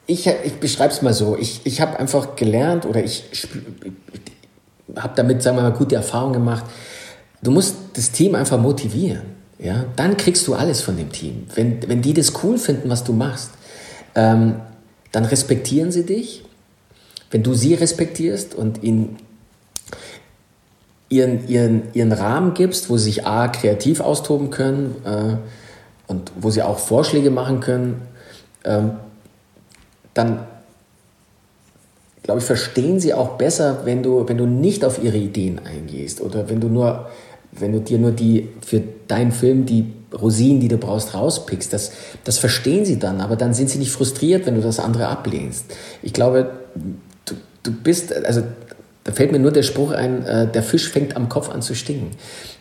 ich, 0.08 0.28
ich 0.28 0.60
beschreibe 0.60 0.94
es 0.94 1.02
mal 1.02 1.14
so, 1.14 1.38
ich, 1.38 1.62
ich 1.66 1.82
habe 1.82 2.00
einfach 2.00 2.36
gelernt 2.36 2.86
oder 2.86 3.04
ich, 3.04 3.26
ich 3.32 3.48
habe 4.96 5.14
damit, 5.16 5.44
sagen 5.44 5.58
wir 5.58 5.64
mal, 5.64 5.74
gute 5.74 5.96
Erfahrungen 5.96 6.34
gemacht. 6.34 6.66
Du 7.42 7.52
musst 7.52 7.76
das 7.94 8.12
Team 8.12 8.36
einfach 8.36 8.58
motivieren. 8.58 9.39
Ja? 9.60 9.86
Dann 9.96 10.18
kriegst 10.18 10.48
du 10.48 10.56
alles 10.56 10.82
von 10.82 10.98
dem 10.98 11.12
Team. 11.12 11.46
Wenn, 11.54 11.88
wenn 11.88 12.02
die 12.02 12.14
das 12.14 12.44
cool 12.44 12.58
finden, 12.58 12.90
was 12.90 13.04
du 13.04 13.14
machst, 13.14 13.52
ähm, 14.16 14.56
dann 15.12 15.26
respektieren 15.26 15.92
sie 15.92 16.06
dich. 16.06 16.44
Wenn 17.32 17.44
du 17.44 17.54
sie 17.54 17.76
respektierst 17.76 18.56
und 18.56 18.84
ihnen 18.84 19.18
ihren, 21.10 21.48
ihren, 21.48 21.94
ihren 21.94 22.12
Rahmen 22.12 22.54
gibst, 22.54 22.90
wo 22.90 22.98
sie 22.98 23.06
sich 23.06 23.26
A, 23.26 23.48
kreativ 23.48 24.00
austoben 24.00 24.50
können 24.50 24.96
äh, 25.06 25.38
und 26.12 26.32
wo 26.40 26.50
sie 26.50 26.64
auch 26.64 26.80
Vorschläge 26.80 27.32
machen 27.32 27.60
können, 27.60 28.02
ähm, 28.64 28.92
dann 30.14 30.46
glaube 32.30 32.42
ich, 32.42 32.46
verstehen 32.46 33.00
sie 33.00 33.16
auch 33.16 33.38
besser, 33.38 33.86
wenn 33.86 34.04
du, 34.04 34.28
wenn 34.28 34.38
du 34.38 34.46
nicht 34.46 34.86
auf 34.86 35.02
ihre 35.04 35.18
Ideen 35.18 35.60
eingehst 35.66 36.22
oder 36.22 36.48
wenn 36.48 36.60
du 36.60 36.68
nur, 36.68 37.10
wenn 37.52 37.72
du 37.72 37.80
dir 37.80 37.98
nur 37.98 38.12
die 38.12 38.50
für 38.66 38.82
deinen 39.08 39.32
Film 39.32 39.66
die 39.66 39.94
Rosinen, 40.14 40.60
die 40.60 40.68
du 40.68 40.78
brauchst, 40.78 41.14
rauspickst. 41.14 41.72
Das, 41.72 41.92
das 42.24 42.38
verstehen 42.38 42.86
sie 42.86 43.00
dann, 43.00 43.22
aber 43.22 43.36
dann 43.36 43.54
sind 43.54 43.70
sie 43.70 43.78
nicht 43.78 43.92
frustriert, 43.92 44.46
wenn 44.46 44.56
du 44.56 44.62
das 44.62 44.80
andere 44.80 45.08
ablehnst. 45.08 45.66
Ich 46.02 46.14
glaube, 46.14 46.52
du, 47.26 47.36
du 47.64 47.72
bist, 47.72 48.14
also 48.26 48.44
da 49.04 49.12
fällt 49.12 49.32
mir 49.32 49.40
nur 49.40 49.52
der 49.52 49.64
Spruch 49.64 49.92
ein, 49.92 50.26
äh, 50.26 50.48
der 50.48 50.64
Fisch 50.64 50.90
fängt 50.90 51.16
am 51.16 51.30
Kopf 51.30 51.50
an 51.50 51.62
zu 51.62 51.76
stinken. 51.76 52.12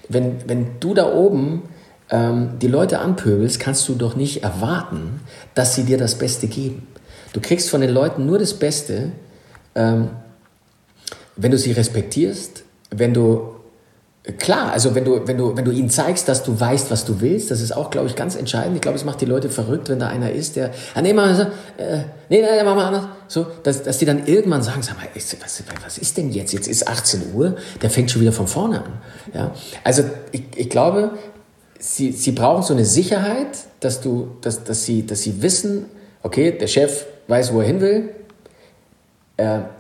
Wenn, 0.09 0.37
wenn 0.47 0.67
du 0.81 0.95
da 0.95 1.13
oben 1.13 1.63
ähm, 2.11 2.59
die 2.61 2.69
Leute 2.69 3.01
anpöbelst, 3.01 3.61
kannst 3.61 3.89
du 3.89 3.95
doch 3.95 4.17
nicht 4.17 4.43
erwarten, 4.43 5.21
dass 5.55 5.75
sie 5.75 5.85
dir 5.85 5.99
das 5.99 6.17
Beste 6.17 6.47
geben. 6.47 6.87
Du 7.33 7.41
kriegst 7.41 7.69
von 7.71 7.81
den 7.81 7.91
Leuten 7.91 8.27
nur 8.27 8.39
das 8.39 8.55
Beste, 8.55 9.13
ähm, 9.75 10.11
wenn 11.37 11.51
du 11.51 11.59
sie 11.59 11.73
respektierst, 11.73 12.65
wenn 12.91 13.15
du 13.15 13.58
Klar, 14.37 14.73
also 14.73 14.95
wenn 14.95 15.07
du, 15.07 15.27
wenn, 15.27 15.39
du, 15.39 15.57
wenn 15.57 15.65
du 15.65 15.71
ihnen 15.71 15.89
zeigst, 15.89 16.29
dass 16.29 16.43
du 16.43 16.61
weißt, 16.61 16.91
was 16.91 17.07
du 17.07 17.23
willst, 17.23 17.51
das 17.51 17.63
ist 17.63 17.75
auch, 17.75 17.91
glaube 17.91 18.09
ich, 18.09 18.15
ganz 18.15 18.37
entscheidend. 18.37 18.75
Ich 18.75 18.83
glaube, 18.83 18.99
es 18.99 19.05
macht 19.05 19.23
die 19.23 19.25
Leute 19.25 19.49
verrückt, 19.49 19.89
wenn 19.89 19.99
da 19.99 20.09
einer 20.09 20.31
ist, 20.31 20.57
der, 20.57 20.71
ah, 20.95 21.01
nee, 21.01 21.15
mach, 21.15 21.39
äh, 21.39 21.47
nee, 22.29 22.43
nee, 22.43 22.63
mach 22.63 22.77
mal 22.77 22.85
anders. 22.85 23.05
So, 23.27 23.47
dass, 23.63 23.83
dass 23.83 23.97
die 23.97 24.05
dann 24.05 24.27
irgendwann 24.27 24.63
sagen, 24.63 24.83
sag 24.83 24.99
mal, 24.99 25.07
was, 25.15 25.63
was 25.83 25.99
ist 25.99 26.19
denn 26.19 26.31
jetzt? 26.31 26.53
Jetzt 26.53 26.69
ist 26.69 26.87
18 26.87 27.33
Uhr, 27.33 27.57
der 27.81 27.89
fängt 27.89 28.11
schon 28.11 28.21
wieder 28.21 28.33
von 28.33 28.47
vorne 28.47 28.85
an. 28.85 28.93
Ja? 29.33 29.55
Also 29.83 30.05
ich, 30.33 30.43
ich 30.57 30.69
glaube, 30.69 31.13
sie, 31.79 32.13
sie 32.13 32.33
brauchen 32.33 32.63
so 32.63 32.75
eine 32.75 32.85
Sicherheit, 32.85 33.57
dass, 33.81 34.03
du, 34.03 34.37
dass, 34.43 34.63
dass, 34.63 34.85
sie, 34.85 35.07
dass 35.07 35.23
sie 35.23 35.41
wissen, 35.41 35.87
okay, 36.23 36.53
der 36.53 36.67
Chef 36.67 37.07
weiß, 37.29 37.55
wo 37.55 37.61
er 37.61 37.67
hin 37.67 37.81
will, 37.81 38.11
er, 39.39 39.71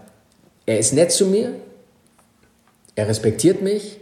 er 0.64 0.78
ist 0.78 0.94
nett 0.94 1.12
zu 1.12 1.26
mir, 1.26 1.54
er 2.94 3.08
respektiert 3.08 3.60
mich, 3.60 3.98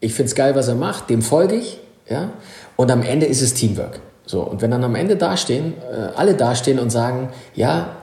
ich 0.00 0.14
finde 0.14 0.30
es 0.30 0.34
geil, 0.34 0.54
was 0.54 0.68
er 0.68 0.74
macht, 0.74 1.10
dem 1.10 1.22
folge 1.22 1.56
ich, 1.56 1.78
ja, 2.08 2.30
und 2.76 2.90
am 2.90 3.02
Ende 3.02 3.26
ist 3.26 3.42
es 3.42 3.54
Teamwork. 3.54 4.00
So, 4.26 4.42
und 4.42 4.62
wenn 4.62 4.70
dann 4.70 4.84
am 4.84 4.94
Ende 4.94 5.16
dastehen, 5.16 5.74
äh, 5.92 6.16
alle 6.16 6.34
dastehen 6.34 6.78
und 6.78 6.90
sagen, 6.90 7.30
ja, 7.54 7.96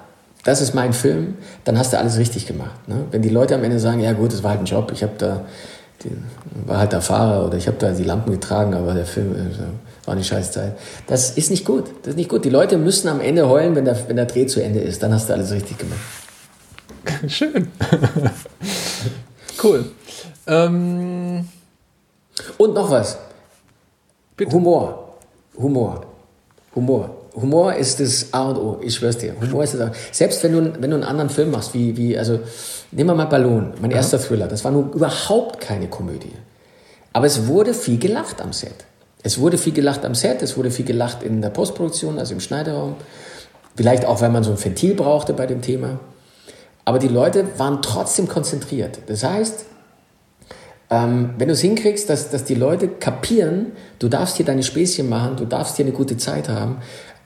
das 0.44 0.62
ist 0.62 0.74
mein 0.74 0.94
Film, 0.94 1.36
dann 1.64 1.78
hast 1.78 1.94
du 1.94 1.98
alles 1.98 2.18
richtig 2.18 2.46
gemacht. 2.46 2.88
Ne? 2.88 3.06
Wenn 3.12 3.22
die 3.22 3.30
Leute 3.30 3.56
am 3.56 3.64
Ende 3.64 3.80
sagen, 3.80 4.00
ja 4.02 4.14
gut, 4.14 4.34
das 4.34 4.44
war 4.44 4.52
halt 4.52 4.62
ein 4.62 4.66
Job, 4.66 4.92
ich 4.94 5.04
habe 5.04 5.14
da, 5.18 5.46
die, 6.04 6.12
war 6.66 6.80
halt 6.80 6.94
der 6.94 7.02
Fahrer 7.02 7.46
oder 7.46 7.58
ich 7.58 7.68
habe 7.68 7.78
da 7.80 7.92
die 7.92 8.04
Lampen 8.04 8.32
getragen, 8.32 8.74
aber 8.74 8.94
der 8.94 9.06
Film 9.06 9.34
äh, 9.34 10.06
war 10.06 10.14
eine 10.14 10.24
scheiß 10.24 10.52
Zeit. 10.52 10.78
Das 11.08 11.32
ist 11.32 11.50
nicht 11.50 11.66
gut. 11.66 11.86
Das 12.04 12.12
ist 12.12 12.18
nicht 12.18 12.30
gut. 12.30 12.46
Die 12.46 12.50
Leute 12.50 12.78
müssen 12.78 13.08
am 13.10 13.20
Ende 13.20 13.50
heulen, 13.50 13.76
wenn 13.76 13.86
der, 13.86 13.98
wenn 14.08 14.16
der 14.16 14.26
Dreh 14.26 14.46
zu 14.46 14.62
Ende 14.62 14.80
ist. 14.80 15.02
Dann 15.02 15.14
hast 15.14 15.30
du 15.30 15.34
alles 15.34 15.52
richtig 15.52 15.78
gemacht. 15.78 16.00
Schön. 17.28 17.68
cool. 19.64 19.86
Ähm 20.46 21.48
und 22.58 22.74
noch 22.74 22.90
was. 22.92 23.18
Bitte. 24.36 24.52
Humor. 24.52 25.16
Humor. 25.58 26.06
Humor. 26.76 27.10
Humor 27.36 27.74
ist 27.76 28.00
das 28.00 28.34
A 28.34 28.50
und 28.50 28.58
O, 28.58 28.80
ich 28.82 28.96
schwör's 28.96 29.18
dir. 29.18 29.36
Humor 29.40 29.64
ist 29.64 29.76
das 29.76 29.82
A. 29.82 29.92
Selbst 30.12 30.44
wenn 30.44 30.54
du, 30.54 30.82
wenn 30.82 30.90
du 30.90 30.96
einen 30.96 31.04
anderen 31.04 31.30
Film 31.30 31.52
machst, 31.52 31.74
wie, 31.74 31.96
wie 31.96 32.18
also, 32.18 32.40
nehmen 32.92 33.10
wir 33.10 33.16
mal 33.16 33.26
Ballon, 33.26 33.74
mein 33.80 33.92
ja. 33.92 33.98
erster 33.98 34.20
Thriller, 34.20 34.48
das 34.48 34.64
war 34.64 34.72
nun 34.72 34.92
überhaupt 34.92 35.60
keine 35.60 35.88
Komödie. 35.88 36.34
Aber 37.14 37.28
es 37.28 37.48
wurde 37.48 37.74
viel 37.74 38.00
gelacht 38.00 38.42
am 38.42 38.54
Set. 38.54 38.86
Es 39.24 39.40
wurde 39.40 39.58
viel 39.58 39.74
gelacht 39.74 40.06
am 40.06 40.16
Set, 40.16 40.42
es 40.42 40.58
wurde 40.58 40.72
viel 40.72 40.86
gelacht 40.86 41.24
in 41.24 41.42
der 41.42 41.50
Postproduktion, 41.50 42.20
also 42.20 42.34
im 42.34 42.40
Schneideraum. 42.40 42.96
Vielleicht 43.76 44.06
auch, 44.06 44.22
weil 44.22 44.30
man 44.30 44.44
so 44.44 44.52
ein 44.52 44.64
Ventil 44.64 44.96
brauchte 44.96 45.34
bei 45.34 45.46
dem 45.46 45.62
Thema. 45.62 46.00
Aber 46.86 47.00
die 47.00 47.08
Leute 47.08 47.46
waren 47.58 47.82
trotzdem 47.82 48.28
konzentriert. 48.28 49.00
Das 49.08 49.24
heißt, 49.24 49.66
ähm, 50.90 51.32
wenn 51.38 51.48
du 51.48 51.54
es 51.54 51.62
hinkriegst, 51.62 52.10
dass, 52.10 52.30
dass 52.30 52.46
die 52.46 52.56
Leute 52.56 52.88
kapieren, 52.88 53.74
du 54.00 54.08
darfst 54.08 54.38
hier 54.38 54.46
deine 54.46 54.64
Späßchen 54.64 55.08
machen, 55.08 55.36
du 55.36 55.46
darfst 55.46 55.76
hier 55.76 55.86
eine 55.86 55.94
gute 55.94 56.18
Zeit 56.18 56.48
haben, 56.48 56.78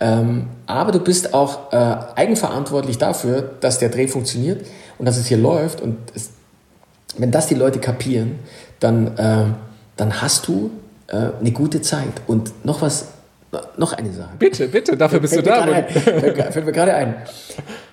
ähm, 0.01 0.47
aber 0.65 0.91
du 0.91 0.99
bist 0.99 1.35
auch 1.35 1.71
äh, 1.71 1.75
eigenverantwortlich 2.15 2.97
dafür, 2.97 3.51
dass 3.59 3.77
der 3.77 3.89
Dreh 3.89 4.07
funktioniert 4.07 4.65
und 4.97 5.05
dass 5.05 5.17
es 5.17 5.27
hier 5.27 5.37
läuft. 5.37 5.79
Und 5.79 5.97
es, 6.15 6.31
wenn 7.17 7.29
das 7.29 7.47
die 7.47 7.55
Leute 7.55 7.79
kapieren, 7.79 8.39
dann, 8.79 9.15
äh, 9.17 9.45
dann 9.97 10.21
hast 10.21 10.47
du 10.47 10.71
äh, 11.05 11.29
eine 11.39 11.51
gute 11.51 11.81
Zeit. 11.81 12.13
Und 12.25 12.65
noch 12.65 12.81
was, 12.81 13.09
noch 13.77 13.93
eine 13.93 14.11
Sache. 14.11 14.31
Bitte, 14.39 14.69
bitte, 14.69 14.97
dafür 14.97 15.19
bist 15.19 15.35
du 15.35 15.43
da. 15.43 15.67
Fällt 15.67 16.65
mir 16.65 16.71
gerade 16.71 16.95
ein. 16.95 17.15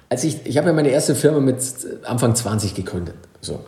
Als 0.09 0.25
ich, 0.25 0.47
ich 0.47 0.57
habe 0.57 0.69
ja 0.69 0.73
meine 0.73 0.89
erste 0.89 1.15
Firma 1.15 1.41
mit 1.41 1.59
Anfang 2.05 2.35
20 2.35 2.75
gegründet. 2.75 3.17
So. 3.43 3.61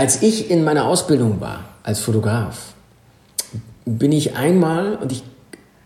Als 0.00 0.22
ich 0.22 0.50
in 0.50 0.64
meiner 0.64 0.86
Ausbildung 0.86 1.42
war 1.42 1.66
als 1.82 2.00
Fotograf, 2.00 2.72
bin 3.84 4.12
ich 4.12 4.34
einmal, 4.34 4.96
und 4.96 5.12
ich, 5.12 5.22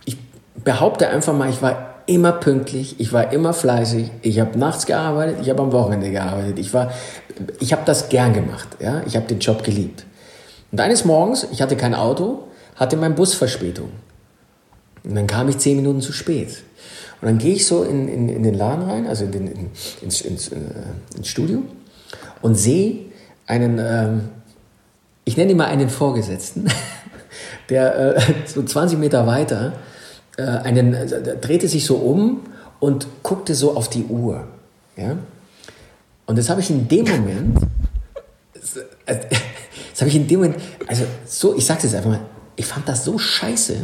ich 0.04 0.16
behaupte 0.62 1.08
einfach 1.08 1.34
mal, 1.34 1.50
ich 1.50 1.60
war 1.62 1.96
immer 2.06 2.30
pünktlich, 2.30 3.00
ich 3.00 3.12
war 3.12 3.32
immer 3.32 3.52
fleißig, 3.52 4.12
ich 4.22 4.38
habe 4.38 4.56
nachts 4.56 4.86
gearbeitet, 4.86 5.38
ich 5.42 5.50
habe 5.50 5.62
am 5.62 5.72
Wochenende 5.72 6.12
gearbeitet, 6.12 6.60
ich 6.60 6.70
ich 7.58 7.72
habe 7.72 7.82
das 7.86 8.08
gern 8.08 8.34
gemacht, 8.34 8.68
ja, 8.78 9.02
ich 9.04 9.16
habe 9.16 9.26
den 9.26 9.40
Job 9.40 9.64
geliebt. 9.64 10.06
Und 10.70 10.80
eines 10.80 11.04
Morgens, 11.04 11.48
ich 11.50 11.60
hatte 11.60 11.74
kein 11.74 11.96
Auto, 11.96 12.44
hatte 12.76 12.96
mein 12.96 13.16
Bus 13.16 13.34
Verspätung. 13.34 13.88
Und 15.02 15.16
dann 15.16 15.26
kam 15.26 15.48
ich 15.48 15.58
zehn 15.58 15.74
Minuten 15.74 16.02
zu 16.02 16.12
spät. 16.12 16.62
Und 17.20 17.26
dann 17.26 17.38
gehe 17.38 17.54
ich 17.56 17.66
so 17.66 17.82
in, 17.82 18.06
in, 18.06 18.28
in 18.28 18.44
den 18.44 18.54
Laden 18.54 18.88
rein, 18.88 19.06
also 19.08 19.24
in 19.24 19.32
den, 19.32 19.46
in, 19.48 19.70
ins, 20.02 20.20
ins, 20.20 20.52
äh, 20.52 20.58
ins 21.16 21.26
Studio 21.26 21.64
und 22.42 22.54
sehe, 22.54 23.12
einen, 23.46 23.78
ähm, 23.78 24.28
ich 25.24 25.36
nenne 25.36 25.52
ihn 25.52 25.56
mal 25.56 25.66
einen 25.66 25.88
Vorgesetzten, 25.88 26.68
der 27.68 28.16
äh, 28.16 28.20
so 28.46 28.62
20 28.62 28.98
Meter 28.98 29.26
weiter 29.26 29.74
äh, 30.36 30.42
einen, 30.42 30.94
äh, 30.94 31.36
drehte 31.38 31.68
sich 31.68 31.86
so 31.86 31.96
um 31.96 32.42
und 32.80 33.06
guckte 33.22 33.54
so 33.54 33.76
auf 33.76 33.88
die 33.88 34.04
Uhr. 34.04 34.46
Ja? 34.96 35.16
Und 36.26 36.38
das 36.38 36.48
habe 36.48 36.60
ich 36.60 36.70
in 36.70 36.88
dem 36.88 37.06
Moment, 37.06 37.58
äh, 39.06 39.16
das 39.92 40.00
habe 40.00 40.08
ich 40.08 40.16
in 40.16 40.26
dem 40.26 40.40
Moment, 40.40 40.62
also 40.86 41.04
so, 41.26 41.56
ich 41.56 41.66
sag's 41.66 41.82
jetzt 41.84 41.94
einfach 41.94 42.10
mal, 42.10 42.20
ich 42.56 42.66
fand 42.66 42.88
das 42.88 43.04
so 43.04 43.18
scheiße, 43.18 43.76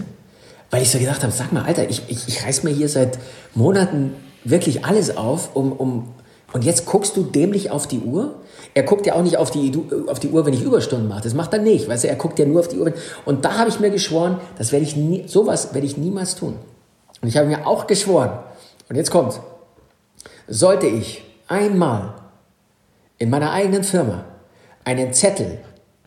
weil 0.70 0.82
ich 0.82 0.90
so 0.90 0.98
gedacht 0.98 1.22
habe, 1.22 1.32
sag 1.32 1.52
mal, 1.52 1.64
Alter, 1.64 1.88
ich, 1.88 2.02
ich, 2.08 2.28
ich 2.28 2.44
reiß 2.44 2.62
mir 2.62 2.70
hier 2.70 2.88
seit 2.88 3.18
Monaten 3.54 4.14
wirklich 4.44 4.84
alles 4.84 5.16
auf, 5.16 5.54
um, 5.54 5.72
um, 5.72 6.14
und 6.52 6.64
jetzt 6.64 6.86
guckst 6.86 7.16
du 7.16 7.24
dämlich 7.24 7.70
auf 7.70 7.86
die 7.86 8.00
Uhr 8.00 8.39
er 8.74 8.82
guckt 8.84 9.06
ja 9.06 9.14
auch 9.14 9.22
nicht 9.22 9.36
auf 9.36 9.50
die, 9.50 9.72
auf 10.06 10.20
die 10.20 10.28
Uhr, 10.28 10.46
wenn 10.46 10.54
ich 10.54 10.62
Überstunden 10.62 11.08
mache. 11.08 11.22
Das 11.22 11.34
macht 11.34 11.52
er 11.52 11.58
nicht. 11.58 11.88
Weißt 11.88 12.04
du, 12.04 12.08
er 12.08 12.16
guckt 12.16 12.38
ja 12.38 12.44
nur 12.44 12.60
auf 12.60 12.68
die 12.68 12.78
Uhr. 12.78 12.92
Und 13.24 13.44
da 13.44 13.58
habe 13.58 13.68
ich 13.68 13.80
mir 13.80 13.90
geschworen, 13.90 14.38
das 14.58 14.72
werde 14.72 14.84
ich 14.84 14.96
nie, 14.96 15.26
sowas 15.26 15.74
werde 15.74 15.86
ich 15.86 15.96
niemals 15.96 16.36
tun. 16.36 16.56
Und 17.20 17.28
ich 17.28 17.36
habe 17.36 17.48
mir 17.48 17.66
auch 17.66 17.86
geschworen, 17.86 18.38
und 18.88 18.96
jetzt 18.96 19.10
kommt's. 19.10 19.40
Sollte 20.46 20.86
ich 20.86 21.22
einmal 21.48 22.14
in 23.18 23.30
meiner 23.30 23.52
eigenen 23.52 23.84
Firma 23.84 24.24
einen 24.84 25.12
Zettel 25.12 25.60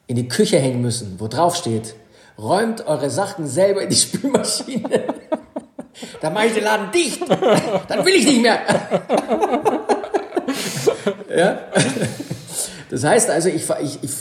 in 0.07 0.16
die 0.16 0.28
Küche 0.28 0.57
hängen 0.57 0.82
müssen, 0.82 1.16
wo 1.20 1.28
drauf 1.28 1.55
steht, 1.55 1.95
räumt 2.38 2.88
eure 2.88 3.09
Sachen 3.09 3.47
selber 3.47 3.82
in 3.84 3.89
die 3.89 3.95
Spülmaschine, 3.95 5.03
dann 6.22 6.34
mache 6.34 6.47
ich 6.47 6.53
den 6.53 6.64
Laden 6.64 6.91
dicht, 6.91 7.22
dann 7.88 8.05
will 8.05 8.16
ich 8.16 8.26
nicht 8.26 8.41
mehr. 8.41 8.59
ja? 11.36 11.59
Das 12.94 13.04
heißt 13.04 13.32
also, 13.32 13.50
ich, 13.50 13.64
ich, 13.82 14.04
ich, 14.04 14.12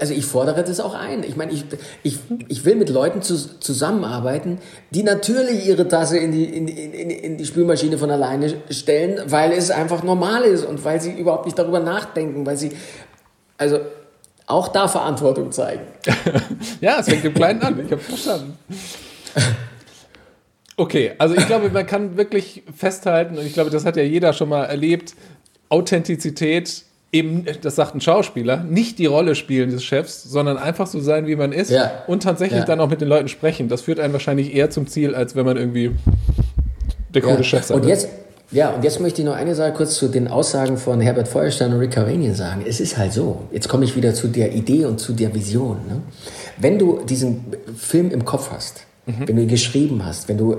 also 0.00 0.14
ich 0.14 0.24
fordere 0.24 0.62
das 0.62 0.78
auch 0.78 0.94
ein. 0.94 1.24
Ich 1.24 1.34
meine, 1.34 1.50
ich, 1.50 1.64
ich, 2.04 2.20
ich 2.46 2.64
will 2.64 2.76
mit 2.76 2.88
Leuten 2.88 3.22
zu, 3.22 3.58
zusammenarbeiten, 3.58 4.58
die 4.90 5.02
natürlich 5.02 5.66
ihre 5.66 5.88
Tasse 5.88 6.16
in 6.16 6.30
die, 6.30 6.44
in, 6.44 6.68
in, 6.68 7.10
in 7.10 7.38
die 7.38 7.44
Spülmaschine 7.44 7.98
von 7.98 8.08
alleine 8.08 8.54
stellen, 8.70 9.20
weil 9.26 9.50
es 9.50 9.72
einfach 9.72 10.04
normal 10.04 10.44
ist 10.44 10.64
und 10.64 10.84
weil 10.84 11.00
sie 11.00 11.10
überhaupt 11.10 11.46
nicht 11.46 11.58
darüber 11.58 11.80
nachdenken, 11.80 12.46
weil 12.46 12.56
sie, 12.56 12.70
also 13.58 13.80
auch 14.46 14.68
da 14.68 14.86
Verantwortung 14.86 15.50
zeigen. 15.50 15.82
ja, 16.80 17.00
es 17.00 17.08
fängt 17.08 17.24
im 17.24 17.34
Kleinen 17.34 17.60
an, 17.62 17.84
ich 17.84 17.90
habe 17.90 18.00
verstanden. 18.00 18.56
Okay, 20.76 21.14
also 21.18 21.34
ich 21.34 21.46
glaube, 21.48 21.68
man 21.70 21.84
kann 21.84 22.16
wirklich 22.16 22.62
festhalten, 22.76 23.38
und 23.38 23.44
ich 23.44 23.54
glaube, 23.54 23.70
das 23.70 23.84
hat 23.84 23.96
ja 23.96 24.04
jeder 24.04 24.32
schon 24.34 24.50
mal 24.50 24.66
erlebt, 24.66 25.16
Authentizität 25.68 26.84
eben, 27.12 27.44
das 27.62 27.76
sagt 27.76 27.94
ein 27.94 28.00
Schauspieler, 28.00 28.62
nicht 28.62 28.98
die 28.98 29.06
Rolle 29.06 29.34
spielen 29.34 29.70
des 29.70 29.82
Chefs, 29.82 30.22
sondern 30.22 30.56
einfach 30.56 30.86
so 30.86 31.00
sein, 31.00 31.26
wie 31.26 31.36
man 31.36 31.52
ist 31.52 31.70
ja. 31.70 31.90
und 32.06 32.22
tatsächlich 32.22 32.60
ja. 32.60 32.66
dann 32.66 32.80
auch 32.80 32.88
mit 32.88 33.00
den 33.00 33.08
Leuten 33.08 33.28
sprechen. 33.28 33.68
Das 33.68 33.82
führt 33.82 33.98
einen 34.00 34.12
wahrscheinlich 34.12 34.54
eher 34.54 34.70
zum 34.70 34.86
Ziel, 34.86 35.14
als 35.14 35.34
wenn 35.34 35.44
man 35.44 35.56
irgendwie 35.56 35.90
der 37.12 37.22
gute 37.22 37.38
ja. 37.38 37.42
Chef 37.42 37.64
sein 37.64 37.80
und 37.80 37.88
jetzt, 37.88 38.08
ja, 38.52 38.70
und 38.70 38.82
jetzt 38.82 39.00
möchte 39.00 39.22
ich 39.22 39.26
noch 39.26 39.34
eine 39.34 39.54
Sache 39.54 39.72
kurz 39.72 39.94
zu 39.94 40.08
den 40.08 40.26
Aussagen 40.28 40.76
von 40.76 41.00
Herbert 41.00 41.28
Feuerstein 41.28 41.72
und 41.72 41.78
Rick 41.78 41.92
Caranian 41.92 42.34
sagen. 42.34 42.64
Es 42.66 42.80
ist 42.80 42.96
halt 42.96 43.12
so, 43.12 43.42
jetzt 43.52 43.68
komme 43.68 43.84
ich 43.84 43.94
wieder 43.94 44.12
zu 44.12 44.28
der 44.28 44.52
Idee 44.52 44.86
und 44.86 44.98
zu 44.98 45.12
der 45.12 45.34
Vision. 45.34 45.76
Ne? 45.88 46.00
Wenn 46.58 46.78
du 46.78 47.00
diesen 47.04 47.44
Film 47.76 48.10
im 48.10 48.24
Kopf 48.24 48.50
hast, 48.52 48.84
mhm. 49.06 49.26
wenn 49.26 49.36
du 49.36 49.42
ihn 49.42 49.48
geschrieben 49.48 50.04
hast, 50.04 50.28
wenn 50.28 50.38
du 50.38 50.56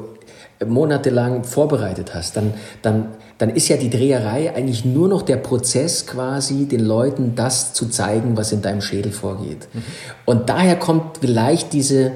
monatelang 0.65 1.43
vorbereitet 1.43 2.13
hast, 2.13 2.37
dann, 2.37 2.53
dann, 2.81 3.07
dann 3.41 3.49
ist 3.49 3.69
ja 3.69 3.77
die 3.77 3.89
Dreherei 3.89 4.53
eigentlich 4.53 4.85
nur 4.85 5.07
noch 5.07 5.23
der 5.23 5.37
Prozess 5.37 6.05
quasi, 6.05 6.65
den 6.65 6.81
Leuten 6.81 7.33
das 7.33 7.73
zu 7.73 7.89
zeigen, 7.89 8.37
was 8.37 8.51
in 8.51 8.61
deinem 8.61 8.81
Schädel 8.81 9.11
vorgeht. 9.11 9.67
Mhm. 9.73 9.81
Und 10.25 10.49
daher 10.49 10.75
kommt 10.75 11.17
vielleicht 11.21 11.73
diese, 11.73 12.11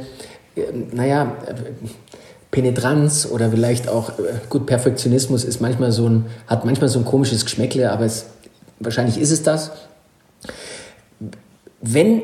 äh, 0.56 0.62
naja, 0.92 1.36
Penetranz 2.52 3.28
oder 3.32 3.50
vielleicht 3.50 3.90
auch, 3.90 4.10
äh, 4.20 4.34
gut, 4.52 4.68
Perfektionismus 4.68 5.44
ist 5.44 5.62
manchmal 5.62 5.92
so 5.92 6.08
ein, 6.08 6.28
hat 6.46 6.64
manchmal 6.64 6.90
so 6.90 7.00
ein 7.00 7.06
komisches 7.06 7.44
Geschmäckle, 7.44 7.92
aber 7.92 8.06
es, 8.06 8.28
wahrscheinlich 8.80 9.18
ist 9.18 9.32
es 9.32 9.42
das. 9.42 9.72
Wenn 11.82 12.22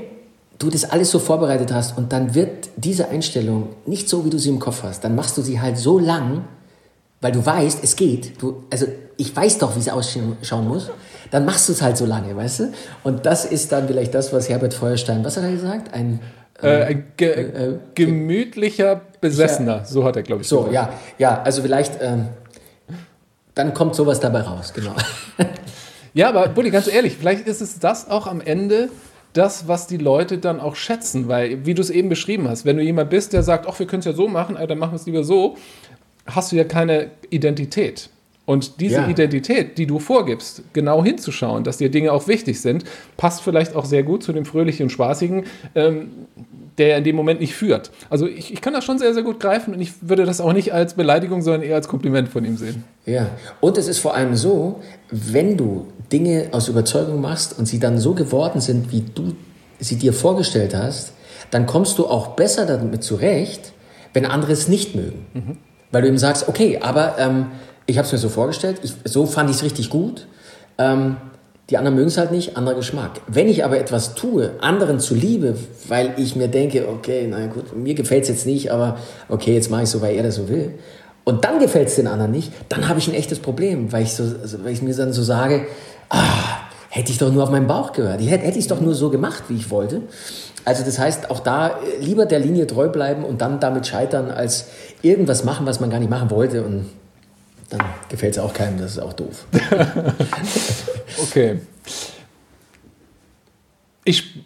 du 0.60 0.70
das 0.70 0.84
alles 0.84 1.10
so 1.10 1.18
vorbereitet 1.18 1.74
hast 1.74 1.97
und 1.97 2.14
dann 2.14 2.36
wird 2.36 2.70
diese 2.76 3.10
Einstellung 3.10 3.70
nicht 3.88 4.08
so, 4.08 4.26
wie 4.26 4.30
du 4.30 4.38
sie 4.38 4.49
im 4.49 4.60
Kopf 4.60 4.84
hast, 4.84 5.04
dann 5.04 5.16
machst 5.16 5.39
du 5.39 5.41
sie 5.41 5.60
halt 5.60 5.80
so 5.80 5.97
lang, 5.97 6.43
weil 7.22 7.32
du 7.32 7.45
weißt, 7.45 7.84
es 7.84 7.95
geht. 7.95 8.41
Du, 8.41 8.63
also 8.72 8.88
ich 9.17 9.36
weiß 9.36 9.59
doch, 9.59 9.76
wie 9.76 9.82
sie 9.82 9.91
ausschauen 9.91 10.67
muss. 10.67 10.89
Dann 11.30 11.45
machst 11.45 11.69
du 11.69 11.74
es 11.74 11.82
halt 11.82 11.95
so 11.95 12.05
lange, 12.05 12.36
weißt 12.36 12.59
du? 12.59 12.74
Und 13.03 13.26
das 13.26 13.45
ist 13.45 13.72
dann 13.72 13.88
vielleicht 13.88 14.13
das, 14.13 14.34
was 14.34 14.49
Herbert 14.49 14.74
Feuerstein, 14.74 15.24
was 15.24 15.38
hat 15.38 15.43
er 15.43 15.51
gesagt? 15.51 15.93
Ein, 15.93 16.19
äh, 16.61 16.84
ein 16.84 17.13
ge 17.15 17.30
äh, 17.30 17.41
äh 17.41 17.78
gemütlicher 17.95 19.01
Besessener, 19.22 19.78
ja, 19.78 19.86
so 19.86 20.03
hat 20.03 20.15
er, 20.15 20.24
glaube 20.24 20.41
ich. 20.41 20.47
So, 20.47 20.69
ja, 20.72 20.91
ja, 21.19 21.41
also 21.43 21.61
vielleicht, 21.61 22.01
ähm, 22.01 22.30
dann 23.55 23.74
kommt 23.74 23.95
sowas 23.95 24.19
dabei 24.19 24.41
raus, 24.41 24.74
genau. 24.74 24.95
ja, 26.13 26.30
aber 26.30 26.49
Bulli, 26.49 26.72
ganz 26.72 26.88
ehrlich, 26.88 27.15
vielleicht 27.17 27.47
ist 27.47 27.61
es 27.61 27.80
das 27.80 28.09
auch 28.09 28.28
am 28.28 28.41
Ende, 28.41 28.89
das, 29.34 29.67
was 29.67 29.88
die 29.88 29.97
Leute 29.97 30.38
dann 30.39 30.59
auch 30.59 30.76
schätzen, 30.76 31.28
weil, 31.28 31.65
wie 31.65 31.74
du 31.74 31.82
es 31.82 31.89
eben 31.89 32.09
beschrieben 32.09 32.49
hast, 32.49 32.65
wenn 32.65 32.78
du 32.78 32.84
jemand 32.84 33.09
bist, 33.09 33.32
der 33.32 33.43
sagt, 33.43 33.65
ach, 33.67 33.80
wir 33.80 33.88
können 33.88 34.01
es 34.01 34.05
ja 34.05 34.13
so 34.13 34.28
machen, 34.28 34.57
dann 34.67 34.78
machen 34.78 34.91
wir 34.91 34.97
es 34.97 35.05
lieber 35.05 35.24
so, 35.24 35.55
hast 36.26 36.51
du 36.51 36.55
ja 36.55 36.63
keine 36.63 37.11
Identität. 37.30 38.09
Und 38.45 38.82
diese 38.82 38.95
ja. 38.95 39.07
Identität, 39.07 39.78
die 39.78 39.86
du 39.86 39.99
vorgibst, 39.99 40.63
genau 40.74 41.03
hinzuschauen, 41.03 41.63
dass 41.63 41.78
dir 41.78 41.89
Dinge 41.89 42.11
auch 42.11 42.28
wichtig 42.28 42.59
sind, 42.59 42.84
passt 43.15 43.41
vielleicht 43.41 43.76
auch 43.76 43.86
sehr 43.86 44.03
gut 44.03 44.24
zu 44.24 44.34
dem 44.34 44.45
fröhlichen 44.45 44.84
und 44.84 44.89
spaßigen, 44.89 45.45
ähm, 45.76 46.09
der 46.78 46.97
in 46.97 47.03
dem 47.03 47.15
Moment 47.15 47.39
nicht 47.39 47.53
führt. 47.53 47.91
Also 48.09 48.28
ich, 48.28 48.51
ich 48.51 48.59
kann 48.59 48.74
das 48.74 48.84
schon 48.84 48.97
sehr, 48.97 49.13
sehr 49.13 49.24
gut 49.24 49.39
greifen 49.39 49.74
und 49.74 49.80
ich 49.80 49.91
würde 50.01 50.26
das 50.26 50.41
auch 50.41 50.53
nicht 50.53 50.74
als 50.74 50.95
Beleidigung, 50.95 51.41
sondern 51.43 51.61
eher 51.61 51.76
als 51.76 51.88
Kompliment 51.88 52.30
von 52.30 52.43
ihm 52.43 52.57
sehen. 52.57 52.84
Ja, 53.05 53.30
und 53.59 53.78
es 53.78 53.88
ist 53.88 53.99
vor 53.99 54.15
allem 54.15 54.36
so, 54.36 54.82
wenn 55.11 55.55
du 55.55 55.88
Dinge 56.11 56.49
aus 56.51 56.67
Überzeugung 56.67 57.22
machst 57.22 57.57
und 57.57 57.67
sie 57.67 57.80
dann 57.80 57.99
so 57.99 58.15
geworden 58.15 58.59
sind, 58.59 58.91
wie 58.91 59.01
du 59.01 59.36
sie 59.80 59.95
dir 59.95 60.13
vorgestellt 60.13 60.76
hast, 60.76 61.13
dann 61.51 61.67
kommst 61.67 61.97
du 61.99 62.07
auch 62.07 62.30
besser 62.30 62.65
damit 62.65 63.03
zurecht, 63.03 63.74
wenn 64.13 64.26
andere 64.26 64.51
es 64.51 64.67
nicht 64.67 64.95
mögen. 64.95 65.26
Mhm. 65.34 65.57
Weil 65.92 66.04
du 66.04 66.08
ihm 66.08 66.18
sagst, 66.18 66.48
okay, 66.48 66.80
aber 66.82 67.16
ähm, 67.20 67.48
ich 67.86 67.98
habe 67.98 68.06
es 68.06 68.12
mir 68.12 68.18
so 68.18 68.30
vorgestellt, 68.30 68.78
ich, 68.84 68.94
so 69.06 69.26
fand 69.26 69.50
ich 69.50 69.58
es 69.58 69.64
richtig 69.64 69.89
gut. 69.89 70.28
Ähm, 70.78 71.18
die 71.70 71.78
anderen 71.78 71.96
mögen 71.96 72.10
es 72.10 72.18
halt 72.18 72.32
nicht, 72.32 72.58
anderer 72.58 72.76
Geschmack. 72.76 73.22
Wenn 73.28 73.48
ich 73.48 73.64
aber 73.64 73.80
etwas 73.80 74.14
tue, 74.14 74.52
anderen 74.60 75.00
zuliebe, 75.00 75.56
weil 75.88 76.14
ich 76.18 76.36
mir 76.36 76.50
denke, 76.50 76.88
okay, 76.89 77.28
na 77.30 77.48
gut, 77.48 77.76
mir 77.76 77.94
gefällt 77.94 78.24
es 78.24 78.30
jetzt 78.30 78.46
nicht, 78.46 78.72
aber 78.72 78.98
okay, 79.30 79.54
jetzt 79.54 79.72
mache 79.72 79.84
ich 79.84 79.89
so, 79.89 80.02
weil 80.02 80.16
er 80.16 80.24
das 80.24 80.36
so 80.36 80.50
will. 80.50 80.74
Und 81.24 81.46
dann 81.46 81.60
gefällt 81.60 81.88
es 81.88 81.96
den 81.96 82.08
anderen 82.08 82.32
nicht, 82.32 82.52
dann 82.68 82.89
habe 82.89 83.00
ich 83.00 83.08
ein 83.08 83.14
echtes 83.14 83.39
Problem, 83.39 83.92
weil 83.94 84.04
ich, 84.04 84.14
so, 84.14 84.24
also, 84.24 84.64
weil 84.64 84.74
ich 84.74 84.82
mir 84.82 84.94
dann 84.94 85.14
so 85.14 85.24
sage, 85.24 85.66
ah, 86.10 86.60
hätte 86.89 87.12
ich 87.12 87.18
doch 87.18 87.32
nur 87.32 87.44
auf 87.44 87.52
meinen 87.52 87.68
Bauch 87.68 87.94
gehört. 87.94 88.20
Hätte, 88.20 88.46
hätte 88.46 88.58
ich 88.58 88.66
es 88.66 88.68
doch 88.68 88.82
nur 88.82 88.94
so 88.94 89.10
gemacht, 89.10 89.44
wie 89.48 89.56
ich 89.56 89.70
wollte. 89.70 90.02
Also 90.66 90.84
das 90.84 90.99
heißt, 90.99 91.30
auch 91.30 91.39
da 91.39 91.80
äh, 91.80 91.97
lieber 91.99 92.26
der 92.26 92.39
Linie 92.39 92.68
treu 92.68 92.89
bleiben 92.89 93.24
und 93.24 93.41
dann 93.41 93.59
damit 93.59 93.88
scheitern, 93.88 94.30
als 94.30 94.68
irgendwas 95.01 95.43
machen, 95.43 95.66
was 95.66 95.80
man 95.80 95.89
gar 95.89 95.99
nicht 95.99 96.09
machen 96.09 96.30
wollte. 96.30 96.64
Und 96.64 96.89
dann 97.70 97.82
gefällt 98.09 98.34
es 98.34 98.39
auch 98.39 98.53
keinem, 98.53 98.78
das 98.80 98.91
ist 98.91 98.99
auch 98.99 99.14
doof. 99.14 99.45
okay. 101.22 101.59
Ich 104.03 104.43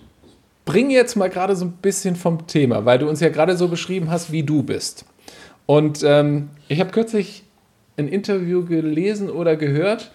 bringe 0.65 0.93
jetzt 0.93 1.15
mal 1.15 1.29
gerade 1.29 1.55
so 1.55 1.65
ein 1.65 1.73
bisschen 1.73 2.15
vom 2.15 2.47
Thema, 2.47 2.85
weil 2.85 2.99
du 2.99 3.07
uns 3.07 3.19
ja 3.19 3.29
gerade 3.29 3.55
so 3.57 3.67
beschrieben 3.67 4.09
hast, 4.09 4.31
wie 4.31 4.43
du 4.43 4.63
bist. 4.63 5.05
Und 5.65 6.03
ähm, 6.03 6.49
ich 6.67 6.79
habe 6.79 6.91
kürzlich 6.91 7.43
ein 7.97 8.07
Interview 8.07 8.65
gelesen 8.65 9.29
oder 9.29 9.55
gehört, 9.55 10.11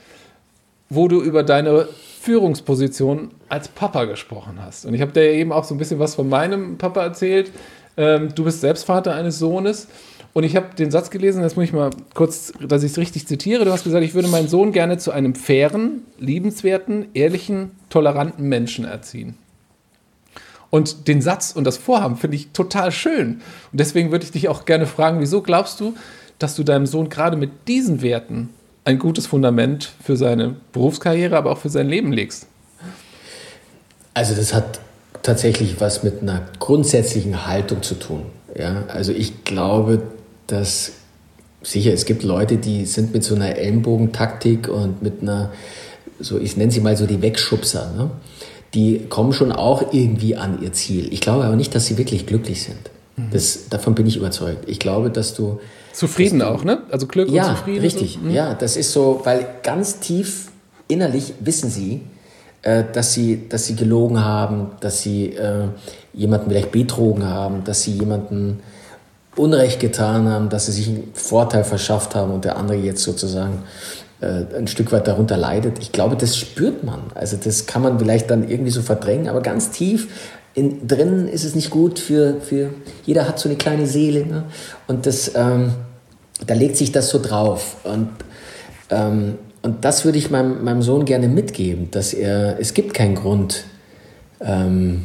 wo 0.88 1.08
du 1.08 1.22
über 1.22 1.42
deine 1.42 1.88
Führungsposition 2.20 3.30
als 3.48 3.68
Papa 3.68 4.04
gesprochen 4.04 4.58
hast. 4.60 4.84
Und 4.84 4.92
ich 4.92 5.00
habe 5.00 5.12
dir 5.12 5.32
eben 5.32 5.52
auch 5.52 5.64
so 5.64 5.74
ein 5.74 5.78
bisschen 5.78 5.98
was 5.98 6.16
von 6.16 6.28
meinem 6.28 6.76
Papa 6.76 7.02
erzählt. 7.02 7.50
Ähm, 7.96 8.34
du 8.34 8.44
bist 8.44 8.60
selbst 8.60 8.84
Vater 8.84 9.14
eines 9.14 9.38
Sohnes. 9.38 9.88
Und 10.34 10.44
ich 10.44 10.54
habe 10.54 10.74
den 10.78 10.90
Satz 10.90 11.08
gelesen, 11.08 11.42
das 11.42 11.56
muss 11.56 11.64
ich 11.64 11.72
mal 11.72 11.90
kurz, 12.14 12.52
dass 12.60 12.82
ich 12.82 12.92
es 12.92 12.98
richtig 12.98 13.26
zitiere. 13.26 13.64
Du 13.64 13.72
hast 13.72 13.84
gesagt, 13.84 14.04
ich 14.04 14.12
würde 14.12 14.28
meinen 14.28 14.48
Sohn 14.48 14.70
gerne 14.72 14.98
zu 14.98 15.12
einem 15.12 15.34
fairen, 15.34 16.02
liebenswerten, 16.18 17.08
ehrlichen, 17.14 17.70
toleranten 17.88 18.46
Menschen 18.46 18.84
erziehen. 18.84 19.38
Und 20.68 21.08
den 21.08 21.22
Satz 21.22 21.52
und 21.52 21.64
das 21.64 21.78
Vorhaben 21.78 22.16
finde 22.16 22.36
ich 22.36 22.50
total 22.50 22.92
schön. 22.92 23.40
Und 23.72 23.80
deswegen 23.80 24.12
würde 24.12 24.24
ich 24.26 24.30
dich 24.30 24.48
auch 24.48 24.66
gerne 24.66 24.86
fragen, 24.86 25.20
wieso 25.20 25.40
glaubst 25.40 25.80
du, 25.80 25.94
dass 26.38 26.54
du 26.54 26.64
deinem 26.64 26.86
Sohn 26.86 27.08
gerade 27.08 27.38
mit 27.38 27.66
diesen 27.66 28.02
Werten 28.02 28.50
ein 28.84 28.98
gutes 28.98 29.26
Fundament 29.26 29.90
für 30.02 30.16
seine 30.16 30.56
Berufskarriere, 30.72 31.36
aber 31.36 31.52
auch 31.52 31.58
für 31.58 31.68
sein 31.68 31.88
Leben 31.88 32.12
legst? 32.12 32.46
Also 34.14 34.34
das 34.34 34.54
hat 34.54 34.80
tatsächlich 35.22 35.80
was 35.80 36.02
mit 36.02 36.22
einer 36.22 36.42
grundsätzlichen 36.58 37.46
Haltung 37.46 37.82
zu 37.82 37.94
tun. 37.94 38.22
Ja, 38.56 38.84
also 38.88 39.12
ich 39.12 39.44
glaube, 39.44 40.02
dass 40.46 40.92
sicher, 41.62 41.92
es 41.92 42.04
gibt 42.04 42.22
Leute, 42.22 42.56
die 42.56 42.86
sind 42.86 43.12
mit 43.12 43.22
so 43.22 43.34
einer 43.34 43.56
Ellenbogentaktik 43.56 44.68
und 44.68 45.02
mit 45.02 45.22
einer, 45.22 45.52
so 46.18 46.38
ich 46.38 46.56
nenne 46.56 46.72
sie 46.72 46.80
mal 46.80 46.96
so 46.96 47.06
die 47.06 47.22
Wegschubser, 47.22 47.92
ne? 47.96 48.10
die 48.74 49.06
kommen 49.08 49.32
schon 49.32 49.52
auch 49.52 49.92
irgendwie 49.92 50.36
an 50.36 50.62
ihr 50.62 50.72
Ziel. 50.72 51.12
Ich 51.12 51.20
glaube 51.20 51.44
aber 51.44 51.56
nicht, 51.56 51.74
dass 51.74 51.86
sie 51.86 51.98
wirklich 51.98 52.26
glücklich 52.26 52.62
sind. 52.62 52.78
Mhm. 53.16 53.30
Das, 53.32 53.68
davon 53.68 53.94
bin 53.94 54.06
ich 54.06 54.16
überzeugt. 54.16 54.68
Ich 54.68 54.78
glaube, 54.78 55.10
dass 55.10 55.34
du. 55.34 55.60
Zufrieden 55.92 56.42
auch, 56.42 56.64
ne? 56.64 56.82
Also 56.90 57.06
Glück 57.06 57.28
ja, 57.30 57.48
und 57.48 57.56
zufrieden. 57.56 57.80
Richtig. 57.80 58.14
So. 58.14 58.20
Mhm. 58.20 58.30
Ja, 58.30 58.54
das 58.54 58.76
ist 58.76 58.92
so, 58.92 59.20
weil 59.24 59.46
ganz 59.62 59.98
tief 60.00 60.48
innerlich 60.88 61.34
wissen 61.40 61.70
sie, 61.70 62.02
äh, 62.62 62.84
dass, 62.92 63.14
sie, 63.14 63.48
dass 63.48 63.66
sie 63.66 63.76
gelogen 63.76 64.24
haben, 64.24 64.72
dass 64.80 65.02
sie 65.02 65.30
äh, 65.30 65.68
jemanden 66.12 66.50
vielleicht 66.50 66.72
betrogen 66.72 67.24
haben, 67.24 67.64
dass 67.64 67.82
sie 67.82 67.92
jemanden 67.92 68.60
Unrecht 69.36 69.80
getan 69.80 70.28
haben, 70.28 70.48
dass 70.48 70.66
sie 70.66 70.72
sich 70.72 70.88
einen 70.88 71.10
Vorteil 71.14 71.64
verschafft 71.64 72.14
haben 72.14 72.32
und 72.32 72.44
der 72.44 72.56
andere 72.56 72.76
jetzt 72.76 73.02
sozusagen 73.02 73.62
äh, 74.20 74.56
ein 74.56 74.66
Stück 74.66 74.92
weit 74.92 75.08
darunter 75.08 75.36
leidet. 75.36 75.78
Ich 75.78 75.92
glaube, 75.92 76.16
das 76.16 76.36
spürt 76.36 76.84
man. 76.84 77.00
Also 77.14 77.38
das 77.42 77.66
kann 77.66 77.82
man 77.82 77.98
vielleicht 77.98 78.30
dann 78.30 78.48
irgendwie 78.48 78.70
so 78.70 78.82
verdrängen, 78.82 79.28
aber 79.28 79.40
ganz 79.40 79.70
tief 79.70 80.08
in, 80.54 80.86
drinnen 80.86 81.28
ist 81.28 81.44
es 81.44 81.54
nicht 81.54 81.70
gut 81.70 81.98
für, 81.98 82.40
für 82.40 82.70
jeder 83.06 83.28
hat 83.28 83.38
so 83.38 83.48
eine 83.48 83.56
kleine 83.56 83.86
Seele 83.86 84.26
ne? 84.26 84.44
und 84.86 85.06
das, 85.06 85.32
ähm, 85.34 85.72
da 86.46 86.54
legt 86.54 86.76
sich 86.76 86.92
das 86.92 87.10
so 87.10 87.20
drauf 87.20 87.76
und, 87.84 88.08
ähm, 88.90 89.34
und 89.62 89.84
das 89.84 90.04
würde 90.04 90.18
ich 90.18 90.30
meinem, 90.30 90.64
meinem 90.64 90.82
Sohn 90.82 91.04
gerne 91.04 91.28
mitgeben, 91.28 91.90
dass 91.90 92.12
er, 92.14 92.58
es 92.58 92.74
gibt 92.74 92.94
keinen 92.94 93.14
Grund, 93.14 93.64
ähm, 94.40 95.02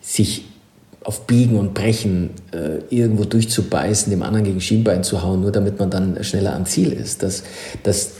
sich 0.00 0.44
auf 1.02 1.26
Biegen 1.26 1.56
und 1.56 1.72
Brechen 1.72 2.30
äh, 2.52 2.78
irgendwo 2.94 3.24
durchzubeißen, 3.24 4.10
dem 4.10 4.22
anderen 4.22 4.44
gegen 4.44 4.60
Schienbein 4.60 5.04
zu 5.04 5.22
hauen, 5.22 5.40
nur 5.40 5.52
damit 5.52 5.78
man 5.78 5.88
dann 5.88 6.22
schneller 6.24 6.54
am 6.54 6.66
Ziel 6.66 6.92
ist. 6.92 7.22
Dass, 7.22 7.44
dass 7.84 8.14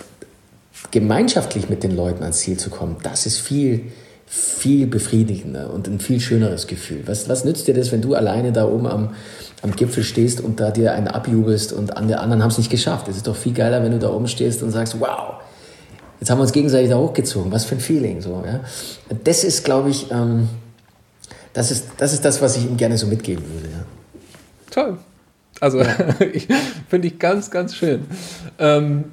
gemeinschaftlich 0.93 1.69
mit 1.69 1.83
den 1.83 1.97
Leuten 1.97 2.23
ans 2.23 2.39
Ziel 2.39 2.57
zu 2.57 2.71
kommen, 2.71 2.97
das 3.03 3.27
ist 3.27 3.39
viel, 3.39 3.83
viel 4.27 4.87
befriedigender 4.87 5.73
und 5.73 5.87
ein 5.87 6.01
viel 6.01 6.21
schöneres 6.21 6.67
Gefühl. 6.67 7.03
Was, 7.07 7.29
was 7.29 7.45
nützt 7.45 7.69
dir 7.69 7.75
das, 7.75 7.93
wenn 7.93 8.03
du 8.03 8.15
alleine 8.15 8.53
da 8.53 8.67
oben 8.67 8.87
am, 8.87 9.15
am 9.63 9.75
Gipfel 9.75 10.03
stehst 10.03 10.41
und 10.41 10.59
da 10.59 10.71
dir 10.71 10.93
einen 10.93 11.09
abjubelst 11.09 11.73
und 11.73 11.97
an 11.97 12.09
der 12.09 12.21
anderen 12.21 12.43
haben 12.43 12.51
es 12.51 12.59
nicht 12.59 12.71
geschafft? 12.71 13.09
Es 13.09 13.17
ist 13.17 13.27
doch 13.27 13.37
viel 13.37 13.53
geiler, 13.53 13.83
wenn 13.83 13.93
du 13.93 13.99
da 13.99 14.11
oben 14.11 14.27
stehst 14.27 14.63
und 14.63 14.73
sagst, 14.73 14.99
wow, 14.99 15.35
jetzt 16.21 16.31
haben 16.31 16.39
wir 16.39 16.43
uns 16.43 16.53
gegenseitig 16.53 16.91
da 16.91 16.99
hochgezogen. 16.99 17.53
Was 17.53 17.65
für 17.65 17.77
ein 17.77 17.81
Feeling. 17.81 18.21
So, 18.21 18.43
ja? 18.45 18.61
Das 19.23 19.45
ist, 19.45 19.65
glaube 19.65 19.91
ich, 19.91 20.11
ähm, 20.11 20.49
das 21.53 21.71
ist, 21.71 21.87
das 21.97 22.13
ist 22.13 22.25
das, 22.25 22.43
was 22.43 22.57
ich 22.57 22.65
ihm 22.65 22.77
gerne 22.77 22.99
so 22.99 23.07
mitgeben 23.07 23.45
würde. 23.55 23.69
Ja. 23.69 23.85
Toll. 24.71 24.99
Also 25.61 25.81
ja. 25.81 25.87
finde 26.89 27.09
ich 27.09 27.19
ganz, 27.19 27.51
ganz 27.51 27.75
schön. 27.75 28.05
Ähm, 28.59 29.05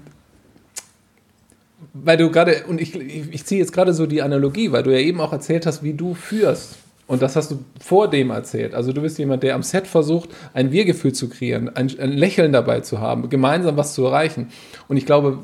weil 1.94 2.18
du 2.18 2.32
gerade, 2.32 2.66
und 2.68 2.82
ich, 2.82 2.96
ich, 2.96 3.46
ziehe 3.46 3.60
jetzt 3.60 3.72
gerade 3.72 3.94
so 3.94 4.08
die 4.08 4.24
Analogie, 4.24 4.72
weil 4.72 4.84
du 4.84 4.92
ja 4.92 4.98
eben 4.98 5.22
auch 5.22 5.32
erzählt 5.32 5.66
hast, 5.68 5.84
wie 5.84 5.94
du 5.94 6.16
führst. 6.16 6.76
Und 7.06 7.22
das 7.22 7.36
hast 7.36 7.52
du 7.52 7.60
vor 7.80 8.10
dem 8.10 8.32
erzählt. 8.32 8.74
Also 8.74 8.94
du 8.94 9.02
bist 9.02 9.20
jemand, 9.20 9.44
der 9.44 9.54
am 9.56 9.62
Set 9.62 9.86
versucht, 9.86 10.30
ein 10.54 10.72
Wir-Gefühl 10.72 11.14
zu 11.14 11.30
kreieren, 11.30 11.70
ein, 11.76 11.92
ein, 12.00 12.12
Lächeln 12.12 12.52
dabei 12.52 12.80
zu 12.80 13.00
haben, 13.00 13.30
gemeinsam 13.30 13.78
was 13.78 13.94
zu 13.94 14.06
erreichen. 14.06 14.50
Und 14.88 14.98
ich 14.98 15.06
glaube, 15.06 15.40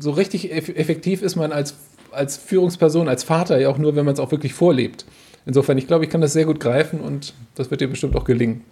so 0.00 0.10
richtig 0.10 0.52
effektiv 0.52 1.22
ist 1.22 1.36
man 1.36 1.52
als, 1.52 1.74
als 2.10 2.38
Führungsperson, 2.38 3.08
als 3.08 3.22
Vater 3.22 3.60
ja 3.60 3.68
auch 3.68 3.78
nur, 3.78 3.94
wenn 3.94 4.04
man 4.04 4.14
es 4.14 4.20
auch 4.20 4.32
wirklich 4.32 4.54
vorlebt. 4.54 5.04
Insofern, 5.46 5.78
ich 5.78 5.86
glaube, 5.86 6.04
ich 6.04 6.10
kann 6.10 6.22
das 6.22 6.32
sehr 6.32 6.46
gut 6.46 6.58
greifen 6.58 7.00
und 7.00 7.34
das 7.54 7.70
wird 7.70 7.82
dir 7.82 7.88
bestimmt 7.88 8.16
auch 8.16 8.24
gelingen. 8.24 8.64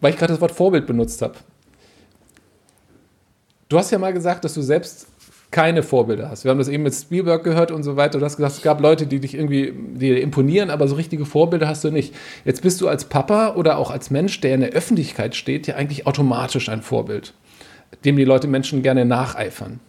Weil 0.00 0.12
ich 0.12 0.18
gerade 0.18 0.34
das 0.34 0.40
Wort 0.42 0.52
Vorbild 0.52 0.86
benutzt 0.86 1.22
habe. 1.22 1.34
Du 3.68 3.78
hast 3.78 3.90
ja 3.90 3.98
mal 3.98 4.12
gesagt, 4.12 4.44
dass 4.44 4.54
du 4.54 4.62
selbst 4.62 5.08
keine 5.56 5.82
Vorbilder 5.82 6.28
hast. 6.28 6.44
Wir 6.44 6.50
haben 6.50 6.58
das 6.58 6.68
eben 6.68 6.82
mit 6.82 6.94
Spielberg 6.94 7.42
gehört 7.42 7.70
und 7.70 7.82
so 7.82 7.96
weiter. 7.96 8.18
Du 8.18 8.24
hast 8.26 8.36
gesagt, 8.36 8.56
es 8.56 8.62
gab 8.62 8.78
Leute, 8.78 9.06
die 9.06 9.20
dich 9.20 9.34
irgendwie 9.34 9.72
die 9.74 10.10
imponieren, 10.20 10.68
aber 10.68 10.86
so 10.86 10.96
richtige 10.96 11.24
Vorbilder 11.24 11.66
hast 11.66 11.82
du 11.82 11.90
nicht. 11.90 12.14
Jetzt 12.44 12.60
bist 12.60 12.78
du 12.82 12.88
als 12.88 13.06
Papa 13.06 13.54
oder 13.54 13.78
auch 13.78 13.90
als 13.90 14.10
Mensch, 14.10 14.38
der 14.42 14.54
in 14.54 14.60
der 14.60 14.72
Öffentlichkeit 14.72 15.34
steht, 15.34 15.66
ja 15.66 15.76
eigentlich 15.76 16.06
automatisch 16.06 16.68
ein 16.68 16.82
Vorbild, 16.82 17.32
dem 18.04 18.16
die 18.16 18.24
Leute 18.24 18.48
Menschen 18.48 18.82
gerne 18.82 19.06
nacheifern. 19.06 19.80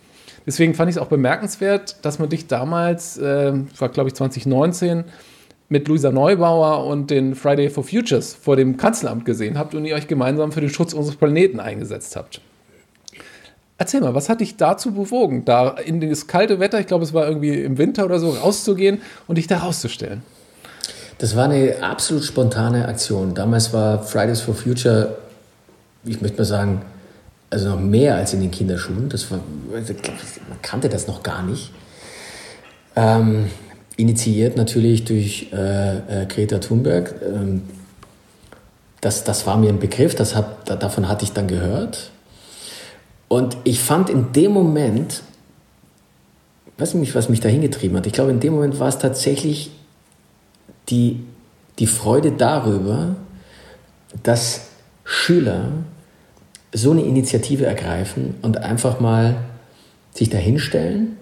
Deswegen 0.45 0.73
fand 0.73 0.89
ich 0.89 0.95
es 0.95 1.01
auch 1.01 1.07
bemerkenswert, 1.07 1.97
dass 2.05 2.17
man 2.17 2.29
dich 2.29 2.47
damals, 2.47 3.17
äh, 3.17 3.51
war 3.77 3.89
glaube 3.89 4.07
ich 4.07 4.15
2019, 4.15 5.03
mit 5.67 5.89
Luisa 5.89 6.13
Neubauer 6.13 6.85
und 6.85 7.11
den 7.11 7.35
Friday 7.35 7.69
for 7.69 7.83
Futures 7.83 8.33
vor 8.35 8.55
dem 8.55 8.77
Kanzleramt 8.77 9.25
gesehen 9.25 9.57
habt 9.57 9.75
und 9.75 9.83
ihr 9.83 9.95
euch 9.95 10.07
gemeinsam 10.07 10.53
für 10.53 10.61
den 10.61 10.69
Schutz 10.69 10.93
unseres 10.93 11.17
Planeten 11.17 11.59
eingesetzt 11.59 12.15
habt. 12.15 12.39
Erzähl 13.79 14.01
mal, 14.01 14.15
was 14.15 14.27
hat 14.27 14.41
dich 14.41 14.57
dazu 14.57 14.91
bewogen, 14.91 15.45
da 15.45 15.69
in 15.69 16.01
das 16.01 16.25
kalte 16.25 16.59
Wetter, 16.59 16.79
ich 16.79 16.87
glaube, 16.87 17.03
es 17.03 17.13
war 17.13 17.27
irgendwie 17.27 17.61
im 17.61 17.77
Winter 17.77 18.05
oder 18.05 18.19
so, 18.19 18.31
rauszugehen 18.31 19.01
und 19.27 19.37
dich 19.37 19.45
da 19.45 19.59
rauszustellen? 19.59 20.23
Das 21.19 21.35
war 21.35 21.45
eine 21.45 21.75
absolut 21.81 22.23
spontane 22.23 22.87
Aktion. 22.87 23.33
Damals 23.33 23.73
war 23.73 24.03
Fridays 24.03 24.41
for 24.41 24.55
Future, 24.55 25.17
ich 26.05 26.21
möchte 26.21 26.37
mal 26.37 26.45
sagen, 26.45 26.81
also 27.49 27.69
noch 27.69 27.79
mehr 27.79 28.15
als 28.15 28.33
in 28.33 28.41
den 28.41 28.51
Kinderschuhen. 28.51 29.09
Das 29.09 29.29
war, 29.31 29.39
also, 29.73 29.93
man 29.93 30.61
kannte 30.61 30.89
das 30.89 31.07
noch 31.07 31.23
gar 31.23 31.43
nicht. 31.43 31.71
Ähm, 32.95 33.45
initiiert 33.95 34.57
natürlich 34.57 35.05
durch 35.05 35.49
äh, 35.53 36.23
äh, 36.23 36.25
Greta 36.27 36.59
Thunberg. 36.59 37.15
Ähm, 37.23 37.63
das, 39.01 39.23
das 39.23 39.45
war 39.45 39.57
mir 39.57 39.69
ein 39.69 39.79
Begriff, 39.79 40.15
das 40.15 40.35
hab, 40.35 40.65
davon 40.65 41.07
hatte 41.07 41.23
ich 41.23 41.31
dann 41.31 41.47
gehört. 41.47 42.11
Und 43.27 43.57
ich 43.63 43.79
fand 43.79 44.09
in 44.09 44.31
dem 44.31 44.51
Moment, 44.51 45.23
weiß 46.77 46.93
nicht, 46.93 47.15
was 47.15 47.29
mich 47.29 47.39
da 47.39 47.49
hingetrieben 47.49 47.97
hat, 47.97 48.07
ich 48.07 48.13
glaube, 48.13 48.31
in 48.31 48.39
dem 48.39 48.53
Moment 48.53 48.79
war 48.79 48.87
es 48.87 48.99
tatsächlich 48.99 49.71
die, 50.89 51.23
die 51.79 51.87
Freude 51.87 52.31
darüber, 52.31 53.15
dass 54.23 54.67
Schüler 55.03 55.71
so 56.73 56.91
eine 56.91 57.03
Initiative 57.03 57.65
ergreifen 57.65 58.35
und 58.41 58.57
einfach 58.59 58.99
mal 58.99 59.37
sich 60.13 60.29
dahinstellen 60.29 61.17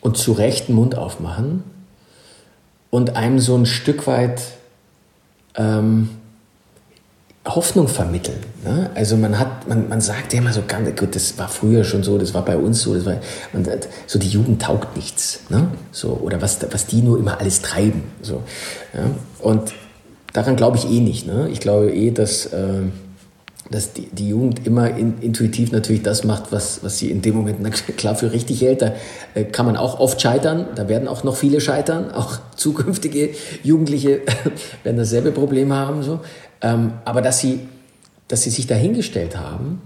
und 0.00 0.16
zu 0.16 0.32
Recht 0.32 0.68
den 0.68 0.74
Mund 0.76 0.96
aufmachen 0.96 1.64
und 2.90 3.16
einem 3.16 3.38
so 3.38 3.56
ein 3.56 3.66
Stück 3.66 4.06
weit 4.06 4.42
ähm, 5.54 6.10
Hoffnung 7.54 7.88
vermitteln. 7.88 8.38
Ne? 8.64 8.90
Also 8.94 9.16
man 9.16 9.38
hat, 9.38 9.68
man, 9.68 9.88
man 9.88 10.00
sagt 10.00 10.32
ja 10.32 10.40
immer 10.40 10.52
so 10.52 10.62
ganz, 10.66 10.88
gut, 10.98 11.14
das 11.14 11.38
war 11.38 11.48
früher 11.48 11.84
schon 11.84 12.02
so, 12.02 12.18
das 12.18 12.34
war 12.34 12.44
bei 12.44 12.56
uns 12.56 12.82
so, 12.82 12.94
das 12.94 13.06
war, 13.06 13.16
man, 13.52 13.66
so 14.06 14.18
die 14.18 14.28
Jugend 14.28 14.62
taugt 14.62 14.96
nichts. 14.96 15.40
Ne? 15.48 15.68
So, 15.92 16.20
oder 16.22 16.40
was, 16.42 16.58
was 16.70 16.86
die 16.86 17.02
nur 17.02 17.18
immer 17.18 17.40
alles 17.40 17.62
treiben. 17.62 18.04
So, 18.22 18.42
ja? 18.94 19.10
Und 19.40 19.72
daran 20.32 20.56
glaube 20.56 20.76
ich 20.76 20.86
eh 20.86 21.00
nicht. 21.00 21.26
Ne? 21.26 21.48
Ich 21.50 21.60
glaube 21.60 21.92
eh, 21.92 22.10
dass... 22.10 22.46
Äh, 22.46 22.82
dass 23.70 23.92
die, 23.92 24.08
die 24.10 24.28
Jugend 24.28 24.66
immer 24.66 24.90
in, 24.96 25.20
intuitiv 25.20 25.70
natürlich 25.70 26.02
das 26.02 26.24
macht, 26.24 26.50
was, 26.50 26.82
was 26.82 26.98
sie 26.98 27.10
in 27.10 27.22
dem 27.22 27.36
Moment 27.36 27.60
klar 27.96 28.16
für 28.16 28.32
richtig 28.32 28.60
hält. 28.62 28.82
Da 28.82 28.94
äh, 29.34 29.44
kann 29.44 29.64
man 29.64 29.76
auch 29.76 30.00
oft 30.00 30.20
scheitern, 30.20 30.66
da 30.74 30.88
werden 30.88 31.06
auch 31.06 31.22
noch 31.22 31.36
viele 31.36 31.60
scheitern, 31.60 32.10
auch 32.10 32.38
zukünftige 32.56 33.30
Jugendliche 33.62 34.22
werden 34.82 34.96
dasselbe 34.96 35.30
Problem 35.30 35.72
haben. 35.72 36.02
So. 36.02 36.20
Ähm, 36.62 36.92
aber 37.04 37.22
dass 37.22 37.38
sie, 37.38 37.60
dass 38.28 38.42
sie 38.42 38.50
sich 38.50 38.66
dahingestellt 38.66 39.36
haben 39.36 39.80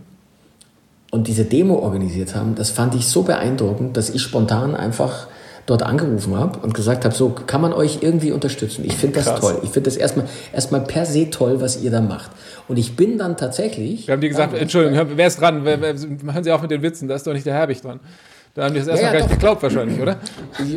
und 1.10 1.28
diese 1.28 1.44
Demo 1.44 1.78
organisiert 1.78 2.34
haben, 2.34 2.54
das 2.54 2.70
fand 2.70 2.94
ich 2.94 3.06
so 3.06 3.22
beeindruckend, 3.22 3.96
dass 3.96 4.10
ich 4.10 4.22
spontan 4.22 4.74
einfach 4.74 5.28
dort 5.66 5.82
angerufen 5.82 6.36
habe 6.38 6.58
und 6.58 6.74
gesagt 6.74 7.04
habe, 7.04 7.14
so 7.14 7.30
kann 7.30 7.60
man 7.60 7.72
euch 7.72 7.98
irgendwie 8.02 8.32
unterstützen. 8.32 8.84
Ich 8.84 8.96
finde 8.96 9.16
das 9.16 9.26
Krass. 9.26 9.40
toll. 9.40 9.60
Ich 9.62 9.70
finde 9.70 9.88
das 9.88 9.96
erstmal, 9.96 10.26
erstmal 10.52 10.82
per 10.82 11.06
se 11.06 11.30
toll, 11.30 11.60
was 11.60 11.80
ihr 11.80 11.90
da 11.90 12.00
macht. 12.00 12.30
Und 12.68 12.78
ich 12.78 12.96
bin 12.96 13.16
dann 13.16 13.36
tatsächlich. 13.36 14.06
Wir 14.06 14.12
haben 14.12 14.20
die 14.20 14.28
gesagt, 14.28 14.54
Entschuldigung, 14.54 15.06
wer 15.14 15.26
ist 15.26 15.40
dran? 15.40 15.64
Hören 15.64 16.44
Sie 16.44 16.52
auf 16.52 16.60
mit 16.60 16.70
den 16.70 16.82
Witzen, 16.82 17.08
da 17.08 17.14
ist 17.14 17.26
doch 17.26 17.32
nicht 17.32 17.46
der 17.46 17.54
Herbig 17.54 17.80
dran. 17.80 18.00
Da 18.54 18.62
haben 18.62 18.74
die 18.74 18.78
das 18.78 18.86
erstmal 18.86 19.12
ja, 19.12 19.12
ja, 19.14 19.18
gar 19.18 19.26
nicht 19.26 19.40
geglaubt 19.40 19.62
wahrscheinlich, 19.64 20.00
oder? 20.00 20.16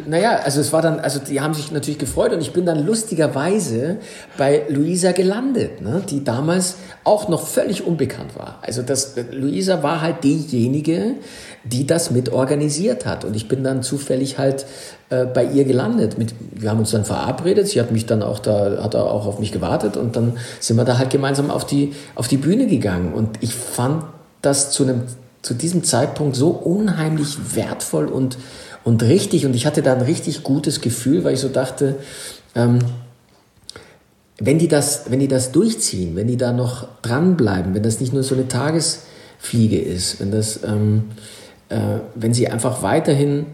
Naja, 0.08 0.40
also 0.44 0.62
es 0.62 0.74
war 0.74 0.82
dann, 0.82 1.00
also 1.00 1.20
die 1.20 1.42
haben 1.42 1.54
sich 1.54 1.72
natürlich 1.72 2.00
gefreut 2.00 2.34
und 2.34 2.42
ich 2.42 2.52
bin 2.52 2.66
dann 2.66 2.84
lustigerweise 2.84 3.98
bei 4.36 4.64
Luisa 4.68 5.12
gelandet, 5.12 5.82
ne, 5.82 6.02
die 6.10 6.24
damals 6.24 6.78
auch 7.04 7.30
noch 7.30 7.46
völlig 7.46 7.86
unbekannt 7.86 8.36
war. 8.36 8.58
Also 8.64 8.82
das, 8.82 9.14
Luisa 9.32 9.84
war 9.84 10.02
halt 10.02 10.24
diejenige, 10.24 11.18
die 11.66 11.86
das 11.86 12.10
mit 12.10 12.30
organisiert 12.30 13.06
hat 13.06 13.26
und 13.26 13.36
ich 13.36 13.48
bin 13.48 13.64
dann 13.64 13.84
zufällig 13.84 14.40
halt 14.40 14.66
äh, 15.12 15.26
bei 15.26 15.46
ihr 15.46 15.64
gelandet. 15.64 16.18
Mit, 16.18 16.34
wir 16.40 16.72
haben 16.72 16.80
uns 16.80 16.90
dann 16.90 17.06
verabredet, 17.06 17.68
sie 17.68 17.80
hat 17.80 17.92
mich 17.92 18.08
dann 18.08 18.24
auch 18.24 18.40
da, 18.40 18.84
hat 18.84 18.96
auch 18.96 19.28
auf 19.28 19.38
mich 19.38 19.52
gewartet 19.52 19.98
und 19.98 20.16
dann 20.16 20.38
sind 20.60 20.78
wir 20.78 20.84
da 20.84 20.98
halt 20.98 21.12
gemeinsam 21.12 21.52
auf 21.52 21.64
die, 21.64 21.94
auf 22.16 22.28
die 22.28 22.38
Bühne 22.38 22.66
gegangen 22.66 23.14
und 23.14 23.38
ich 23.42 23.54
fand 23.54 24.04
das 24.42 24.72
zu 24.72 24.82
einem 24.82 25.04
zu 25.42 25.54
diesem 25.54 25.84
Zeitpunkt 25.84 26.36
so 26.36 26.50
unheimlich 26.50 27.56
wertvoll 27.56 28.08
und, 28.08 28.38
und 28.84 29.04
richtig. 29.04 29.46
Und 29.46 29.56
ich 29.56 29.66
hatte 29.66 29.82
da 29.82 29.94
ein 29.94 30.02
richtig 30.02 30.44
gutes 30.44 30.82
Gefühl, 30.82 31.24
weil 31.24 31.34
ich 31.34 31.40
so 31.40 31.50
dachte, 31.50 31.96
ähm, 32.56 32.80
wenn, 34.40 34.60
die 34.60 34.68
das, 34.68 35.10
wenn 35.10 35.20
die 35.20 35.28
das 35.28 35.52
durchziehen, 35.52 36.16
wenn 36.16 36.28
die 36.28 36.38
da 36.38 36.52
noch 36.52 36.88
dranbleiben, 37.02 37.74
wenn 37.74 37.84
das 37.84 38.00
nicht 38.00 38.14
nur 38.14 38.24
so 38.24 38.36
eine 38.36 38.48
Tagesfliege 38.48 39.80
ist, 39.80 40.20
wenn, 40.20 40.32
das, 40.32 40.64
ähm, 40.64 41.06
äh, 41.70 41.78
wenn 42.16 42.34
sie 42.34 42.48
einfach 42.48 42.82
weiterhin 42.82 43.48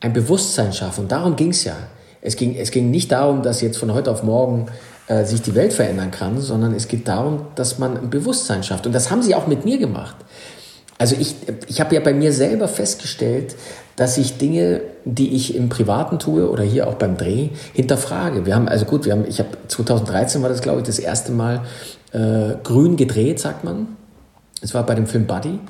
ein 0.00 0.12
Bewusstsein 0.12 0.72
schaffen, 0.72 1.02
und 1.02 1.12
darum 1.12 1.36
ging 1.36 1.50
es 1.50 1.64
ja. 1.64 1.76
Es 2.20 2.36
ging, 2.36 2.56
es 2.56 2.72
ging 2.72 2.90
nicht 2.90 3.12
darum, 3.12 3.42
dass 3.42 3.60
jetzt 3.60 3.78
von 3.78 3.94
heute 3.94 4.10
auf 4.10 4.22
morgen 4.22 4.66
äh, 5.06 5.24
sich 5.24 5.40
die 5.40 5.54
Welt 5.54 5.72
verändern 5.72 6.10
kann, 6.10 6.40
sondern 6.40 6.74
es 6.74 6.88
geht 6.88 7.08
darum, 7.08 7.46
dass 7.54 7.78
man 7.78 7.96
ein 7.96 8.10
Bewusstsein 8.10 8.62
schafft. 8.62 8.86
Und 8.86 8.92
das 8.92 9.10
haben 9.10 9.22
sie 9.22 9.34
auch 9.34 9.46
mit 9.46 9.64
mir 9.64 9.78
gemacht. 9.78 10.16
Also 10.98 11.16
ich, 11.18 11.36
ich 11.68 11.80
habe 11.80 11.94
ja 11.94 12.00
bei 12.00 12.12
mir 12.12 12.32
selber 12.32 12.66
festgestellt, 12.66 13.54
dass 13.94 14.18
ich 14.18 14.38
Dinge, 14.38 14.80
die 15.04 15.34
ich 15.34 15.54
im 15.54 15.68
Privaten 15.68 16.18
tue 16.18 16.48
oder 16.50 16.64
hier 16.64 16.88
auch 16.88 16.94
beim 16.94 17.16
Dreh, 17.16 17.50
hinterfrage. 17.72 18.46
Wir 18.46 18.54
haben, 18.54 18.68
also 18.68 18.84
gut, 18.84 19.04
wir 19.04 19.12
haben, 19.12 19.24
ich 19.28 19.38
habe 19.38 19.50
2013 19.68 20.42
war 20.42 20.48
das, 20.48 20.60
glaube 20.60 20.80
ich, 20.80 20.86
das 20.86 20.98
erste 20.98 21.32
Mal 21.32 21.62
äh, 22.12 22.54
grün 22.62 22.96
gedreht, 22.96 23.40
sagt 23.40 23.64
man. 23.64 23.96
Es 24.60 24.74
war 24.74 24.84
bei 24.84 24.94
dem 24.94 25.06
Film 25.06 25.26
Buddy. 25.26 25.60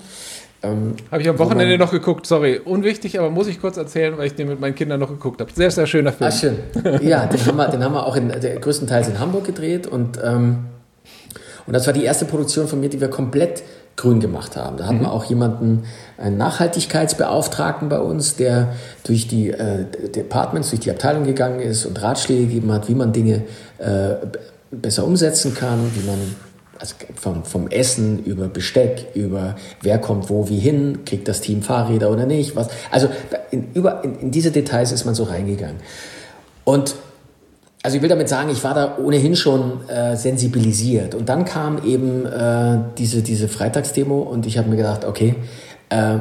Ähm, 0.63 0.95
habe 1.11 1.23
ich 1.23 1.29
am 1.29 1.39
Wochenende 1.39 1.79
noch 1.79 1.93
geguckt, 1.93 2.27
sorry, 2.27 2.59
unwichtig, 2.59 3.19
aber 3.19 3.31
muss 3.31 3.47
ich 3.47 3.61
kurz 3.61 3.77
erzählen, 3.77 4.19
weil 4.19 4.27
ich 4.27 4.35
den 4.35 4.49
mit 4.49 4.61
meinen 4.61 4.75
Kindern 4.75 4.99
noch 4.99 5.09
geguckt 5.09 5.41
habe. 5.41 5.53
Sehr, 5.55 5.71
sehr 5.71 5.87
schöner 5.87 6.13
Film. 6.13 6.29
Ah, 6.29 6.33
schön. 6.33 6.57
Ja, 7.03 7.27
den 7.27 7.47
haben 7.47 7.57
wir, 7.57 7.69
den 7.69 7.85
haben 7.85 7.95
wir 7.95 8.05
auch 8.05 8.17
in, 8.17 8.29
der, 8.29 8.59
größtenteils 8.59 9.09
in 9.09 9.21
Hamburg 9.21 9.45
gedreht 9.45 9.87
und, 9.87 10.19
ähm, 10.23 10.67
und 11.67 11.73
das 11.75 11.87
war 11.87 11.95
die 11.95 12.03
erste 12.03 12.25
Produktion 12.25 12.67
von 12.67 12.81
mir, 12.81 12.89
die 12.89 13.01
wir 13.01 13.09
komplett 13.09 13.63
grün 13.99 14.21
gemacht 14.21 14.57
haben. 14.57 14.79
Da 14.79 14.87
hatten 14.87 14.99
mhm. 14.99 15.03
wir 15.03 15.13
auch 15.13 15.25
jemanden, 15.25 15.85
einen 16.17 16.39
Nachhaltigkeitsbeauftragten 16.39 17.89
bei 17.89 17.99
uns, 17.99 18.37
der 18.37 18.75
durch 19.05 19.29
die 19.29 19.51
äh, 19.51 19.85
Departments, 20.15 20.71
durch 20.71 20.81
die 20.81 20.91
Abteilung 20.91 21.25
gegangen 21.25 21.61
ist 21.61 21.85
und 21.85 22.01
Ratschläge 22.01 22.47
gegeben 22.47 22.73
hat, 22.73 22.89
wie 22.89 22.95
man 22.95 23.13
Dinge 23.13 23.43
äh, 23.79 24.15
besser 24.71 25.05
umsetzen 25.05 25.55
kann, 25.55 25.91
wie 25.95 26.07
man 26.07 26.19
also 26.79 26.95
vom, 27.17 27.45
vom 27.45 27.69
Essen 27.69 28.25
über 28.25 28.47
Besteck, 28.47 29.09
über 29.15 29.57
wer 29.83 29.99
kommt 29.99 30.31
wo 30.31 30.49
wie 30.49 30.61
hin, 30.61 31.01
kriegt 31.05 31.27
das 31.27 31.41
Team 31.41 31.63
Fahrräder 31.63 32.09
oder 32.11 32.25
nicht, 32.25 32.55
was. 32.55 32.69
Also 32.93 33.09
in, 33.51 33.73
über, 33.75 34.05
in, 34.05 34.21
in 34.21 34.31
diese 34.31 34.53
Details 34.53 34.93
ist 34.93 35.05
man 35.05 35.17
so 35.17 35.25
reingegangen. 35.25 35.79
Und 36.63 36.95
also 37.89 37.97
ich 37.97 38.03
will 38.03 38.11
damit 38.11 38.29
sagen, 38.29 38.51
ich 38.51 38.63
war 38.65 38.75
da 38.75 38.99
ohnehin 38.99 39.35
schon 39.35 39.89
äh, 39.89 40.15
sensibilisiert. 40.15 41.15
Und 41.15 41.31
dann 41.31 41.47
kam 41.47 41.83
eben 41.87 42.27
äh, 42.27 42.81
diese, 42.99 43.23
diese 43.23 43.49
Freitagsdemo 43.49 44.19
und 44.19 44.45
ich 44.45 44.59
habe 44.59 44.69
mir 44.69 44.77
gedacht, 44.77 45.07
okay, 45.07 45.37
äh, 45.89 46.19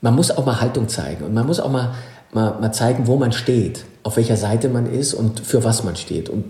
man 0.00 0.14
muss 0.14 0.30
auch 0.30 0.46
mal 0.46 0.60
Haltung 0.60 0.86
zeigen 0.86 1.24
und 1.24 1.34
man 1.34 1.44
muss 1.44 1.58
auch 1.58 1.72
mal, 1.72 1.92
mal, 2.32 2.60
mal 2.60 2.70
zeigen, 2.70 3.08
wo 3.08 3.16
man 3.16 3.32
steht, 3.32 3.84
auf 4.04 4.16
welcher 4.16 4.36
Seite 4.36 4.68
man 4.68 4.86
ist 4.86 5.12
und 5.12 5.40
für 5.40 5.64
was 5.64 5.82
man 5.82 5.96
steht. 5.96 6.28
Und 6.28 6.44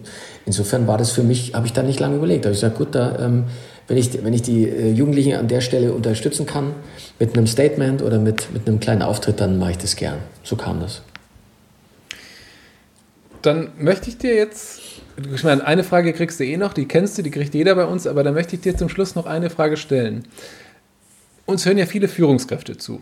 insofern 0.44 0.86
war 0.86 0.98
das 0.98 1.12
für 1.12 1.22
mich, 1.22 1.54
habe 1.54 1.64
ich 1.64 1.72
da 1.72 1.82
nicht 1.82 1.98
lange 1.98 2.16
überlegt. 2.16 2.44
Da 2.44 2.48
habe 2.48 2.54
ich 2.54 2.60
gesagt, 2.60 2.76
gut, 2.76 2.94
da, 2.94 3.16
ähm, 3.20 3.44
wenn, 3.86 3.96
ich, 3.96 4.22
wenn 4.22 4.34
ich 4.34 4.42
die 4.42 4.68
äh, 4.68 4.92
Jugendlichen 4.92 5.32
an 5.36 5.48
der 5.48 5.62
Stelle 5.62 5.94
unterstützen 5.94 6.44
kann, 6.44 6.74
mit 7.18 7.38
einem 7.38 7.46
Statement 7.46 8.02
oder 8.02 8.18
mit, 8.18 8.52
mit 8.52 8.68
einem 8.68 8.80
kleinen 8.80 9.00
Auftritt, 9.00 9.40
dann 9.40 9.58
mache 9.58 9.70
ich 9.70 9.78
das 9.78 9.96
gern. 9.96 10.18
So 10.42 10.56
kam 10.56 10.78
das. 10.80 11.00
Dann 13.49 13.70
möchte 13.78 14.11
ich 14.11 14.18
dir 14.18 14.34
jetzt, 14.34 14.78
ich 15.34 15.42
meine, 15.42 15.66
eine 15.66 15.82
Frage 15.82 16.12
kriegst 16.12 16.38
du 16.38 16.44
eh 16.44 16.59
noch, 16.59 16.74
die 16.74 16.84
kennst 16.84 17.16
du, 17.16 17.22
die 17.22 17.30
kriegt 17.30 17.55
jeder 17.55 17.74
bei 17.76 17.86
uns, 17.86 18.07
aber 18.07 18.22
dann 18.22 18.34
möchte 18.34 18.57
ich 18.57 18.61
dir 18.61 18.76
zum 18.76 18.90
Schluss 18.90 19.14
noch 19.14 19.24
eine 19.24 19.49
Frage 19.49 19.78
stellen. 19.78 20.24
Uns 21.46 21.64
hören 21.64 21.78
ja 21.78 21.86
viele 21.86 22.09
Führungskräfte 22.09 22.76
zu. 22.76 23.01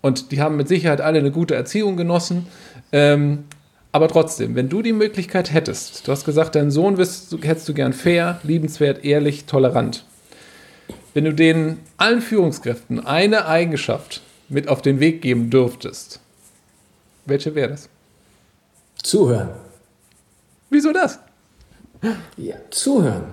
Und 0.00 0.32
die 0.32 0.40
haben 0.40 0.56
mit 0.56 0.66
Sicherheit 0.66 1.00
alle 1.00 1.20
eine 1.20 1.30
gute 1.30 1.54
Erziehung 1.54 1.96
genossen. 1.96 2.48
Ähm, 2.90 3.44
aber 3.92 4.08
trotzdem, 4.08 4.56
wenn 4.56 4.68
du 4.68 4.82
die 4.82 4.92
Möglichkeit 4.92 5.52
hättest, 5.52 6.08
du 6.08 6.10
hast 6.10 6.24
gesagt, 6.24 6.56
deinen 6.56 6.72
Sohn 6.72 6.96
wirst, 6.96 7.36
hättest 7.42 7.68
du 7.68 7.72
gern 7.72 7.92
fair, 7.92 8.40
liebenswert, 8.42 9.04
ehrlich, 9.04 9.44
tolerant. 9.44 10.04
Wenn 11.14 11.26
du 11.26 11.32
denen 11.32 11.78
allen 11.96 12.22
Führungskräften 12.22 13.06
eine 13.06 13.46
Eigenschaft 13.46 14.20
mit 14.48 14.66
auf 14.66 14.82
den 14.82 14.98
Weg 14.98 15.22
geben 15.22 15.48
dürftest, 15.48 16.18
welche 17.24 17.54
wäre 17.54 17.68
das? 17.68 17.88
Zuhören. 19.00 19.50
Wieso 20.70 20.92
das? 20.92 21.18
Ja, 22.36 22.56
zuhören. 22.70 23.24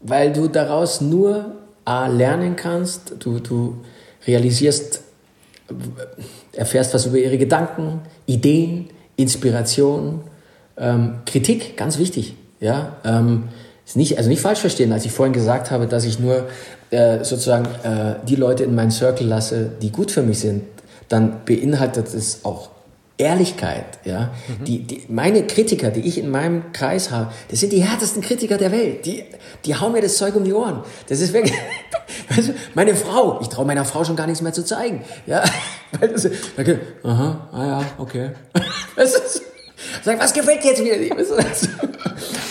Weil 0.00 0.32
du 0.32 0.48
daraus 0.48 1.00
nur 1.00 1.56
A, 1.84 2.06
lernen 2.06 2.56
kannst, 2.56 3.14
du, 3.18 3.38
du 3.38 3.84
realisierst, 4.26 5.02
erfährst 6.52 6.94
was 6.94 7.06
über 7.06 7.18
ihre 7.18 7.38
Gedanken, 7.38 8.00
Ideen, 8.26 8.90
Inspiration, 9.16 10.22
ähm, 10.76 11.20
Kritik, 11.26 11.76
ganz 11.76 11.98
wichtig. 11.98 12.34
Ja, 12.60 12.96
ähm, 13.04 13.48
nicht, 13.94 14.18
also 14.18 14.28
nicht 14.28 14.40
falsch 14.40 14.60
verstehen, 14.60 14.92
als 14.92 15.04
ich 15.04 15.12
vorhin 15.12 15.32
gesagt 15.32 15.70
habe, 15.70 15.86
dass 15.86 16.04
ich 16.04 16.18
nur 16.18 16.48
äh, 16.90 17.24
sozusagen 17.24 17.66
äh, 17.82 18.16
die 18.26 18.36
Leute 18.36 18.64
in 18.64 18.74
meinen 18.74 18.90
Circle 18.90 19.26
lasse, 19.26 19.70
die 19.80 19.90
gut 19.90 20.10
für 20.10 20.22
mich 20.22 20.40
sind, 20.40 20.62
dann 21.08 21.44
beinhaltet 21.44 22.14
es 22.14 22.44
auch 22.44 22.70
Ehrlichkeit, 23.20 23.98
ja. 24.04 24.32
Mhm. 24.48 24.64
Die, 24.64 24.78
die, 24.82 25.02
meine 25.08 25.46
Kritiker, 25.46 25.90
die 25.90 26.00
ich 26.00 26.18
in 26.18 26.30
meinem 26.30 26.72
Kreis 26.72 27.10
habe, 27.10 27.30
das 27.48 27.60
sind 27.60 27.72
die 27.72 27.84
härtesten 27.84 28.22
Kritiker 28.22 28.56
der 28.56 28.72
Welt. 28.72 29.04
Die, 29.04 29.24
die 29.64 29.76
hauen 29.76 29.92
mir 29.92 30.00
das 30.00 30.16
Zeug 30.16 30.34
um 30.34 30.44
die 30.44 30.54
Ohren. 30.54 30.82
Das 31.08 31.20
ist 31.20 31.32
wirklich, 31.32 31.54
meine 32.74 32.94
Frau, 32.96 33.38
ich 33.42 33.48
traue 33.48 33.66
meiner 33.66 33.84
Frau 33.84 34.04
schon 34.04 34.16
gar 34.16 34.26
nichts 34.26 34.40
mehr 34.40 34.54
zu 34.54 34.64
zeigen, 34.64 35.04
ja. 35.26 35.44
Weil 36.00 36.08
das, 36.08 36.26
okay, 36.58 36.78
aha, 37.02 37.48
ah 37.52 37.66
ja, 37.66 37.84
okay. 37.98 38.30
Das 38.96 39.14
ist, 39.14 39.42
sag, 40.02 40.18
was 40.20 40.32
gefällt 40.32 40.64
dir 40.64 40.70
jetzt 40.70 40.84
wieder 40.84 40.96
nicht? 40.96 41.12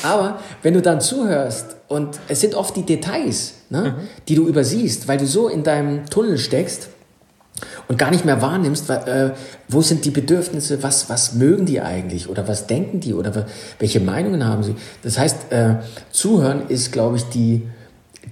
Aber 0.04 0.40
wenn 0.62 0.74
du 0.74 0.82
dann 0.82 1.02
zuhörst 1.02 1.76
und 1.88 2.20
es 2.28 2.42
sind 2.42 2.56
oft 2.56 2.76
die 2.76 2.84
Details, 2.84 3.56
ne, 3.70 3.96
mhm. 3.98 4.08
die 4.28 4.36
du 4.36 4.48
übersiehst, 4.48 5.08
weil 5.08 5.18
du 5.18 5.26
so 5.26 5.48
in 5.48 5.64
deinem 5.64 6.06
Tunnel 6.06 6.38
steckst, 6.38 6.90
und 7.88 7.98
gar 7.98 8.12
nicht 8.12 8.26
mehr 8.26 8.42
wahrnimmst, 8.42 8.90
äh, 8.90 9.32
wo 9.68 9.82
sind 9.82 10.06
die 10.06 10.12
Bedürfnisse, 10.12 10.82
was, 10.84 11.10
was 11.10 11.34
mögen 11.34 11.66
die 11.66 11.82
eigentlich 11.82 12.30
oder 12.30 12.48
was 12.48 12.68
denken 12.68 13.00
die 13.00 13.14
oder 13.14 13.46
welche 13.80 14.00
Meinungen 14.00 14.46
haben 14.46 14.64
sie. 14.64 14.76
Das 15.02 15.18
heißt, 15.18 15.52
äh, 15.52 15.76
zuhören 16.12 16.68
ist, 16.70 16.92
glaube 16.92 17.18
ich, 17.18 17.24
die, 17.26 17.68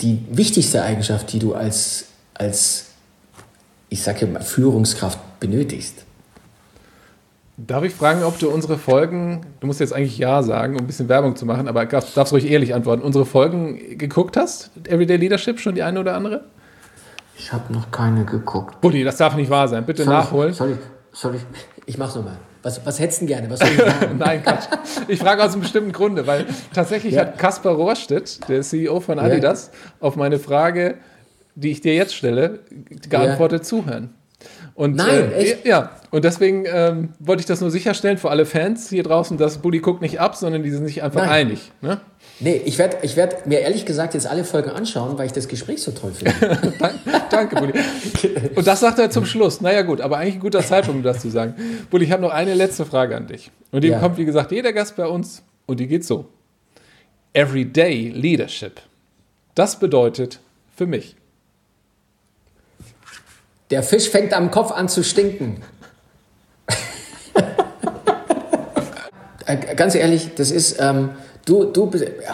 die 0.01 0.19
wichtigste 0.29 0.83
Eigenschaft, 0.83 1.31
die 1.33 1.39
du 1.39 1.53
als, 1.53 2.05
als 2.33 2.85
ich 3.89 4.03
sage 4.03 4.27
mal, 4.27 4.41
Führungskraft 4.41 5.19
benötigst. 5.39 6.05
Darf 7.59 7.83
ich 7.83 7.93
fragen, 7.93 8.21
ob 8.21 8.37
du 8.37 8.51
unsere 8.51 8.77
Folgen, 8.77 9.41
du 9.61 9.65
musst 9.65 9.79
jetzt 9.79 9.91
eigentlich 9.91 10.19
Ja 10.19 10.43
sagen, 10.43 10.75
um 10.75 10.81
ein 10.81 10.87
bisschen 10.87 11.09
Werbung 11.09 11.35
zu 11.35 11.43
machen, 11.47 11.67
aber 11.67 11.85
darfst 11.87 12.31
ruhig 12.31 12.47
ehrlich 12.51 12.75
antworten, 12.75 13.01
unsere 13.01 13.25
Folgen 13.25 13.97
geguckt 13.97 14.37
hast? 14.37 14.69
Everyday 14.87 15.17
Leadership, 15.17 15.59
schon 15.59 15.73
die 15.73 15.81
eine 15.81 15.99
oder 15.99 16.13
andere? 16.13 16.43
Ich 17.37 17.53
habe 17.53 17.71
noch 17.71 17.91
keine 17.91 18.25
geguckt. 18.25 18.81
Buddy, 18.81 19.03
das 19.03 19.17
darf 19.17 19.35
nicht 19.35 19.49
wahr 19.49 19.67
sein. 19.67 19.85
Bitte 19.85 20.03
soll 20.03 20.13
nachholen. 20.13 20.51
Ich, 20.51 20.57
soll 20.57 20.71
ich, 20.71 20.77
soll 21.17 21.35
ich, 21.35 21.41
ich 21.85 21.97
mach's 21.97 22.15
nochmal. 22.15 22.37
Was, 22.63 22.85
was 22.85 22.99
hättest 22.99 23.21
du 23.21 23.27
denn 23.27 23.47
gerne? 23.47 24.15
Nein, 24.17 24.43
Quatsch. 24.43 24.67
Ich 25.07 25.19
frage 25.19 25.43
aus 25.43 25.53
einem 25.53 25.61
bestimmten 25.61 25.91
Grunde, 25.91 26.25
weil 26.27 26.45
tatsächlich 26.73 27.13
ja. 27.13 27.21
hat 27.21 27.37
Kaspar 27.37 27.75
Rohrstedt, 27.75 28.47
der 28.49 28.61
CEO 28.61 28.99
von 28.99 29.19
Adidas, 29.19 29.71
ja. 29.71 30.07
auf 30.07 30.15
meine 30.15 30.39
Frage, 30.39 30.95
die 31.55 31.71
ich 31.71 31.81
dir 31.81 31.95
jetzt 31.95 32.15
stelle, 32.15 32.59
geantwortet: 33.07 33.61
ja. 33.61 33.63
zuhören. 33.63 34.13
Und, 34.75 34.95
Nein, 34.95 35.31
äh, 35.31 35.35
echt? 35.35 35.65
Ja, 35.65 35.91
und 36.11 36.23
deswegen 36.23 36.65
ähm, 36.67 37.13
wollte 37.19 37.39
ich 37.39 37.45
das 37.45 37.61
nur 37.61 37.71
sicherstellen 37.71 38.17
für 38.17 38.29
alle 38.29 38.45
Fans 38.45 38.89
hier 38.89 39.03
draußen, 39.03 39.37
dass 39.37 39.59
Bully 39.59 39.79
guckt 39.79 40.01
nicht 40.01 40.19
ab, 40.19 40.35
sondern 40.35 40.61
die 40.61 40.69
sind 40.69 40.85
sich 40.85 41.01
einfach 41.01 41.21
Nein. 41.21 41.47
einig. 41.47 41.71
Ne? 41.81 41.99
Nee, 42.39 42.61
ich 42.65 42.77
werde 42.77 42.97
ich 43.01 43.15
werd 43.15 43.47
mir 43.47 43.61
ehrlich 43.61 43.85
gesagt 43.85 44.13
jetzt 44.13 44.27
alle 44.27 44.43
Folgen 44.43 44.69
anschauen, 44.69 45.17
weil 45.17 45.25
ich 45.25 45.31
das 45.31 45.47
Gespräch 45.47 45.81
so 45.81 45.91
toll 45.91 46.11
finde. 46.13 46.33
Danke, 47.31 47.55
Bulli. 47.55 47.73
Und 48.53 48.67
das 48.67 48.79
sagt 48.79 48.99
er 48.99 49.09
zum 49.09 49.25
Schluss. 49.25 49.59
Naja, 49.59 49.81
gut, 49.81 50.01
aber 50.01 50.17
eigentlich 50.17 50.35
ein 50.35 50.41
guter 50.41 50.61
Zeitpunkt, 50.61 50.97
um 50.97 51.03
das 51.03 51.19
zu 51.19 51.31
sagen. 51.31 51.55
Bulli, 51.89 52.05
ich 52.05 52.11
habe 52.11 52.21
noch 52.21 52.31
eine 52.31 52.53
letzte 52.53 52.85
Frage 52.85 53.17
an 53.17 53.25
dich. 53.25 53.49
Und 53.71 53.83
die 53.83 53.87
ja. 53.87 53.99
kommt, 53.99 54.17
wie 54.17 54.25
gesagt, 54.25 54.51
jeder 54.51 54.71
Gast 54.71 54.95
bei 54.95 55.07
uns. 55.07 55.41
Und 55.65 55.79
die 55.79 55.87
geht 55.87 56.05
so: 56.05 56.25
Everyday 57.33 58.09
Leadership. 58.09 58.81
Das 59.55 59.79
bedeutet 59.79 60.39
für 60.75 60.85
mich. 60.85 61.15
Der 63.71 63.81
Fisch 63.81 64.09
fängt 64.09 64.33
am 64.33 64.51
Kopf 64.51 64.71
an 64.71 64.89
zu 64.89 65.03
stinken. 65.03 65.63
Äh, 69.49 69.75
ganz 69.75 69.95
ehrlich, 69.95 70.31
das 70.35 70.51
ist. 70.51 70.75
Ähm, 70.81 71.11
Du, 71.47 71.63
du 71.63 71.89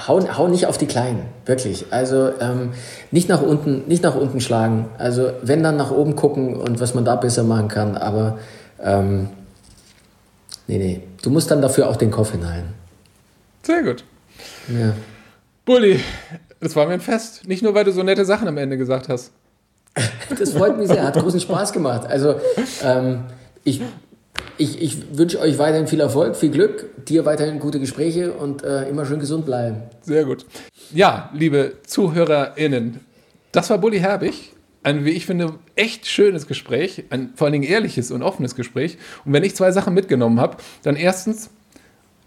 hau, 0.07 0.27
hau 0.37 0.47
nicht 0.47 0.65
auf 0.65 0.79
die 0.79 0.87
Kleinen, 0.87 1.27
wirklich. 1.45 1.85
Also 1.91 2.31
ähm, 2.41 2.71
nicht 3.11 3.29
nach 3.29 3.43
unten, 3.43 3.87
nicht 3.87 4.01
nach 4.01 4.15
unten 4.15 4.41
schlagen. 4.41 4.87
Also 4.97 5.33
wenn 5.43 5.61
dann 5.61 5.77
nach 5.77 5.91
oben 5.91 6.15
gucken 6.15 6.55
und 6.55 6.79
was 6.79 6.95
man 6.95 7.05
da 7.05 7.15
besser 7.15 7.43
machen 7.43 7.67
kann. 7.67 7.95
Aber 7.95 8.39
ähm, 8.81 9.29
nee, 10.65 10.79
nee. 10.79 11.01
Du 11.21 11.29
musst 11.29 11.51
dann 11.51 11.61
dafür 11.61 11.89
auch 11.89 11.95
den 11.95 12.09
Kopf 12.09 12.31
hinein. 12.31 12.73
Sehr 13.61 13.83
gut. 13.83 14.03
Ja. 14.67 14.93
Bulli, 15.63 15.99
das 16.59 16.75
war 16.75 16.87
mir 16.87 16.93
ein 16.93 16.99
Fest. 16.99 17.47
Nicht 17.47 17.61
nur, 17.61 17.75
weil 17.75 17.83
du 17.83 17.91
so 17.91 18.01
nette 18.01 18.25
Sachen 18.25 18.47
am 18.47 18.57
Ende 18.57 18.79
gesagt 18.79 19.09
hast. 19.09 19.31
das 20.39 20.53
freut 20.53 20.75
mich 20.79 20.87
sehr. 20.87 21.03
Hat 21.03 21.13
großen 21.13 21.39
Spaß 21.39 21.71
gemacht. 21.71 22.07
Also 22.07 22.41
ähm, 22.83 23.25
ich 23.63 23.79
ich, 24.57 24.81
ich 24.81 25.17
wünsche 25.17 25.39
euch 25.39 25.57
weiterhin 25.57 25.87
viel 25.87 25.99
Erfolg, 25.99 26.35
viel 26.35 26.51
Glück, 26.51 27.05
dir 27.05 27.25
weiterhin 27.25 27.59
gute 27.59 27.79
Gespräche 27.79 28.33
und 28.33 28.63
äh, 28.63 28.87
immer 28.89 29.05
schön 29.05 29.19
gesund 29.19 29.45
bleiben. 29.45 29.83
Sehr 30.01 30.25
gut. 30.25 30.45
Ja, 30.93 31.29
liebe 31.33 31.73
ZuhörerInnen, 31.85 32.99
das 33.51 33.69
war 33.69 33.77
Bully 33.77 33.99
Herbig. 33.99 34.51
Ein, 34.83 35.05
wie 35.05 35.11
ich 35.11 35.25
finde, 35.25 35.53
echt 35.77 36.05
schönes 36.07 36.45
Gespräch, 36.45 37.05
ein 37.09 37.31
vor 37.35 37.45
allen 37.45 37.53
Dingen 37.53 37.63
ehrliches 37.63 38.11
und 38.11 38.21
offenes 38.21 38.53
Gespräch. 38.55 38.97
Und 39.23 39.31
wenn 39.31 39.43
ich 39.43 39.55
zwei 39.55 39.71
Sachen 39.71 39.93
mitgenommen 39.93 40.41
habe, 40.41 40.57
dann 40.83 40.97
erstens, 40.97 41.49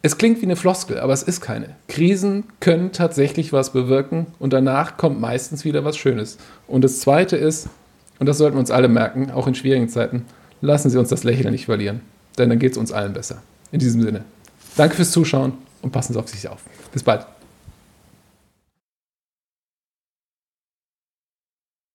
es 0.01 0.17
klingt 0.17 0.41
wie 0.41 0.47
eine 0.47 0.57
Floskel, 0.57 0.99
aber 0.99 1.13
es 1.13 1.23
ist 1.23 1.43
keine. 1.43 1.77
Krisen 1.89 2.45
können 2.61 2.93
tatsächlich 2.93 3.53
was 3.53 3.73
bewirken 3.73 4.29
und 4.39 4.55
danach 4.55 4.97
kommt 4.97 5.21
meistens 5.21 5.67
wieder 5.67 5.85
was 5.85 5.99
Schönes. 5.99 6.39
Und 6.67 6.83
das 6.83 7.01
Zweite 7.01 7.37
ist, 7.37 7.69
und 8.19 8.27
das 8.27 8.39
sollten 8.39 8.57
wir 8.57 8.61
uns 8.61 8.71
alle 8.71 8.89
merken, 8.89 9.31
auch 9.31 9.47
in 9.47 9.55
schwierigen 9.55 9.91
Zeiten, 9.91 10.25
lassen 10.61 10.91
Sie 10.91 10.99
uns 10.99 11.09
das 11.09 11.25
Lächeln 11.25 11.53
nicht 11.53 11.67
verlieren 11.67 12.01
denn 12.39 12.51
dann 12.51 12.59
geht 12.59 12.73
es 12.73 12.79
uns 12.79 12.93
allen 12.93 13.13
besser. 13.13 13.43
In 13.73 13.81
diesem 13.81 14.03
Sinne. 14.03 14.25
Danke 14.77 14.97
fürs 14.97 15.11
Zuschauen 15.11 15.55
und 15.83 15.93
passen 15.93 16.13
Sie 16.13 16.19
auf 16.19 16.29
sich 16.29 16.49
auf. 16.49 16.61
Bis 16.93 17.03
bald. 17.03 17.27